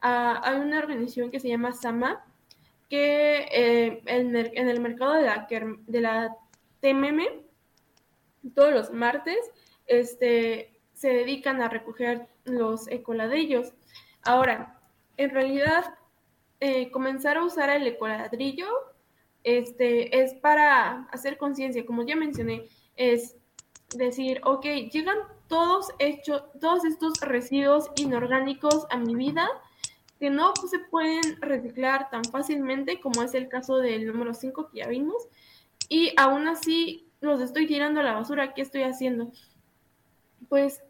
hay 0.00 0.60
una 0.60 0.78
organización 0.78 1.30
que 1.30 1.40
se 1.40 1.48
llama 1.48 1.72
SAMA, 1.72 2.24
que 2.88 3.48
eh, 3.52 4.02
en, 4.06 4.34
el, 4.36 4.80
mercado 4.80 5.14
de 5.14 5.22
la, 5.22 5.46
de 5.86 6.00
la 6.00 6.36
TMM, 6.80 7.20
todos 8.54 8.72
los 8.72 8.92
martes, 8.92 9.38
este, 9.86 10.80
se 10.94 11.08
dedican 11.10 11.60
a 11.60 11.68
recoger 11.68 12.28
los 12.44 12.88
ecoladrillos. 12.88 13.72
Ahora, 14.22 14.80
en 15.16 15.30
realidad, 15.30 15.94
eh, 16.60 16.90
comenzar 16.90 17.36
a 17.36 17.44
usar 17.44 17.70
el 17.70 17.86
ecoladrillo 17.86 18.66
este, 19.44 20.22
es 20.22 20.34
para 20.34 21.04
hacer 21.12 21.36
conciencia, 21.36 21.86
como 21.86 22.04
ya 22.04 22.16
mencioné, 22.16 22.64
es 22.96 23.36
decir, 23.96 24.40
ok, 24.44 24.64
llegan 24.90 25.18
todos, 25.46 25.90
hechos, 25.98 26.44
todos 26.60 26.84
estos 26.84 27.20
residuos 27.20 27.90
inorgánicos 27.96 28.86
a 28.90 28.98
mi 28.98 29.14
vida 29.14 29.48
que 30.18 30.30
no 30.30 30.52
se 30.68 30.78
pueden 30.78 31.40
reciclar 31.40 32.10
tan 32.10 32.24
fácilmente 32.24 33.00
como 33.00 33.22
es 33.22 33.34
el 33.34 33.48
caso 33.48 33.78
del 33.78 34.06
número 34.06 34.34
5 34.34 34.70
que 34.70 34.78
ya 34.78 34.88
vimos, 34.88 35.28
y 35.88 36.12
aún 36.16 36.48
así 36.48 37.08
los 37.20 37.40
estoy 37.40 37.66
tirando 37.66 38.00
a 38.00 38.04
la 38.04 38.14
basura, 38.14 38.54
¿qué 38.54 38.62
estoy 38.62 38.82
haciendo? 38.82 39.32
Pues 40.48 40.82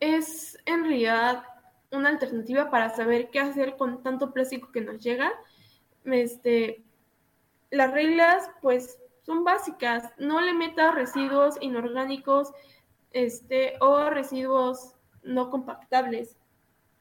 es 0.00 0.58
en 0.66 0.84
realidad 0.84 1.44
una 1.92 2.08
alternativa 2.10 2.70
para 2.70 2.90
saber 2.90 3.30
qué 3.30 3.40
hacer 3.40 3.76
con 3.76 4.02
tanto 4.02 4.32
plástico 4.32 4.72
que 4.72 4.80
nos 4.80 5.02
llega. 5.02 5.32
Este, 6.04 6.82
las 7.70 7.92
reglas, 7.92 8.50
pues, 8.60 8.98
son 9.22 9.44
básicas. 9.44 10.12
No 10.18 10.40
le 10.40 10.52
metas 10.52 10.94
residuos 10.94 11.56
inorgánicos 11.60 12.52
este, 13.12 13.74
o 13.80 14.10
residuos 14.10 14.94
no 15.22 15.50
compactables. 15.50 16.36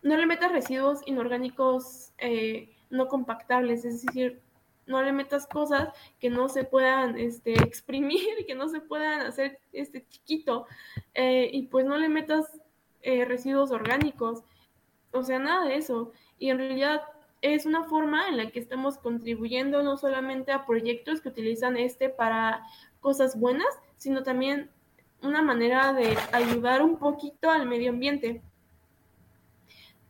No 0.04 0.18
le 0.18 0.26
metas 0.26 0.52
residuos 0.52 1.00
inorgánicos 1.06 2.14
eh, 2.18 2.76
no 2.90 3.08
compactables, 3.08 3.86
es 3.86 4.06
decir, 4.06 4.42
no 4.86 5.02
le 5.02 5.14
metas 5.14 5.48
cosas 5.48 5.90
que 6.20 6.30
no 6.30 6.50
se 6.50 6.64
puedan 6.64 7.18
este, 7.18 7.54
exprimir, 7.64 8.46
que 8.46 8.56
no 8.56 8.70
se 8.70 8.82
puedan 8.82 9.22
hacer 9.22 9.60
este 9.72 10.06
chiquito, 10.08 10.68
eh, 11.14 11.50
y 11.52 11.64
pues 11.68 11.86
no 11.86 11.98
le 11.98 12.10
metas 12.10 12.60
eh, 13.02 13.26
residuos 13.26 13.72
orgánicos, 13.72 14.44
o 15.12 15.24
sea, 15.24 15.40
nada 15.40 15.66
de 15.66 15.76
eso. 15.76 16.12
Y 16.38 16.50
en 16.50 16.58
realidad 16.58 17.02
es 17.42 17.66
una 17.66 17.84
forma 17.84 18.30
en 18.30 18.38
la 18.38 18.50
que 18.52 18.60
estamos 18.60 18.98
contribuyendo 18.98 19.84
no 19.84 19.98
solamente 19.98 20.52
a 20.52 20.66
proyectos 20.66 21.22
que 21.22 21.30
utilizan 21.30 21.78
este 21.78 22.10
para 22.10 22.64
cosas 23.02 23.38
buenas, 23.38 23.68
sino 23.98 24.24
también 24.24 24.72
una 25.22 25.42
manera 25.42 25.94
de 25.94 26.18
ayudar 26.32 26.82
un 26.82 26.98
poquito 26.98 27.50
al 27.50 27.68
medio 27.68 27.92
ambiente. 27.92 28.42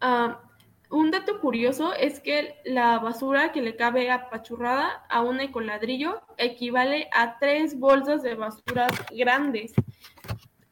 Ah, 0.06 0.42
un 0.90 1.12
dato 1.12 1.40
curioso 1.40 1.94
es 1.94 2.20
que 2.20 2.58
la 2.66 3.00
basura 3.00 3.54
que 3.54 3.62
le 3.62 3.78
cabe 3.78 4.12
apachurrada 4.12 5.06
a 5.10 5.22
un 5.22 5.40
ecoladrillo 5.40 6.22
equivale 6.38 7.08
a 7.14 7.40
tres 7.40 7.80
bolsas 7.80 8.22
de 8.22 8.36
basuras 8.36 8.92
grandes. 9.16 9.74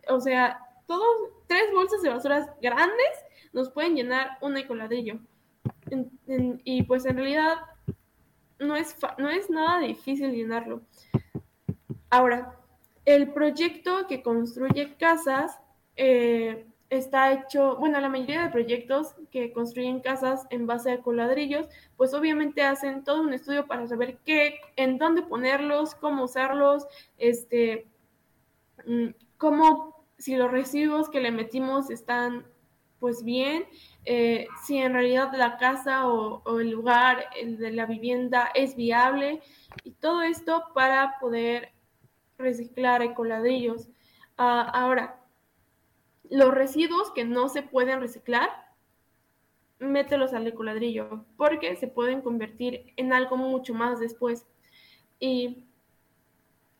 O 0.09 0.19
sea, 0.19 0.59
todos, 0.85 1.05
tres 1.47 1.71
bolsas 1.73 2.01
de 2.01 2.09
basuras 2.09 2.49
grandes 2.61 3.25
nos 3.53 3.69
pueden 3.69 3.95
llenar 3.95 4.37
un 4.41 4.57
ecoladrillo 4.57 5.17
y 6.65 6.83
pues 6.83 7.05
en 7.05 7.15
realidad 7.15 7.59
no 8.59 8.75
es, 8.75 8.97
no 9.17 9.29
es 9.29 9.49
nada 9.49 9.79
difícil 9.79 10.33
llenarlo. 10.33 10.81
Ahora, 12.09 12.59
el 13.05 13.31
proyecto 13.31 14.07
que 14.07 14.21
construye 14.21 14.93
casas 14.97 15.57
eh, 15.95 16.67
está 16.91 17.31
hecho, 17.31 17.77
bueno, 17.77 18.01
la 18.01 18.09
mayoría 18.09 18.43
de 18.43 18.49
proyectos 18.49 19.15
que 19.31 19.53
construyen 19.53 20.01
casas 20.01 20.45
en 20.49 20.67
base 20.67 20.91
a 20.91 21.01
coladrillos, 21.01 21.67
pues 21.95 22.13
obviamente 22.13 22.63
hacen 22.63 23.05
todo 23.05 23.21
un 23.21 23.33
estudio 23.33 23.65
para 23.65 23.87
saber 23.87 24.17
qué, 24.25 24.59
en 24.75 24.97
dónde 24.97 25.21
ponerlos, 25.21 25.95
cómo 25.95 26.25
usarlos, 26.25 26.85
este, 27.17 27.87
mm, 28.85 29.07
cómo, 29.37 30.05
si 30.17 30.35
los 30.35 30.51
residuos 30.51 31.09
que 31.09 31.21
le 31.21 31.31
metimos 31.31 31.89
están 31.89 32.45
pues 32.99 33.23
bien, 33.23 33.65
eh, 34.05 34.47
si 34.63 34.77
en 34.77 34.93
realidad 34.93 35.31
la 35.33 35.57
casa 35.57 36.07
o, 36.07 36.59
el 36.59 36.71
lugar 36.71 37.25
de 37.41 37.71
la 37.71 37.85
vivienda 37.85 38.51
es 38.53 38.75
viable 38.75 39.41
y 39.83 39.91
todo 39.91 40.21
esto 40.23 40.65
para 40.75 41.17
poder 41.19 41.71
reciclar 42.37 43.01
ecoladrillos. 43.01 43.89
Ah, 44.37 44.69
ahora, 44.73 45.20
los 46.31 46.53
residuos 46.53 47.11
que 47.11 47.25
no 47.25 47.49
se 47.49 47.61
pueden 47.61 47.99
reciclar, 47.99 48.49
mételos 49.79 50.33
al 50.33 50.47
ecoladrillo 50.47 51.25
porque 51.37 51.75
se 51.75 51.87
pueden 51.87 52.21
convertir 52.21 52.93
en 52.95 53.13
algo 53.13 53.35
mucho 53.35 53.73
más 53.73 53.99
después. 53.99 54.47
Y 55.19 55.65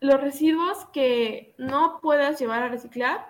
los 0.00 0.20
residuos 0.20 0.86
que 0.86 1.54
no 1.58 2.00
puedas 2.00 2.40
llevar 2.40 2.62
a 2.62 2.68
reciclar, 2.68 3.26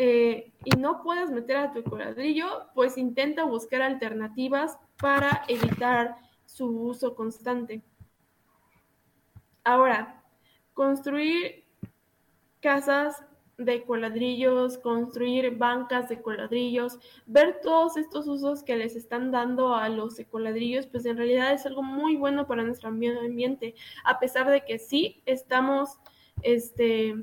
eh, 0.00 0.52
y 0.64 0.70
no 0.76 1.02
puedas 1.02 1.28
meter 1.28 1.56
a 1.56 1.72
tu 1.72 1.82
coladrillo, 1.82 2.68
pues 2.72 2.96
intenta 2.96 3.42
buscar 3.42 3.82
alternativas 3.82 4.78
para 5.00 5.42
evitar 5.48 6.14
su 6.46 6.68
uso 6.68 7.16
constante. 7.16 7.82
Ahora, 9.64 10.22
construir 10.72 11.64
casas 12.60 13.24
de 13.58 13.82
coladrillos, 13.82 14.78
construir 14.78 15.56
bancas 15.56 16.08
de 16.08 16.22
coladrillos, 16.22 16.98
ver 17.26 17.60
todos 17.60 17.96
estos 17.96 18.28
usos 18.28 18.62
que 18.62 18.76
les 18.76 18.94
están 18.94 19.32
dando 19.32 19.74
a 19.74 19.88
los 19.88 20.20
coladrillos, 20.30 20.86
pues 20.86 21.04
en 21.06 21.16
realidad 21.16 21.52
es 21.52 21.66
algo 21.66 21.82
muy 21.82 22.16
bueno 22.16 22.46
para 22.46 22.62
nuestro 22.62 22.90
medio 22.92 23.20
ambiente, 23.20 23.74
a 24.04 24.20
pesar 24.20 24.48
de 24.48 24.64
que 24.64 24.78
sí 24.78 25.22
estamos, 25.26 25.98
este, 26.42 27.16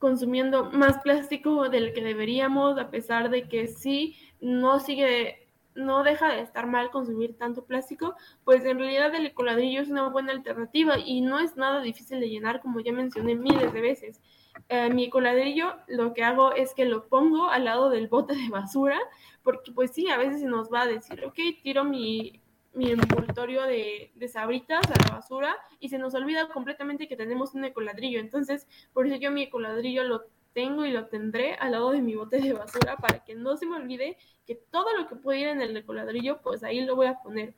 consumiendo 0.00 0.64
más 0.72 0.98
plástico 0.98 1.68
del 1.68 1.92
que 1.92 2.02
deberíamos, 2.02 2.76
a 2.76 2.90
pesar 2.90 3.30
de 3.30 3.48
que 3.48 3.68
sí 3.68 4.16
no 4.40 4.80
sigue, 4.80 5.48
no 5.76 6.02
deja 6.02 6.28
de 6.32 6.40
estar 6.40 6.66
mal 6.66 6.90
consumir 6.90 7.38
tanto 7.38 7.64
plástico, 7.64 8.16
pues 8.42 8.64
en 8.64 8.80
realidad 8.80 9.14
el 9.14 9.32
coladrillo 9.32 9.80
es 9.80 9.90
una 9.90 10.08
buena 10.08 10.32
alternativa 10.32 10.98
y 10.98 11.20
no 11.20 11.38
es 11.38 11.56
nada 11.56 11.80
difícil 11.80 12.18
de 12.18 12.28
llenar, 12.28 12.60
como 12.60 12.80
ya 12.80 12.92
mencioné 12.92 13.36
miles 13.36 13.72
de 13.72 13.80
veces. 13.80 14.20
Eh, 14.68 14.90
mi 14.90 15.10
coladrillo 15.10 15.74
lo 15.86 16.14
que 16.14 16.24
hago 16.24 16.52
es 16.52 16.74
que 16.74 16.84
lo 16.84 17.08
pongo 17.08 17.48
al 17.48 17.64
lado 17.64 17.90
del 17.90 18.08
bote 18.08 18.34
de 18.34 18.48
basura, 18.48 18.98
porque 19.42 19.72
pues 19.72 19.92
sí, 19.92 20.08
a 20.08 20.18
veces 20.18 20.42
nos 20.42 20.72
va 20.72 20.82
a 20.82 20.86
decir, 20.86 21.24
ok, 21.24 21.38
tiro 21.62 21.84
mi, 21.84 22.40
mi 22.74 22.90
envoltorio 22.90 23.62
de, 23.62 24.12
de, 24.14 24.28
sabritas 24.28 24.84
a 24.86 25.08
la 25.08 25.16
basura 25.16 25.56
y 25.80 25.88
se 25.88 25.98
nos 25.98 26.14
olvida 26.14 26.48
completamente 26.48 27.08
que 27.08 27.16
tenemos 27.16 27.54
un 27.54 27.64
ecoladrillo. 27.64 28.20
Entonces, 28.20 28.66
por 28.92 29.06
eso 29.06 29.16
yo 29.16 29.30
mi 29.30 29.42
ecoladrillo 29.42 30.04
lo 30.04 30.24
tengo 30.52 30.84
y 30.84 30.92
lo 30.92 31.06
tendré 31.06 31.54
al 31.54 31.72
lado 31.72 31.90
de 31.92 32.02
mi 32.02 32.14
bote 32.14 32.40
de 32.40 32.52
basura 32.52 32.96
para 32.96 33.24
que 33.24 33.34
no 33.34 33.56
se 33.56 33.66
me 33.66 33.76
olvide 33.76 34.16
que 34.46 34.54
todo 34.54 34.96
lo 34.96 35.08
que 35.08 35.16
puede 35.16 35.40
ir 35.40 35.48
en 35.48 35.62
el 35.62 35.76
ecoladrillo, 35.76 36.40
pues 36.42 36.62
ahí 36.62 36.84
lo 36.84 36.96
voy 36.96 37.06
a 37.06 37.20
poner. 37.20 37.54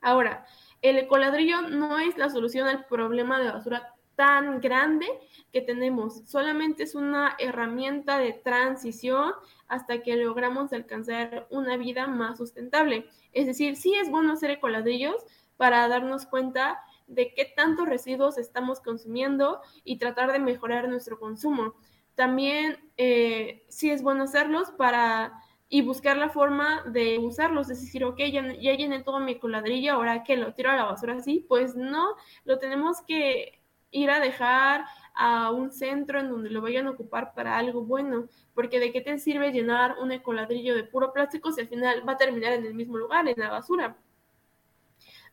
Ahora, 0.00 0.46
el 0.82 0.98
ecoladrillo 0.98 1.62
no 1.62 1.98
es 1.98 2.16
la 2.16 2.28
solución 2.28 2.68
al 2.68 2.84
problema 2.86 3.40
de 3.40 3.50
basura 3.50 3.95
tan 4.16 4.60
grande 4.60 5.06
que 5.52 5.60
tenemos. 5.60 6.22
Solamente 6.26 6.82
es 6.82 6.94
una 6.94 7.36
herramienta 7.38 8.18
de 8.18 8.32
transición 8.32 9.32
hasta 9.68 10.02
que 10.02 10.16
logramos 10.16 10.72
alcanzar 10.72 11.46
una 11.50 11.76
vida 11.76 12.06
más 12.06 12.38
sustentable. 12.38 13.06
Es 13.32 13.46
decir, 13.46 13.76
sí 13.76 13.94
es 13.94 14.10
bueno 14.10 14.32
hacer 14.32 14.50
ecoladrillos 14.50 15.16
para 15.56 15.86
darnos 15.88 16.26
cuenta 16.26 16.80
de 17.06 17.32
qué 17.34 17.44
tantos 17.44 17.88
residuos 17.88 18.38
estamos 18.38 18.80
consumiendo 18.80 19.60
y 19.84 19.98
tratar 19.98 20.32
de 20.32 20.40
mejorar 20.40 20.88
nuestro 20.88 21.20
consumo. 21.20 21.74
También 22.14 22.78
eh, 22.96 23.64
sí 23.68 23.90
es 23.90 24.02
bueno 24.02 24.24
hacerlos 24.24 24.70
para 24.72 25.42
y 25.68 25.82
buscar 25.82 26.16
la 26.16 26.30
forma 26.30 26.84
de 26.84 27.18
usarlos, 27.18 27.68
es 27.70 27.80
decir, 27.80 28.04
ok, 28.04 28.18
ya, 28.32 28.54
ya 28.54 28.74
llené 28.74 29.02
todo 29.02 29.18
mi 29.18 29.36
coladrillo, 29.38 29.94
ahora 29.94 30.22
que 30.22 30.36
lo 30.36 30.54
tiro 30.54 30.70
a 30.70 30.76
la 30.76 30.84
basura 30.84 31.14
así, 31.14 31.44
pues 31.48 31.74
no, 31.74 32.14
lo 32.44 32.60
tenemos 32.60 33.02
que 33.02 33.65
ir 33.90 34.10
a 34.10 34.20
dejar 34.20 34.84
a 35.14 35.50
un 35.50 35.70
centro 35.70 36.20
en 36.20 36.28
donde 36.28 36.50
lo 36.50 36.60
vayan 36.60 36.86
a 36.86 36.90
ocupar 36.90 37.32
para 37.34 37.56
algo 37.56 37.82
bueno, 37.84 38.28
porque 38.54 38.78
de 38.78 38.92
qué 38.92 39.00
te 39.00 39.18
sirve 39.18 39.52
llenar 39.52 39.96
un 40.00 40.12
ecoladrillo 40.12 40.74
de 40.74 40.84
puro 40.84 41.12
plástico 41.12 41.52
si 41.52 41.62
al 41.62 41.68
final 41.68 42.06
va 42.06 42.12
a 42.12 42.18
terminar 42.18 42.52
en 42.52 42.66
el 42.66 42.74
mismo 42.74 42.98
lugar, 42.98 43.26
en 43.26 43.38
la 43.38 43.50
basura. 43.50 43.96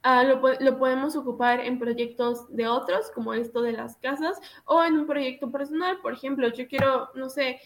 Ah, 0.05 0.23
lo, 0.25 0.41
podemos 0.77 1.15
ocupar 1.15 1.61
en 1.61 1.79
proyectos 1.79 2.53
de 2.53 2.67
otros, 2.67 3.09
como 3.11 3.33
esto 3.33 3.61
de 3.61 3.71
las 3.71 3.95
casas, 3.97 4.37
o 4.65 4.83
en 4.83 4.97
un 4.99 5.07
proyecto 5.07 5.49
personal. 5.49 5.99
Por 6.01 6.11
ejemplo, 6.11 6.49
yo 6.49 6.67
quiero, 6.67 7.09
no 7.15 7.29
sé, 7.29 7.61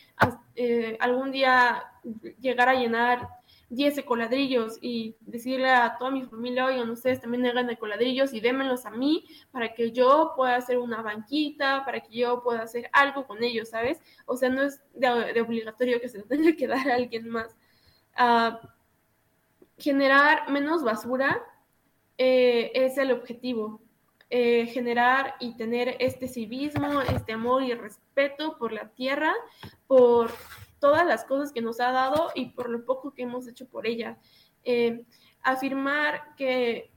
eh, 0.55 0.97
algún 0.99 1.31
día 1.31 1.83
llegar 2.39 2.69
a 2.69 2.75
llenar 2.75 3.27
10 3.69 3.97
ecoladrillos 3.97 4.77
y 4.81 5.15
decirle 5.21 5.69
a 5.69 5.97
toda 5.97 6.11
mi 6.11 6.23
familia, 6.23 6.65
oigan, 6.65 6.89
ustedes 6.89 7.19
también 7.19 7.45
hagan 7.45 7.69
ecoladrillos 7.69 8.33
y 8.33 8.39
démenlos 8.39 8.85
a 8.85 8.91
mí 8.91 9.25
para 9.51 9.73
que 9.73 9.91
yo 9.91 10.33
pueda 10.35 10.55
hacer 10.55 10.77
una 10.77 11.01
banquita, 11.01 11.83
para 11.85 11.99
que 11.99 12.17
yo 12.17 12.41
pueda 12.43 12.61
hacer 12.61 12.89
algo 12.93 13.27
con 13.27 13.43
ellos, 13.43 13.69
¿sabes? 13.69 13.99
O 14.25 14.37
sea, 14.37 14.49
no 14.49 14.63
es 14.63 14.81
de, 14.93 15.41
obligatorio 15.41 15.99
que 15.99 16.09
se 16.09 16.23
tenga 16.23 16.55
que 16.55 16.67
dar 16.67 16.89
a 16.89 16.95
alguien 16.95 17.29
más. 17.29 17.55
Uh, 18.17 18.55
generar 19.77 20.49
menos 20.49 20.83
basura 20.83 21.43
eh, 22.17 22.71
es 22.73 22.97
el 22.97 23.11
objetivo. 23.11 23.81
Eh, 24.29 24.65
generar 24.65 25.35
y 25.39 25.55
tener 25.55 25.95
este 25.99 26.27
civismo, 26.27 27.01
este 27.01 27.31
amor 27.31 27.63
y 27.63 27.73
respeto 27.73 28.57
por 28.57 28.73
la 28.73 28.89
tierra, 28.89 29.33
por 29.87 30.31
todas 30.79 31.05
las 31.05 31.25
cosas 31.25 31.51
que 31.51 31.61
nos 31.61 31.79
ha 31.79 31.91
dado 31.91 32.31
y 32.35 32.47
por 32.47 32.69
lo 32.69 32.85
poco 32.85 33.13
que 33.13 33.23
hemos 33.23 33.47
hecho 33.47 33.67
por 33.67 33.87
ella. 33.87 34.17
Eh, 34.63 35.05
afirmar 35.41 36.35
que 36.35 36.91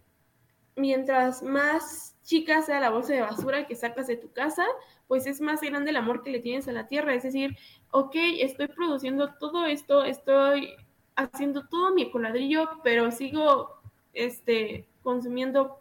mientras 0.77 1.43
más 1.43 2.17
chica 2.23 2.63
sea 2.63 2.81
la 2.81 2.91
bolsa 2.91 3.13
de 3.13 3.21
basura 3.21 3.67
que 3.67 3.77
sacas 3.77 4.07
de 4.07 4.17
tu 4.17 4.33
casa, 4.33 4.65
pues 5.07 5.27
es 5.27 5.41
más 5.41 5.61
grande 5.61 5.91
el 5.91 5.97
amor 5.97 6.23
que 6.23 6.31
le 6.31 6.41
tienes 6.41 6.69
a 6.69 6.73
la 6.73 6.89
tierra. 6.89 7.15
Es 7.15 7.23
decir, 7.23 7.57
ok, 7.91 8.15
estoy 8.39 8.69
produciendo 8.69 9.35
todo 9.35 9.67
esto, 9.67 10.05
estoy 10.05 10.75
haciendo 11.17 11.67
todo 11.69 11.93
mi 11.95 12.11
coladrillo, 12.11 12.71
pero 12.83 13.11
sigo 13.11 13.81
este, 14.13 14.89
consumiendo, 15.03 15.81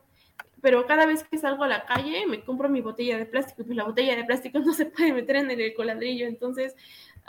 pero 0.61 0.85
cada 0.85 1.05
vez 1.05 1.23
que 1.23 1.37
salgo 1.37 1.63
a 1.63 1.67
la 1.67 1.85
calle 1.85 2.25
me 2.27 2.43
compro 2.43 2.69
mi 2.69 2.81
botella 2.81 3.17
de 3.17 3.25
plástico, 3.25 3.63
pues 3.63 3.75
la 3.75 3.85
botella 3.85 4.15
de 4.15 4.25
plástico 4.25 4.59
no 4.65 4.73
se 4.73 4.85
puede 4.85 5.13
meter 5.13 5.37
en 5.37 5.51
el 5.51 5.73
coladrillo, 5.73 6.27
entonces 6.27 6.75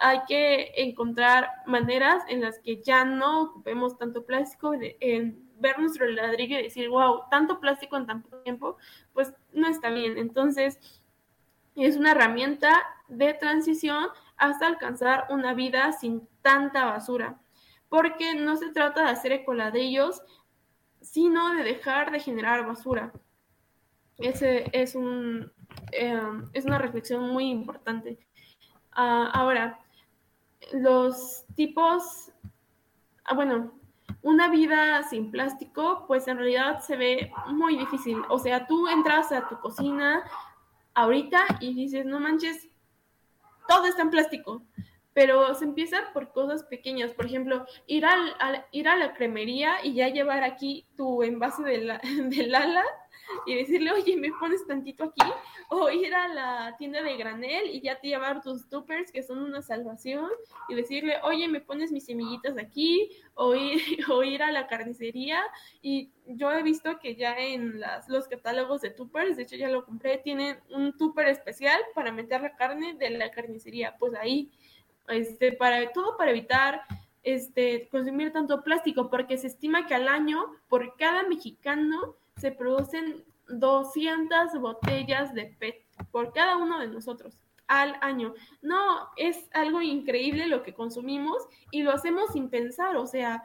hay 0.00 0.20
que 0.26 0.72
encontrar 0.76 1.50
maneras 1.66 2.22
en 2.28 2.40
las 2.40 2.58
que 2.60 2.82
ya 2.82 3.04
no 3.04 3.42
ocupemos 3.42 3.98
tanto 3.98 4.24
plástico, 4.24 4.72
en 4.74 5.50
ver 5.58 5.78
nuestro 5.78 6.06
ladrillo 6.06 6.58
y 6.58 6.62
decir, 6.62 6.88
wow, 6.88 7.22
tanto 7.30 7.60
plástico 7.60 7.96
en 7.96 8.06
tanto 8.06 8.34
tiempo, 8.42 8.78
pues 9.12 9.32
no 9.52 9.68
está 9.68 9.90
bien. 9.90 10.16
Entonces, 10.16 10.80
es 11.76 11.96
una 11.96 12.12
herramienta 12.12 12.82
de 13.08 13.34
transición 13.34 14.06
hasta 14.36 14.66
alcanzar 14.66 15.26
una 15.28 15.52
vida 15.52 15.92
sin 15.92 16.26
tanta 16.40 16.86
basura, 16.86 17.38
porque 17.90 18.34
no 18.34 18.56
se 18.56 18.70
trata 18.70 19.04
de 19.04 19.10
hacer 19.10 19.32
ecoladrillos 19.32 20.22
sino 21.02 21.54
de 21.54 21.62
dejar 21.62 22.10
de 22.10 22.20
generar 22.20 22.66
basura. 22.66 23.12
Ese 24.18 24.64
es, 24.72 24.94
un, 24.94 25.50
em, 25.92 26.44
es 26.52 26.64
una 26.64 26.78
reflexión 26.78 27.30
muy 27.30 27.48
importante. 27.50 28.18
Ah, 28.92 29.30
ahora, 29.32 29.78
los 30.72 31.44
tipos, 31.54 32.30
ah, 33.24 33.34
bueno, 33.34 33.72
una 34.22 34.48
vida 34.48 35.02
sin 35.04 35.30
plástico, 35.30 36.04
pues 36.06 36.28
en 36.28 36.36
realidad 36.36 36.80
se 36.80 36.96
ve 36.96 37.32
muy 37.48 37.76
difícil. 37.76 38.22
O 38.28 38.38
sea, 38.38 38.66
tú 38.66 38.88
entras 38.88 39.32
a 39.32 39.48
tu 39.48 39.58
cocina 39.60 40.22
ahorita 40.94 41.58
y 41.60 41.74
dices, 41.74 42.04
no 42.04 42.20
manches, 42.20 42.68
todo 43.66 43.86
está 43.86 44.02
en 44.02 44.10
plástico 44.10 44.62
pero 45.12 45.54
se 45.54 45.64
empieza 45.64 46.12
por 46.12 46.32
cosas 46.32 46.62
pequeñas, 46.64 47.12
por 47.12 47.26
ejemplo, 47.26 47.66
ir, 47.86 48.04
al, 48.06 48.64
ir 48.70 48.88
a 48.88 48.96
la 48.96 49.12
cremería 49.14 49.84
y 49.84 49.94
ya 49.94 50.08
llevar 50.08 50.44
aquí 50.44 50.86
tu 50.96 51.22
envase 51.22 51.62
de 51.62 51.78
la, 51.78 52.00
del 52.24 52.54
ala 52.54 52.84
y 53.46 53.54
decirle, 53.54 53.92
oye, 53.92 54.16
me 54.16 54.30
pones 54.32 54.66
tantito 54.66 55.04
aquí, 55.04 55.30
o 55.68 55.90
ir 55.90 56.14
a 56.14 56.28
la 56.28 56.76
tienda 56.78 57.02
de 57.02 57.16
granel 57.16 57.70
y 57.70 57.80
ya 57.80 58.00
te 58.00 58.08
llevar 58.08 58.42
tus 58.42 58.68
toppers 58.68 59.10
que 59.12 59.22
son 59.22 59.38
una 59.38 59.62
salvación 59.62 60.28
y 60.68 60.74
decirle, 60.74 61.16
oye, 61.22 61.48
me 61.48 61.60
pones 61.60 61.92
mis 61.92 62.06
semillitas 62.06 62.58
aquí, 62.58 63.10
o 63.34 63.54
ir, 63.54 63.80
o 64.10 64.22
ir 64.22 64.42
a 64.42 64.50
la 64.50 64.66
carnicería. 64.66 65.42
Y 65.80 66.10
yo 66.26 66.50
he 66.52 66.62
visto 66.62 66.98
que 66.98 67.16
ya 67.16 67.38
en 67.38 67.80
los 68.08 68.28
catálogos 68.28 68.80
de 68.80 68.90
toppers, 68.90 69.36
de 69.36 69.44
hecho 69.44 69.56
ya 69.56 69.68
lo 69.68 69.84
compré, 69.84 70.18
tienen 70.18 70.58
un 70.70 70.96
tupper 70.96 71.28
especial 71.28 71.80
para 71.94 72.12
meter 72.12 72.40
la 72.40 72.56
carne 72.56 72.94
de 72.94 73.10
la 73.10 73.30
carnicería, 73.30 73.96
pues 73.98 74.14
ahí 74.14 74.50
este, 75.08 75.52
para, 75.52 75.92
todo 75.92 76.16
para 76.16 76.30
evitar 76.30 76.82
este, 77.22 77.88
consumir 77.88 78.32
tanto 78.32 78.62
plástico, 78.62 79.10
porque 79.10 79.38
se 79.38 79.48
estima 79.48 79.86
que 79.86 79.94
al 79.94 80.08
año, 80.08 80.46
por 80.68 80.96
cada 80.96 81.24
mexicano, 81.24 82.16
se 82.36 82.52
producen 82.52 83.24
200 83.58 84.60
botellas 84.60 85.34
de 85.34 85.46
PET 85.58 85.76
por 86.10 86.32
cada 86.32 86.56
uno 86.56 86.78
de 86.78 86.88
nosotros 86.88 87.36
al 87.66 87.96
año. 88.00 88.34
No, 88.62 89.08
es 89.16 89.48
algo 89.52 89.80
increíble 89.80 90.46
lo 90.46 90.62
que 90.62 90.74
consumimos 90.74 91.46
y 91.70 91.82
lo 91.82 91.92
hacemos 91.92 92.32
sin 92.32 92.50
pensar, 92.50 92.96
o 92.96 93.06
sea, 93.06 93.44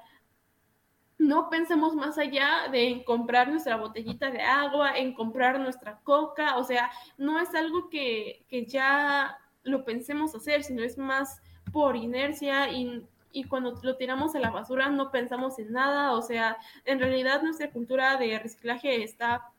no 1.17 1.49
pensemos 1.49 1.95
más 1.95 2.17
allá 2.17 2.67
de 2.71 3.03
comprar 3.05 3.47
nuestra 3.49 3.77
botellita 3.77 4.31
de 4.31 4.41
agua, 4.41 4.97
en 4.97 5.13
comprar 5.13 5.59
nuestra 5.59 5.99
coca, 6.01 6.57
o 6.57 6.63
sea, 6.63 6.91
no 7.17 7.39
es 7.39 7.53
algo 7.55 7.89
que, 7.89 8.45
que 8.49 8.65
ya 8.65 9.37
lo 9.63 9.83
pensemos 9.83 10.33
hacer, 10.35 10.63
sino 10.63 10.83
es 10.83 10.97
más 10.97 11.41
por 11.73 11.95
inercia 11.95 12.71
y, 12.71 13.03
cuando 13.49 13.77
lo 13.83 13.97
tiramos 13.97 14.33
a 14.33 14.39
la 14.39 14.49
basura 14.49 14.89
no 14.89 15.11
pensamos 15.11 15.59
en 15.59 15.73
nada, 15.73 16.13
o 16.13 16.21
sea, 16.21 16.55
en 16.85 16.99
realidad 16.99 17.43
nuestra 17.43 17.69
cultura 17.69 18.15
de 18.15 18.39
reciclaje 18.39 19.03
está 19.03 19.51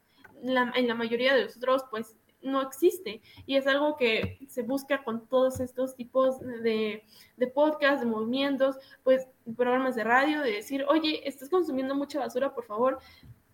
en 0.42 0.88
la 0.88 0.94
mayoría 0.94 1.34
de 1.34 1.44
nosotros 1.44 1.84
pues 1.90 2.16
no 2.46 2.62
existe. 2.62 3.20
Y 3.44 3.56
es 3.56 3.66
algo 3.66 3.96
que 3.96 4.38
se 4.48 4.62
busca 4.62 5.04
con 5.04 5.26
todos 5.26 5.60
estos 5.60 5.94
tipos 5.96 6.40
de, 6.40 7.04
de 7.36 7.46
podcasts, 7.48 8.00
de 8.00 8.06
movimientos, 8.06 8.76
pues 9.02 9.28
programas 9.56 9.96
de 9.96 10.04
radio, 10.04 10.42
de 10.42 10.52
decir, 10.52 10.84
oye, 10.88 11.28
estás 11.28 11.50
consumiendo 11.50 11.94
mucha 11.94 12.20
basura, 12.20 12.54
por 12.54 12.64
favor, 12.64 12.98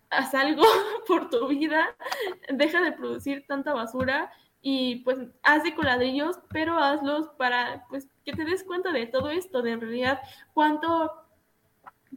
haz 0.09 0.33
algo 0.33 0.63
por 1.07 1.29
tu 1.29 1.47
vida, 1.47 1.95
deja 2.51 2.81
de 2.81 2.93
producir 2.93 3.45
tanta 3.47 3.73
basura 3.73 4.31
y 4.61 4.97
pues 4.97 5.19
haz 5.41 5.63
de 5.63 5.75
coladrillos, 5.75 6.39
pero 6.49 6.77
hazlos 6.77 7.27
para 7.37 7.85
pues 7.89 8.07
que 8.23 8.31
te 8.31 8.45
des 8.45 8.63
cuenta 8.63 8.93
de 8.93 9.07
todo 9.07 9.29
esto, 9.29 9.61
de 9.61 9.71
en 9.71 9.81
realidad 9.81 10.21
cuánto 10.53 11.11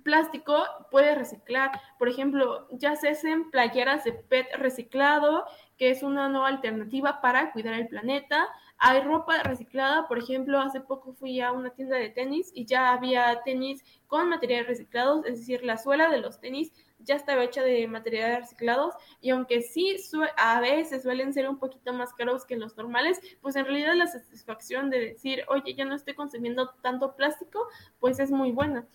plástico 0.07 0.65
puedes 0.93 1.19
reciclar. 1.19 1.73
Por 1.99 2.09
ejemplo, 2.09 2.69
ya 2.71 2.95
se 2.95 3.09
hacen 3.09 3.51
playeras 3.51 4.05
de 4.05 4.13
PET 4.13 4.47
reciclado, 4.55 5.45
que 5.77 5.91
es 5.91 6.05
una 6.05 6.29
nueva 6.29 6.47
alternativa 6.47 7.21
para 7.21 7.51
cuidar 7.51 7.75
el 7.75 7.89
planeta. 7.89 8.47
Hay 8.79 9.01
ropa 9.01 9.43
reciclada, 9.43 10.07
por 10.07 10.19
ejemplo, 10.19 10.61
hace 10.61 10.81
poco 10.81 11.13
fui 11.15 11.41
a 11.41 11.51
una 11.51 11.71
tienda 11.71 11.97
de 11.97 12.11
tenis 12.11 12.53
y 12.55 12.67
ya 12.67 12.93
había 12.93 13.43
tenis 13.45 13.83
con 14.07 14.29
materiales 14.29 14.69
reciclados, 14.69 15.27
es 15.27 15.41
decir, 15.41 15.65
la 15.65 15.77
suela 15.77 16.09
de 16.09 16.19
los 16.19 16.39
tenis 16.41 16.73
ya 17.01 17.15
estaba 17.15 17.45
hecha 17.45 17.63
de 17.63 17.87
materiales 17.89 18.41
reciclados 18.41 18.95
y 19.21 19.31
aunque 19.31 19.61
sí 19.63 19.97
a 20.37 20.61
veces 20.61 21.03
suelen 21.03 21.33
ser 21.33 21.49
un 21.49 21.59
poquito 21.59 21.93
más 21.93 22.13
caros 22.15 22.45
que 22.47 22.57
los 22.57 22.77
normales, 22.77 23.21
pues 23.41 23.57
en 23.57 23.65
realidad 23.65 23.95
la 23.97 24.07
satisfacción 24.07 24.89
de 24.91 25.01
decir, 25.01 25.45
oye, 25.49 25.75
ya 25.75 25.85
no 25.85 25.95
estoy 25.95 26.15
consumiendo 26.15 26.71
tanto 26.83 27.15
plástico, 27.17 27.67
pues 27.99 28.19
es 28.19 28.31
muy 28.31 28.53
buena. 28.53 28.87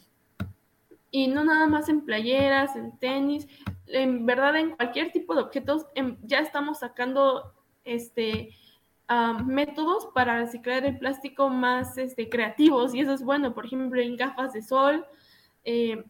Y 1.12 1.28
no 1.28 1.44
nada 1.44 1.68
más 1.68 1.90
en 1.90 2.06
playeras, 2.06 2.76
en 2.76 2.98
tenis, 2.98 3.48
en 3.88 4.26
verdad 4.26 4.56
en 4.56 4.72
cualquier 4.72 5.12
tipo 5.12 5.36
de 5.36 5.42
objetos 5.42 5.86
em, 5.94 6.18
ya 6.24 6.40
estamos 6.40 6.80
sacando 6.80 7.54
este 7.84 8.56
métodos 9.46 10.08
para 10.14 10.40
reciclar 10.40 10.86
el 10.86 10.98
plástico 10.98 11.50
más 11.50 11.98
este, 11.98 12.30
creativos 12.30 12.96
y 12.96 13.02
eso 13.02 13.14
es 13.14 13.24
bueno, 13.24 13.54
por 13.54 13.66
ejemplo 13.66 14.00
en 14.00 14.16
gafas 14.16 14.54
de 14.54 14.62
sol, 14.62 15.06
eh, 15.66 16.04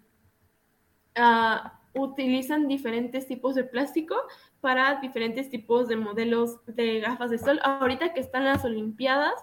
utilizan 1.93 2.67
diferentes 2.67 3.27
tipos 3.27 3.55
de 3.55 3.63
plástico 3.63 4.15
para 4.61 5.01
diferentes 5.01 5.49
tipos 5.49 5.87
de 5.87 5.95
modelos 5.97 6.59
de 6.65 6.99
gafas 6.99 7.31
de 7.31 7.37
sol. 7.37 7.59
Ahorita 7.63 8.13
que 8.13 8.21
están 8.21 8.45
las 8.45 8.63
Olimpiadas, 8.63 9.33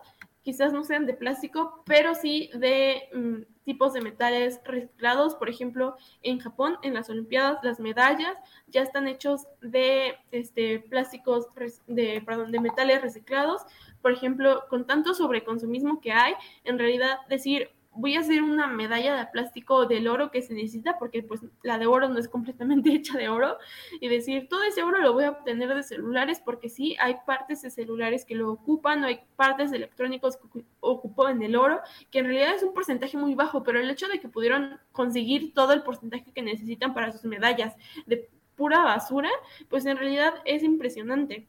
quizás 0.42 0.72
no 0.72 0.82
sean 0.84 1.04
de 1.04 1.14
plástico, 1.14 1.82
pero 1.84 2.14
sí 2.14 2.50
de 2.54 3.02
mm, 3.12 3.57
tipos 3.68 3.92
de 3.92 4.00
metales 4.00 4.62
reciclados. 4.64 5.34
Por 5.34 5.50
ejemplo, 5.50 5.94
en 6.22 6.38
Japón, 6.38 6.78
en 6.82 6.94
las 6.94 7.10
Olimpiadas, 7.10 7.58
las 7.62 7.78
medallas 7.80 8.34
ya 8.68 8.80
están 8.80 9.06
hechos 9.06 9.46
de 9.60 10.16
este, 10.32 10.80
plásticos, 10.80 11.48
de, 11.86 12.22
perdón, 12.24 12.50
de 12.50 12.60
metales 12.60 13.02
reciclados. 13.02 13.60
Por 14.00 14.12
ejemplo, 14.12 14.64
con 14.70 14.86
tanto 14.86 15.12
sobreconsumismo 15.12 16.00
que 16.00 16.12
hay, 16.12 16.32
en 16.64 16.78
realidad 16.78 17.18
decir, 17.28 17.70
voy 17.92 18.14
a 18.14 18.20
hacer 18.20 18.42
una 18.42 18.66
medalla 18.68 19.16
de 19.16 19.26
plástico 19.26 19.86
del 19.86 20.06
oro 20.06 20.30
que 20.30 20.42
se 20.42 20.54
necesita, 20.54 20.98
porque 20.98 21.22
pues 21.22 21.40
la 21.62 21.78
de 21.78 21.86
oro 21.86 22.08
no 22.08 22.18
es 22.18 22.28
completamente 22.28 22.90
hecha 22.94 23.18
de 23.18 23.28
oro, 23.28 23.58
y 24.00 24.08
decir, 24.08 24.48
todo 24.48 24.62
ese 24.62 24.82
oro 24.82 24.98
lo 24.98 25.12
voy 25.12 25.24
a 25.24 25.30
obtener 25.30 25.74
de 25.74 25.82
celulares, 25.82 26.40
porque 26.44 26.68
sí, 26.68 26.96
hay 27.00 27.16
partes 27.26 27.62
de 27.62 27.70
celulares 27.70 28.24
que 28.24 28.34
lo 28.34 28.52
ocupan, 28.52 29.00
no 29.00 29.06
hay 29.06 29.20
partes 29.36 29.72
electrónicos 29.72 30.36
que 30.36 30.64
ocupan 30.80 31.42
el 31.42 31.56
oro, 31.56 31.80
que 32.10 32.20
en 32.20 32.26
realidad 32.26 32.54
es 32.54 32.62
un 32.62 32.74
porcentaje 32.74 33.16
muy 33.16 33.34
bajo, 33.34 33.62
pero 33.62 33.80
el 33.80 33.90
hecho 33.90 34.08
de 34.08 34.20
que 34.20 34.28
pudieron 34.28 34.78
conseguir 34.92 35.52
todo 35.54 35.72
el 35.72 35.82
porcentaje 35.82 36.32
que 36.32 36.42
necesitan 36.42 36.94
para 36.94 37.12
sus 37.12 37.24
medallas 37.24 37.74
de 38.06 38.28
pura 38.54 38.82
basura, 38.82 39.30
pues 39.68 39.86
en 39.86 39.96
realidad 39.96 40.34
es 40.44 40.62
impresionante. 40.62 41.48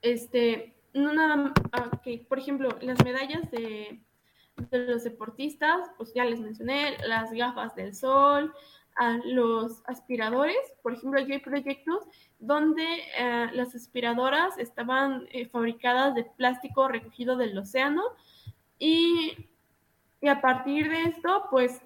Este, 0.00 0.74
no 0.94 1.12
nada, 1.12 1.52
que 2.02 2.24
por 2.28 2.38
ejemplo, 2.38 2.70
las 2.80 3.02
medallas 3.04 3.50
de 3.50 4.02
de 4.56 4.86
los 4.86 5.04
deportistas, 5.04 5.90
pues 5.96 6.12
ya 6.14 6.24
les 6.24 6.40
mencioné, 6.40 6.96
las 7.06 7.32
gafas 7.32 7.74
del 7.74 7.94
sol, 7.94 8.52
a 8.96 9.18
los 9.24 9.82
aspiradores. 9.86 10.56
Por 10.82 10.94
ejemplo, 10.94 11.18
hay 11.18 11.38
proyectos 11.38 12.04
donde 12.38 12.84
eh, 13.18 13.48
las 13.52 13.74
aspiradoras 13.74 14.58
estaban 14.58 15.26
eh, 15.32 15.46
fabricadas 15.46 16.14
de 16.14 16.24
plástico 16.24 16.88
recogido 16.88 17.36
del 17.36 17.56
océano 17.56 18.02
y, 18.78 19.48
y, 20.20 20.28
a 20.28 20.40
partir 20.40 20.90
de 20.90 21.04
esto, 21.04 21.46
pues 21.50 21.80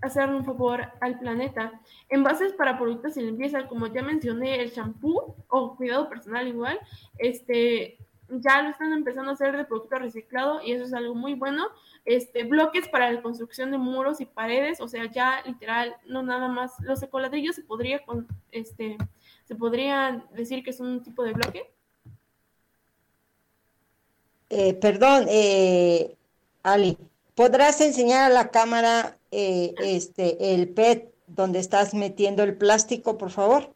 hacer 0.00 0.30
un 0.30 0.44
favor 0.44 0.86
al 1.00 1.18
planeta. 1.18 1.80
Envases 2.08 2.52
para 2.54 2.78
productos 2.78 3.14
de 3.16 3.22
limpieza, 3.22 3.66
como 3.66 3.86
ya 3.88 4.02
mencioné, 4.02 4.62
el 4.62 4.70
shampoo 4.70 5.36
o 5.48 5.76
cuidado 5.76 6.08
personal 6.08 6.48
igual, 6.48 6.78
este, 7.18 7.98
ya 8.32 8.62
lo 8.62 8.70
están 8.70 8.92
empezando 8.92 9.30
a 9.30 9.34
hacer 9.34 9.56
de 9.56 9.64
producto 9.64 9.98
reciclado 9.98 10.60
y 10.62 10.72
eso 10.72 10.84
es 10.84 10.92
algo 10.92 11.14
muy 11.14 11.34
bueno. 11.34 11.66
Este, 12.04 12.44
bloques 12.44 12.88
para 12.88 13.10
la 13.10 13.22
construcción 13.22 13.70
de 13.70 13.78
muros 13.78 14.20
y 14.20 14.26
paredes, 14.26 14.80
o 14.80 14.88
sea, 14.88 15.10
ya 15.10 15.42
literal, 15.44 15.94
no 16.06 16.22
nada 16.22 16.48
más, 16.48 16.72
los 16.80 17.02
ecoladrillos 17.02 17.56
se 17.56 17.62
podría, 17.62 18.04
con, 18.04 18.26
este, 18.52 18.96
se 19.44 19.54
podría 19.54 20.24
decir 20.34 20.62
que 20.62 20.70
es 20.70 20.80
un 20.80 21.02
tipo 21.02 21.22
de 21.22 21.32
bloque. 21.32 21.70
Eh, 24.48 24.74
perdón, 24.74 25.26
eh, 25.28 26.16
Ali, 26.62 26.98
¿podrás 27.34 27.80
enseñar 27.80 28.30
a 28.30 28.34
la 28.34 28.50
cámara 28.50 29.16
eh, 29.30 29.74
este, 29.78 30.54
el 30.54 30.68
PET 30.68 31.12
donde 31.28 31.60
estás 31.60 31.94
metiendo 31.94 32.42
el 32.42 32.56
plástico, 32.56 33.16
por 33.16 33.30
favor? 33.30 33.72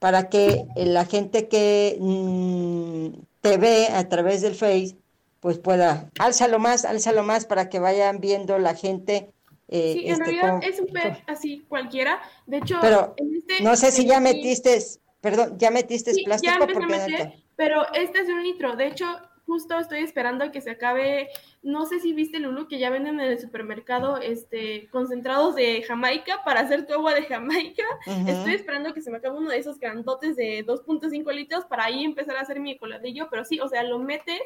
Para 0.00 0.28
que 0.28 0.64
la 0.74 1.04
gente 1.04 1.46
que 1.46 1.96
mm, 2.00 3.20
te 3.40 3.56
ve 3.58 3.86
a 3.88 4.08
través 4.08 4.40
del 4.40 4.54
Face, 4.54 4.96
pues 5.40 5.58
pueda, 5.58 6.10
álzalo 6.18 6.58
más, 6.58 6.84
álzalo 6.84 7.22
más 7.22 7.46
para 7.46 7.68
que 7.68 7.78
vayan 7.78 8.20
viendo 8.20 8.58
la 8.58 8.74
gente. 8.74 9.30
Eh, 9.68 9.92
sí, 9.94 10.06
en 10.06 10.12
este, 10.12 10.24
realidad 10.24 10.60
es 10.62 10.80
un 10.80 10.86
PET 10.86 11.22
así 11.26 11.64
cualquiera. 11.68 12.20
De 12.46 12.58
hecho, 12.58 12.78
pero 12.80 13.14
este 13.16 13.62
no 13.62 13.76
sé 13.76 13.92
si 13.92 14.04
ya 14.04 14.20
metiste, 14.20 14.78
perdón, 15.20 15.56
ya 15.58 15.70
metiste 15.70 16.12
plástico. 16.24 16.54
Ya 16.58 16.64
empecé 16.64 16.82
a 16.82 17.06
meter, 17.06 17.32
pero 17.56 17.92
este 17.94 18.20
es 18.20 18.28
un 18.28 18.42
litro. 18.42 18.74
De 18.74 18.88
hecho, 18.88 19.06
justo 19.50 19.76
estoy 19.76 20.04
esperando 20.04 20.44
a 20.44 20.52
que 20.52 20.60
se 20.60 20.70
acabe. 20.70 21.28
No 21.60 21.84
sé 21.84 21.98
si 21.98 22.12
viste, 22.12 22.38
Lulu, 22.38 22.68
que 22.68 22.78
ya 22.78 22.88
venden 22.88 23.18
en 23.18 23.32
el 23.32 23.40
supermercado 23.40 24.18
este, 24.18 24.88
concentrados 24.90 25.56
de 25.56 25.82
Jamaica 25.82 26.42
para 26.44 26.60
hacer 26.60 26.86
tu 26.86 26.94
agua 26.94 27.14
de 27.14 27.24
Jamaica. 27.24 27.82
Estoy 28.06 28.54
esperando 28.54 28.94
que 28.94 29.02
se 29.02 29.10
me 29.10 29.16
acabe 29.16 29.38
uno 29.38 29.50
de 29.50 29.58
esos 29.58 29.80
grandotes 29.80 30.36
de 30.36 30.64
2.5 30.64 31.34
litros 31.34 31.64
para 31.64 31.86
ahí 31.86 32.04
empezar 32.04 32.36
a 32.36 32.42
hacer 32.42 32.60
mi 32.60 32.78
coladillo. 32.78 33.26
Pero 33.28 33.44
sí, 33.44 33.58
o 33.58 33.66
sea, 33.66 33.82
lo 33.82 33.98
metes 33.98 34.40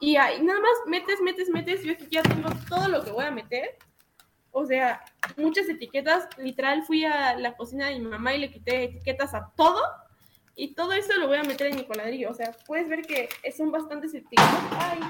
y 0.00 0.16
ahí 0.16 0.42
nada 0.42 0.60
más 0.60 0.72
metes, 0.86 1.20
metes, 1.20 1.50
metes. 1.50 1.82
Yo 1.84 1.92
aquí 1.92 2.06
ya 2.10 2.22
tengo 2.22 2.48
todo 2.70 2.88
lo 2.88 3.04
que 3.04 3.10
voy 3.10 3.26
a 3.26 3.30
meter. 3.30 3.76
O 4.52 4.64
sea, 4.64 5.04
muchas 5.36 5.68
etiquetas. 5.68 6.28
Literal, 6.38 6.82
fui 6.84 7.04
a 7.04 7.38
la 7.38 7.54
cocina 7.58 7.88
de 7.88 7.98
mi 7.98 8.06
mamá 8.06 8.34
y 8.34 8.38
le 8.38 8.50
quité 8.50 8.84
etiquetas 8.84 9.34
a 9.34 9.52
todo 9.54 9.82
y 10.56 10.74
todo 10.74 10.92
eso 10.94 11.12
lo 11.18 11.28
voy 11.28 11.36
a 11.36 11.42
meter 11.42 11.68
en 11.68 11.76
mi 11.76 11.84
coladrillo. 11.84 12.30
O 12.30 12.34
sea, 12.34 12.52
puedes 12.66 12.88
ver 12.88 13.02
que 13.02 13.28
son 13.56 13.70
bastantes 13.70 14.14
etiquetas. 14.14 14.48
Ay, 14.72 15.00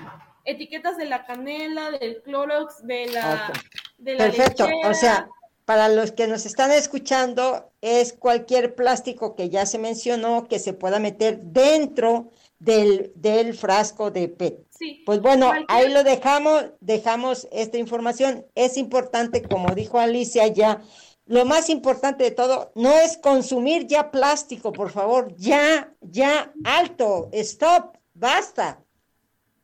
etiquetas 0.44 0.96
de 0.96 1.04
la 1.04 1.24
canela, 1.24 1.92
del 1.92 2.20
Clorox, 2.22 2.84
de 2.84 3.06
la, 3.06 3.52
de 3.98 4.16
Perfecto. 4.16 4.66
O 4.84 4.92
sea, 4.92 5.28
para 5.64 5.88
los 5.88 6.10
que 6.10 6.26
nos 6.26 6.46
están 6.46 6.72
escuchando, 6.72 7.70
es 7.80 8.12
cualquier 8.12 8.74
plástico 8.74 9.36
que 9.36 9.48
ya 9.48 9.66
se 9.66 9.78
mencionó 9.78 10.48
que 10.48 10.58
se 10.58 10.72
pueda 10.72 10.98
meter 10.98 11.38
dentro 11.40 12.30
del, 12.58 13.12
del 13.14 13.54
frasco 13.54 14.10
de 14.10 14.28
PET. 14.28 14.66
Sí, 14.70 15.02
pues 15.06 15.20
bueno, 15.20 15.52
ahí 15.68 15.88
lo 15.90 16.04
dejamos, 16.04 16.66
dejamos 16.80 17.48
esta 17.50 17.78
información. 17.78 18.46
Es 18.54 18.76
importante, 18.76 19.42
como 19.42 19.74
dijo 19.74 19.98
Alicia 19.98 20.48
ya, 20.48 20.82
lo 21.26 21.44
más 21.44 21.68
importante 21.68 22.24
de 22.24 22.30
todo 22.30 22.72
no 22.76 22.92
es 22.92 23.18
consumir 23.18 23.86
ya 23.86 24.10
plástico, 24.10 24.72
por 24.72 24.90
favor, 24.90 25.34
ya, 25.36 25.92
ya, 26.00 26.52
alto, 26.64 27.28
stop, 27.32 27.96
basta, 28.14 28.82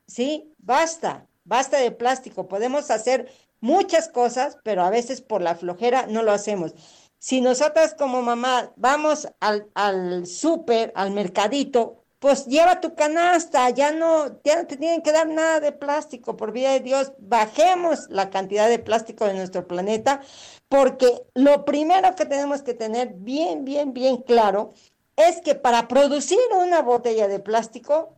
¿sí? 0.06 0.52
Basta, 0.58 1.26
basta 1.44 1.78
de 1.78 1.92
plástico. 1.92 2.48
Podemos 2.48 2.90
hacer 2.90 3.32
muchas 3.60 4.08
cosas, 4.08 4.58
pero 4.64 4.82
a 4.82 4.90
veces 4.90 5.20
por 5.20 5.40
la 5.40 5.54
flojera 5.54 6.06
no 6.06 6.22
lo 6.22 6.32
hacemos. 6.32 6.74
Si 7.18 7.40
nosotras 7.40 7.94
como 7.94 8.22
mamá 8.22 8.72
vamos 8.76 9.28
al, 9.38 9.68
al 9.74 10.26
súper, 10.26 10.92
al 10.96 11.12
mercadito, 11.12 12.01
pues 12.22 12.46
lleva 12.46 12.80
tu 12.80 12.94
canasta, 12.94 13.68
ya 13.70 13.90
no, 13.90 14.40
ya 14.44 14.54
no 14.54 14.68
te 14.68 14.76
tienen 14.76 15.02
que 15.02 15.10
dar 15.10 15.26
nada 15.26 15.58
de 15.58 15.72
plástico, 15.72 16.36
por 16.36 16.52
vida 16.52 16.70
de 16.70 16.78
Dios, 16.78 17.10
bajemos 17.18 18.06
la 18.10 18.30
cantidad 18.30 18.68
de 18.68 18.78
plástico 18.78 19.24
de 19.24 19.34
nuestro 19.34 19.66
planeta, 19.66 20.20
porque 20.68 21.24
lo 21.34 21.64
primero 21.64 22.14
que 22.14 22.24
tenemos 22.24 22.62
que 22.62 22.74
tener 22.74 23.14
bien, 23.14 23.64
bien, 23.64 23.92
bien 23.92 24.18
claro 24.18 24.72
es 25.16 25.40
que 25.40 25.56
para 25.56 25.88
producir 25.88 26.38
una 26.56 26.80
botella 26.80 27.26
de 27.26 27.40
plástico 27.40 28.14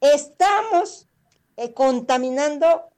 estamos 0.00 1.08
eh, 1.56 1.74
contaminando 1.74 2.90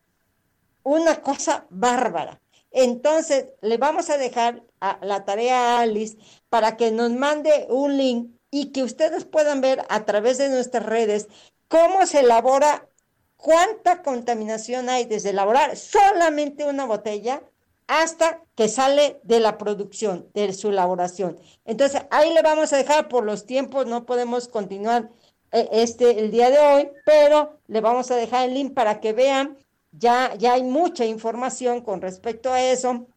una 0.83 1.23
cosa 1.23 1.65
bárbara. 1.71 2.39
Entonces, 2.71 3.55
le 3.63 3.79
vamos 3.79 4.11
a 4.11 4.19
dejar 4.19 4.63
la 5.01 5.25
tarea 5.25 5.79
a 5.79 5.81
Alice 5.81 6.19
para 6.51 6.77
que 6.77 6.91
nos 6.91 7.13
mande 7.13 7.67
un 7.71 7.97
link 7.97 8.40
y 8.51 8.73
que 8.73 8.83
ustedes 8.83 9.25
puedan 9.25 9.61
ver 9.61 9.85
a 9.89 10.05
través 10.05 10.39
de 10.39 10.49
nuestras 10.49 10.85
redes 10.85 11.29
cómo 11.69 12.07
se 12.07 12.21
elabora, 12.21 12.89
cuánta 13.37 14.03
contaminación 14.03 14.89
hay 14.89 15.05
desde 15.05 15.31
elaborar 15.31 15.77
solamente 15.77 16.65
una 16.65 16.85
botella 16.85 17.43
hasta 17.87 18.43
que 18.55 18.69
sale 18.69 19.21
de 19.25 19.41
la 19.41 19.59
producción, 19.59 20.29
de 20.35 20.53
su 20.53 20.69
elaboración. 20.69 21.39
Entonces, 21.65 22.03
ahí 22.11 22.33
le 22.33 22.43
vamos 22.43 22.73
a 22.73 22.77
dejar 22.77 23.09
por 23.09 23.25
los 23.25 23.47
tiempos, 23.47 23.87
no 23.87 24.07
podemos 24.07 24.47
continuar 24.47 25.11
eh, 25.51 25.69
este 25.73 26.21
el 26.21 26.31
día 26.31 26.51
de 26.51 26.59
hoy, 26.59 26.91
pero 27.05 27.59
le 27.67 27.81
vamos 27.81 28.11
a 28.11 28.17
dejar 28.17 28.49
el 28.49 28.55
link 28.55 28.75
para 28.75 29.01
que 29.01 29.13
vean, 29.13 29.59
ya, 29.91 30.35
ya 30.37 30.53
hay 30.53 30.63
mucha 30.63 31.05
información 31.05 31.81
con 31.81 32.01
respecto 32.01 32.53
a 32.53 32.63
eso 32.63 33.09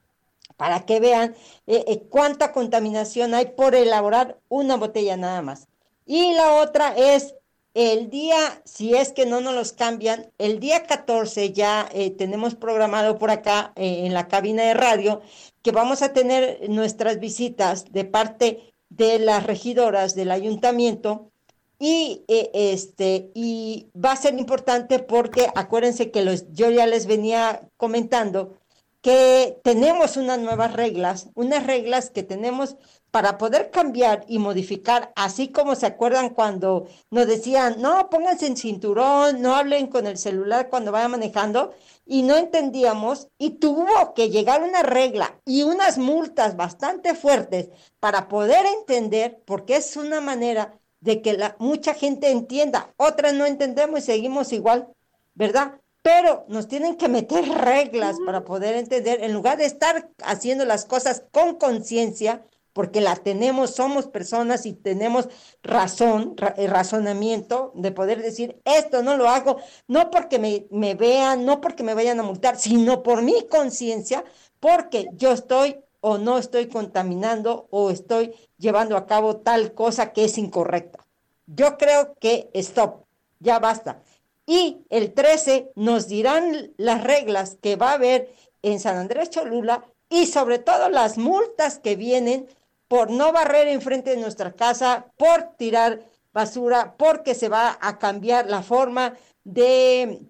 para 0.57 0.85
que 0.85 0.99
vean 0.99 1.35
eh, 1.67 1.83
eh, 1.87 2.03
cuánta 2.09 2.51
contaminación 2.51 3.33
hay 3.33 3.47
por 3.47 3.75
elaborar 3.75 4.39
una 4.49 4.77
botella 4.77 5.17
nada 5.17 5.41
más. 5.41 5.67
Y 6.05 6.33
la 6.33 6.55
otra 6.55 6.95
es 6.95 7.35
el 7.73 8.09
día, 8.09 8.61
si 8.65 8.95
es 8.95 9.13
que 9.13 9.25
no 9.25 9.41
nos 9.41 9.55
los 9.55 9.73
cambian, 9.73 10.31
el 10.37 10.59
día 10.59 10.83
14 10.83 11.53
ya 11.53 11.89
eh, 11.91 12.11
tenemos 12.11 12.55
programado 12.55 13.17
por 13.17 13.31
acá 13.31 13.73
en 13.75 14.13
la 14.13 14.27
cabina 14.27 14.63
de 14.63 14.75
radio 14.75 15.21
que 15.63 15.71
vamos 15.71 16.01
a 16.01 16.13
tener 16.13 16.69
nuestras 16.69 17.19
visitas 17.19 17.91
de 17.91 18.05
parte 18.05 18.73
de 18.89 19.17
las 19.17 19.43
regidoras 19.43 20.13
del 20.13 20.29
ayuntamiento 20.29 21.31
y 21.79 22.23
este 22.27 23.31
y 23.33 23.87
va 23.93 24.11
a 24.11 24.17
ser 24.17 24.37
importante 24.37 24.99
porque 24.99 25.47
acuérdense 25.55 26.11
que 26.11 26.23
los 26.23 26.51
yo 26.53 26.69
ya 26.69 26.85
les 26.85 27.07
venía 27.07 27.67
comentando 27.77 28.59
que 29.03 29.59
tenemos 29.65 30.15
unas 30.15 30.39
nuevas 30.39 30.71
reglas, 30.71 31.27
unas 31.35 31.67
reglas 31.67 32.09
que 32.09 32.23
tenemos 32.23 32.77
para 33.11 33.37
poder 33.37 33.69
cambiar 33.69 34.23
y 34.29 34.39
modificar, 34.39 35.11
así 35.17 35.49
como 35.49 35.75
se 35.75 35.85
acuerdan 35.85 36.29
cuando 36.29 36.87
nos 37.11 37.27
decían, 37.27 37.81
no, 37.81 38.09
pónganse 38.09 38.47
en 38.47 38.55
cinturón, 38.55 39.41
no 39.41 39.55
hablen 39.55 39.87
con 39.87 40.07
el 40.07 40.17
celular 40.17 40.69
cuando 40.69 40.93
vayan 40.93 41.11
manejando, 41.11 41.73
y 42.05 42.23
no 42.23 42.37
entendíamos, 42.37 43.27
y 43.37 43.51
tuvo 43.59 44.13
que 44.15 44.29
llegar 44.29 44.63
una 44.63 44.83
regla 44.83 45.37
y 45.45 45.63
unas 45.63 45.97
multas 45.97 46.55
bastante 46.55 47.13
fuertes 47.13 47.69
para 47.99 48.29
poder 48.29 48.65
entender, 48.65 49.43
porque 49.45 49.75
es 49.75 49.97
una 49.97 50.21
manera 50.21 50.79
de 51.01 51.21
que 51.21 51.37
mucha 51.59 51.93
gente 51.93 52.31
entienda, 52.31 52.93
otras 52.95 53.33
no 53.33 53.45
entendemos 53.45 53.99
y 53.99 54.03
seguimos 54.03 54.53
igual, 54.53 54.87
¿verdad? 55.35 55.81
Pero 56.03 56.45
nos 56.49 56.67
tienen 56.67 56.97
que 56.97 57.07
meter 57.07 57.47
reglas 57.47 58.17
para 58.25 58.43
poder 58.43 58.75
entender, 58.75 59.23
en 59.23 59.33
lugar 59.33 59.57
de 59.57 59.65
estar 59.65 60.11
haciendo 60.21 60.65
las 60.65 60.83
cosas 60.83 61.23
con 61.31 61.55
conciencia, 61.55 62.45
porque 62.73 63.01
la 63.01 63.15
tenemos, 63.15 63.71
somos 63.71 64.07
personas 64.07 64.65
y 64.65 64.73
tenemos 64.73 65.29
razón, 65.61 66.35
eh, 66.57 66.67
razonamiento 66.67 67.71
de 67.75 67.91
poder 67.93 68.21
decir, 68.21 68.61
esto 68.65 69.01
no 69.01 69.15
lo 69.15 69.29
hago, 69.29 69.57
no 69.87 70.11
porque 70.11 70.39
me, 70.39 70.67
me 70.71 70.93
vean, 70.95 71.45
no 71.45 71.61
porque 71.61 71.83
me 71.83 71.93
vayan 71.93 72.19
a 72.19 72.23
multar, 72.23 72.57
sino 72.57 73.01
por 73.01 73.21
mi 73.21 73.47
conciencia, 73.47 74.25
porque 74.59 75.07
yo 75.13 75.31
estoy 75.31 75.77
o 76.01 76.17
no 76.17 76.37
estoy 76.37 76.67
contaminando 76.67 77.67
o 77.71 77.89
estoy 77.89 78.33
llevando 78.57 78.97
a 78.97 79.05
cabo 79.05 79.37
tal 79.37 79.73
cosa 79.73 80.11
que 80.11 80.25
es 80.25 80.37
incorrecta. 80.37 81.07
Yo 81.45 81.77
creo 81.77 82.15
que 82.19 82.49
stop, 82.53 83.05
ya 83.39 83.59
basta. 83.59 84.01
Y 84.45 84.85
el 84.89 85.13
13 85.13 85.71
nos 85.75 86.07
dirán 86.07 86.73
las 86.77 87.03
reglas 87.03 87.57
que 87.61 87.75
va 87.75 87.91
a 87.91 87.93
haber 87.93 88.33
en 88.61 88.79
San 88.79 88.97
Andrés 88.97 89.29
Cholula 89.29 89.85
y 90.09 90.25
sobre 90.25 90.59
todo 90.59 90.89
las 90.89 91.17
multas 91.17 91.79
que 91.79 91.95
vienen 91.95 92.47
por 92.87 93.09
no 93.09 93.31
barrer 93.31 93.67
enfrente 93.67 94.11
de 94.11 94.21
nuestra 94.21 94.53
casa, 94.53 95.07
por 95.17 95.55
tirar 95.57 96.01
basura, 96.33 96.95
porque 96.97 97.35
se 97.35 97.49
va 97.49 97.77
a 97.81 97.97
cambiar 97.97 98.49
la 98.49 98.61
forma 98.63 99.15
de, 99.43 100.27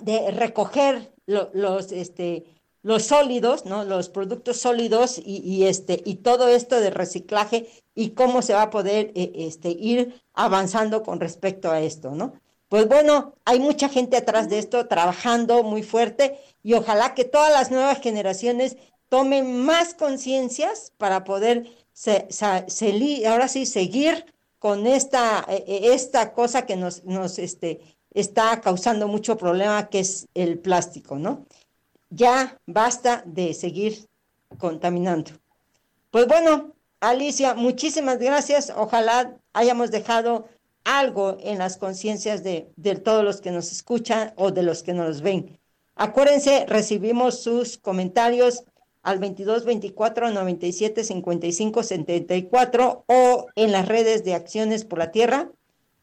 de 0.00 0.30
recoger 0.30 1.12
los, 1.26 1.92
este, 1.92 2.44
los 2.82 3.04
sólidos, 3.04 3.64
¿no? 3.64 3.84
Los 3.84 4.08
productos 4.08 4.58
sólidos 4.58 5.20
y, 5.24 5.64
este, 5.64 6.02
y 6.04 6.16
todo 6.16 6.48
esto 6.48 6.80
de 6.80 6.90
reciclaje 6.90 7.68
y 7.94 8.10
cómo 8.10 8.42
se 8.42 8.54
va 8.54 8.62
a 8.62 8.70
poder 8.70 9.12
eh, 9.14 9.32
este, 9.36 9.70
ir 9.70 10.20
avanzando 10.34 11.02
con 11.02 11.20
respecto 11.20 11.70
a 11.70 11.80
esto, 11.80 12.10
¿no? 12.12 12.34
Pues 12.72 12.88
bueno, 12.88 13.34
hay 13.44 13.60
mucha 13.60 13.90
gente 13.90 14.16
atrás 14.16 14.48
de 14.48 14.58
esto 14.58 14.86
trabajando 14.88 15.62
muy 15.62 15.82
fuerte 15.82 16.38
y 16.62 16.72
ojalá 16.72 17.12
que 17.14 17.26
todas 17.26 17.52
las 17.52 17.70
nuevas 17.70 18.00
generaciones 18.00 18.78
tomen 19.10 19.62
más 19.62 19.92
conciencias 19.92 20.90
para 20.96 21.22
poder 21.22 21.66
ahora 23.26 23.48
sí 23.48 23.66
seguir 23.66 24.24
con 24.58 24.86
esta, 24.86 25.44
e, 25.50 25.64
e, 25.66 25.92
esta 25.92 26.32
cosa 26.32 26.64
que 26.64 26.76
nos, 26.76 27.04
nos 27.04 27.38
este, 27.38 27.82
está 28.14 28.62
causando 28.62 29.06
mucho 29.06 29.36
problema, 29.36 29.90
que 29.90 29.98
es 29.98 30.26
el 30.32 30.58
plástico, 30.58 31.18
¿no? 31.18 31.44
Ya 32.08 32.58
basta 32.64 33.22
de 33.26 33.52
seguir 33.52 34.08
contaminando. 34.56 35.32
Pues 36.10 36.26
bueno, 36.26 36.72
Alicia, 37.00 37.52
muchísimas 37.52 38.18
gracias. 38.18 38.72
Ojalá 38.74 39.36
hayamos 39.52 39.90
dejado 39.90 40.48
algo 40.84 41.38
en 41.40 41.58
las 41.58 41.76
conciencias 41.76 42.42
de, 42.42 42.72
de 42.76 42.96
todos 42.96 43.24
los 43.24 43.40
que 43.40 43.50
nos 43.50 43.72
escuchan 43.72 44.32
o 44.36 44.50
de 44.50 44.62
los 44.62 44.82
que 44.82 44.94
nos 44.94 45.20
ven. 45.22 45.58
Acuérdense, 45.94 46.66
recibimos 46.66 47.42
sus 47.42 47.78
comentarios 47.78 48.64
al 49.02 49.18
22 49.18 49.64
24 49.64 50.30
97 50.30 51.04
55 51.04 51.82
74 51.82 53.04
o 53.06 53.46
en 53.56 53.72
las 53.72 53.86
redes 53.86 54.24
de 54.24 54.34
Acciones 54.34 54.84
por 54.84 54.98
la 54.98 55.10
Tierra 55.10 55.50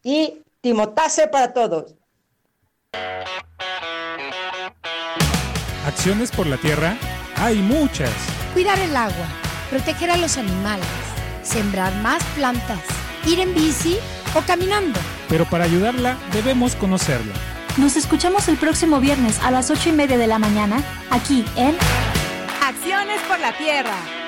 y 0.02 0.42
Timotase 0.60 1.28
para 1.28 1.52
todos. 1.52 1.96
Acciones 5.86 6.30
por 6.30 6.46
la 6.46 6.58
Tierra 6.58 6.96
hay 7.36 7.56
muchas. 7.56 8.12
Cuidar 8.52 8.78
el 8.78 8.94
agua, 8.94 9.26
proteger 9.70 10.10
a 10.10 10.16
los 10.16 10.36
animales, 10.36 10.86
sembrar 11.42 11.94
más 12.02 12.22
plantas, 12.34 12.80
ir 13.26 13.40
en 13.40 13.54
bici 13.54 13.96
o 14.34 14.40
caminando. 14.42 14.98
Pero 15.28 15.44
para 15.44 15.64
ayudarla 15.64 16.16
debemos 16.32 16.74
conocerla. 16.76 17.32
Nos 17.76 17.96
escuchamos 17.96 18.48
el 18.48 18.56
próximo 18.56 19.00
viernes 19.00 19.38
a 19.42 19.50
las 19.50 19.70
8 19.70 19.90
y 19.90 19.92
media 19.92 20.18
de 20.18 20.26
la 20.26 20.38
mañana 20.38 20.82
aquí 21.10 21.44
en 21.56 21.76
Acciones 22.62 23.20
por 23.28 23.38
la 23.40 23.56
Tierra. 23.56 24.19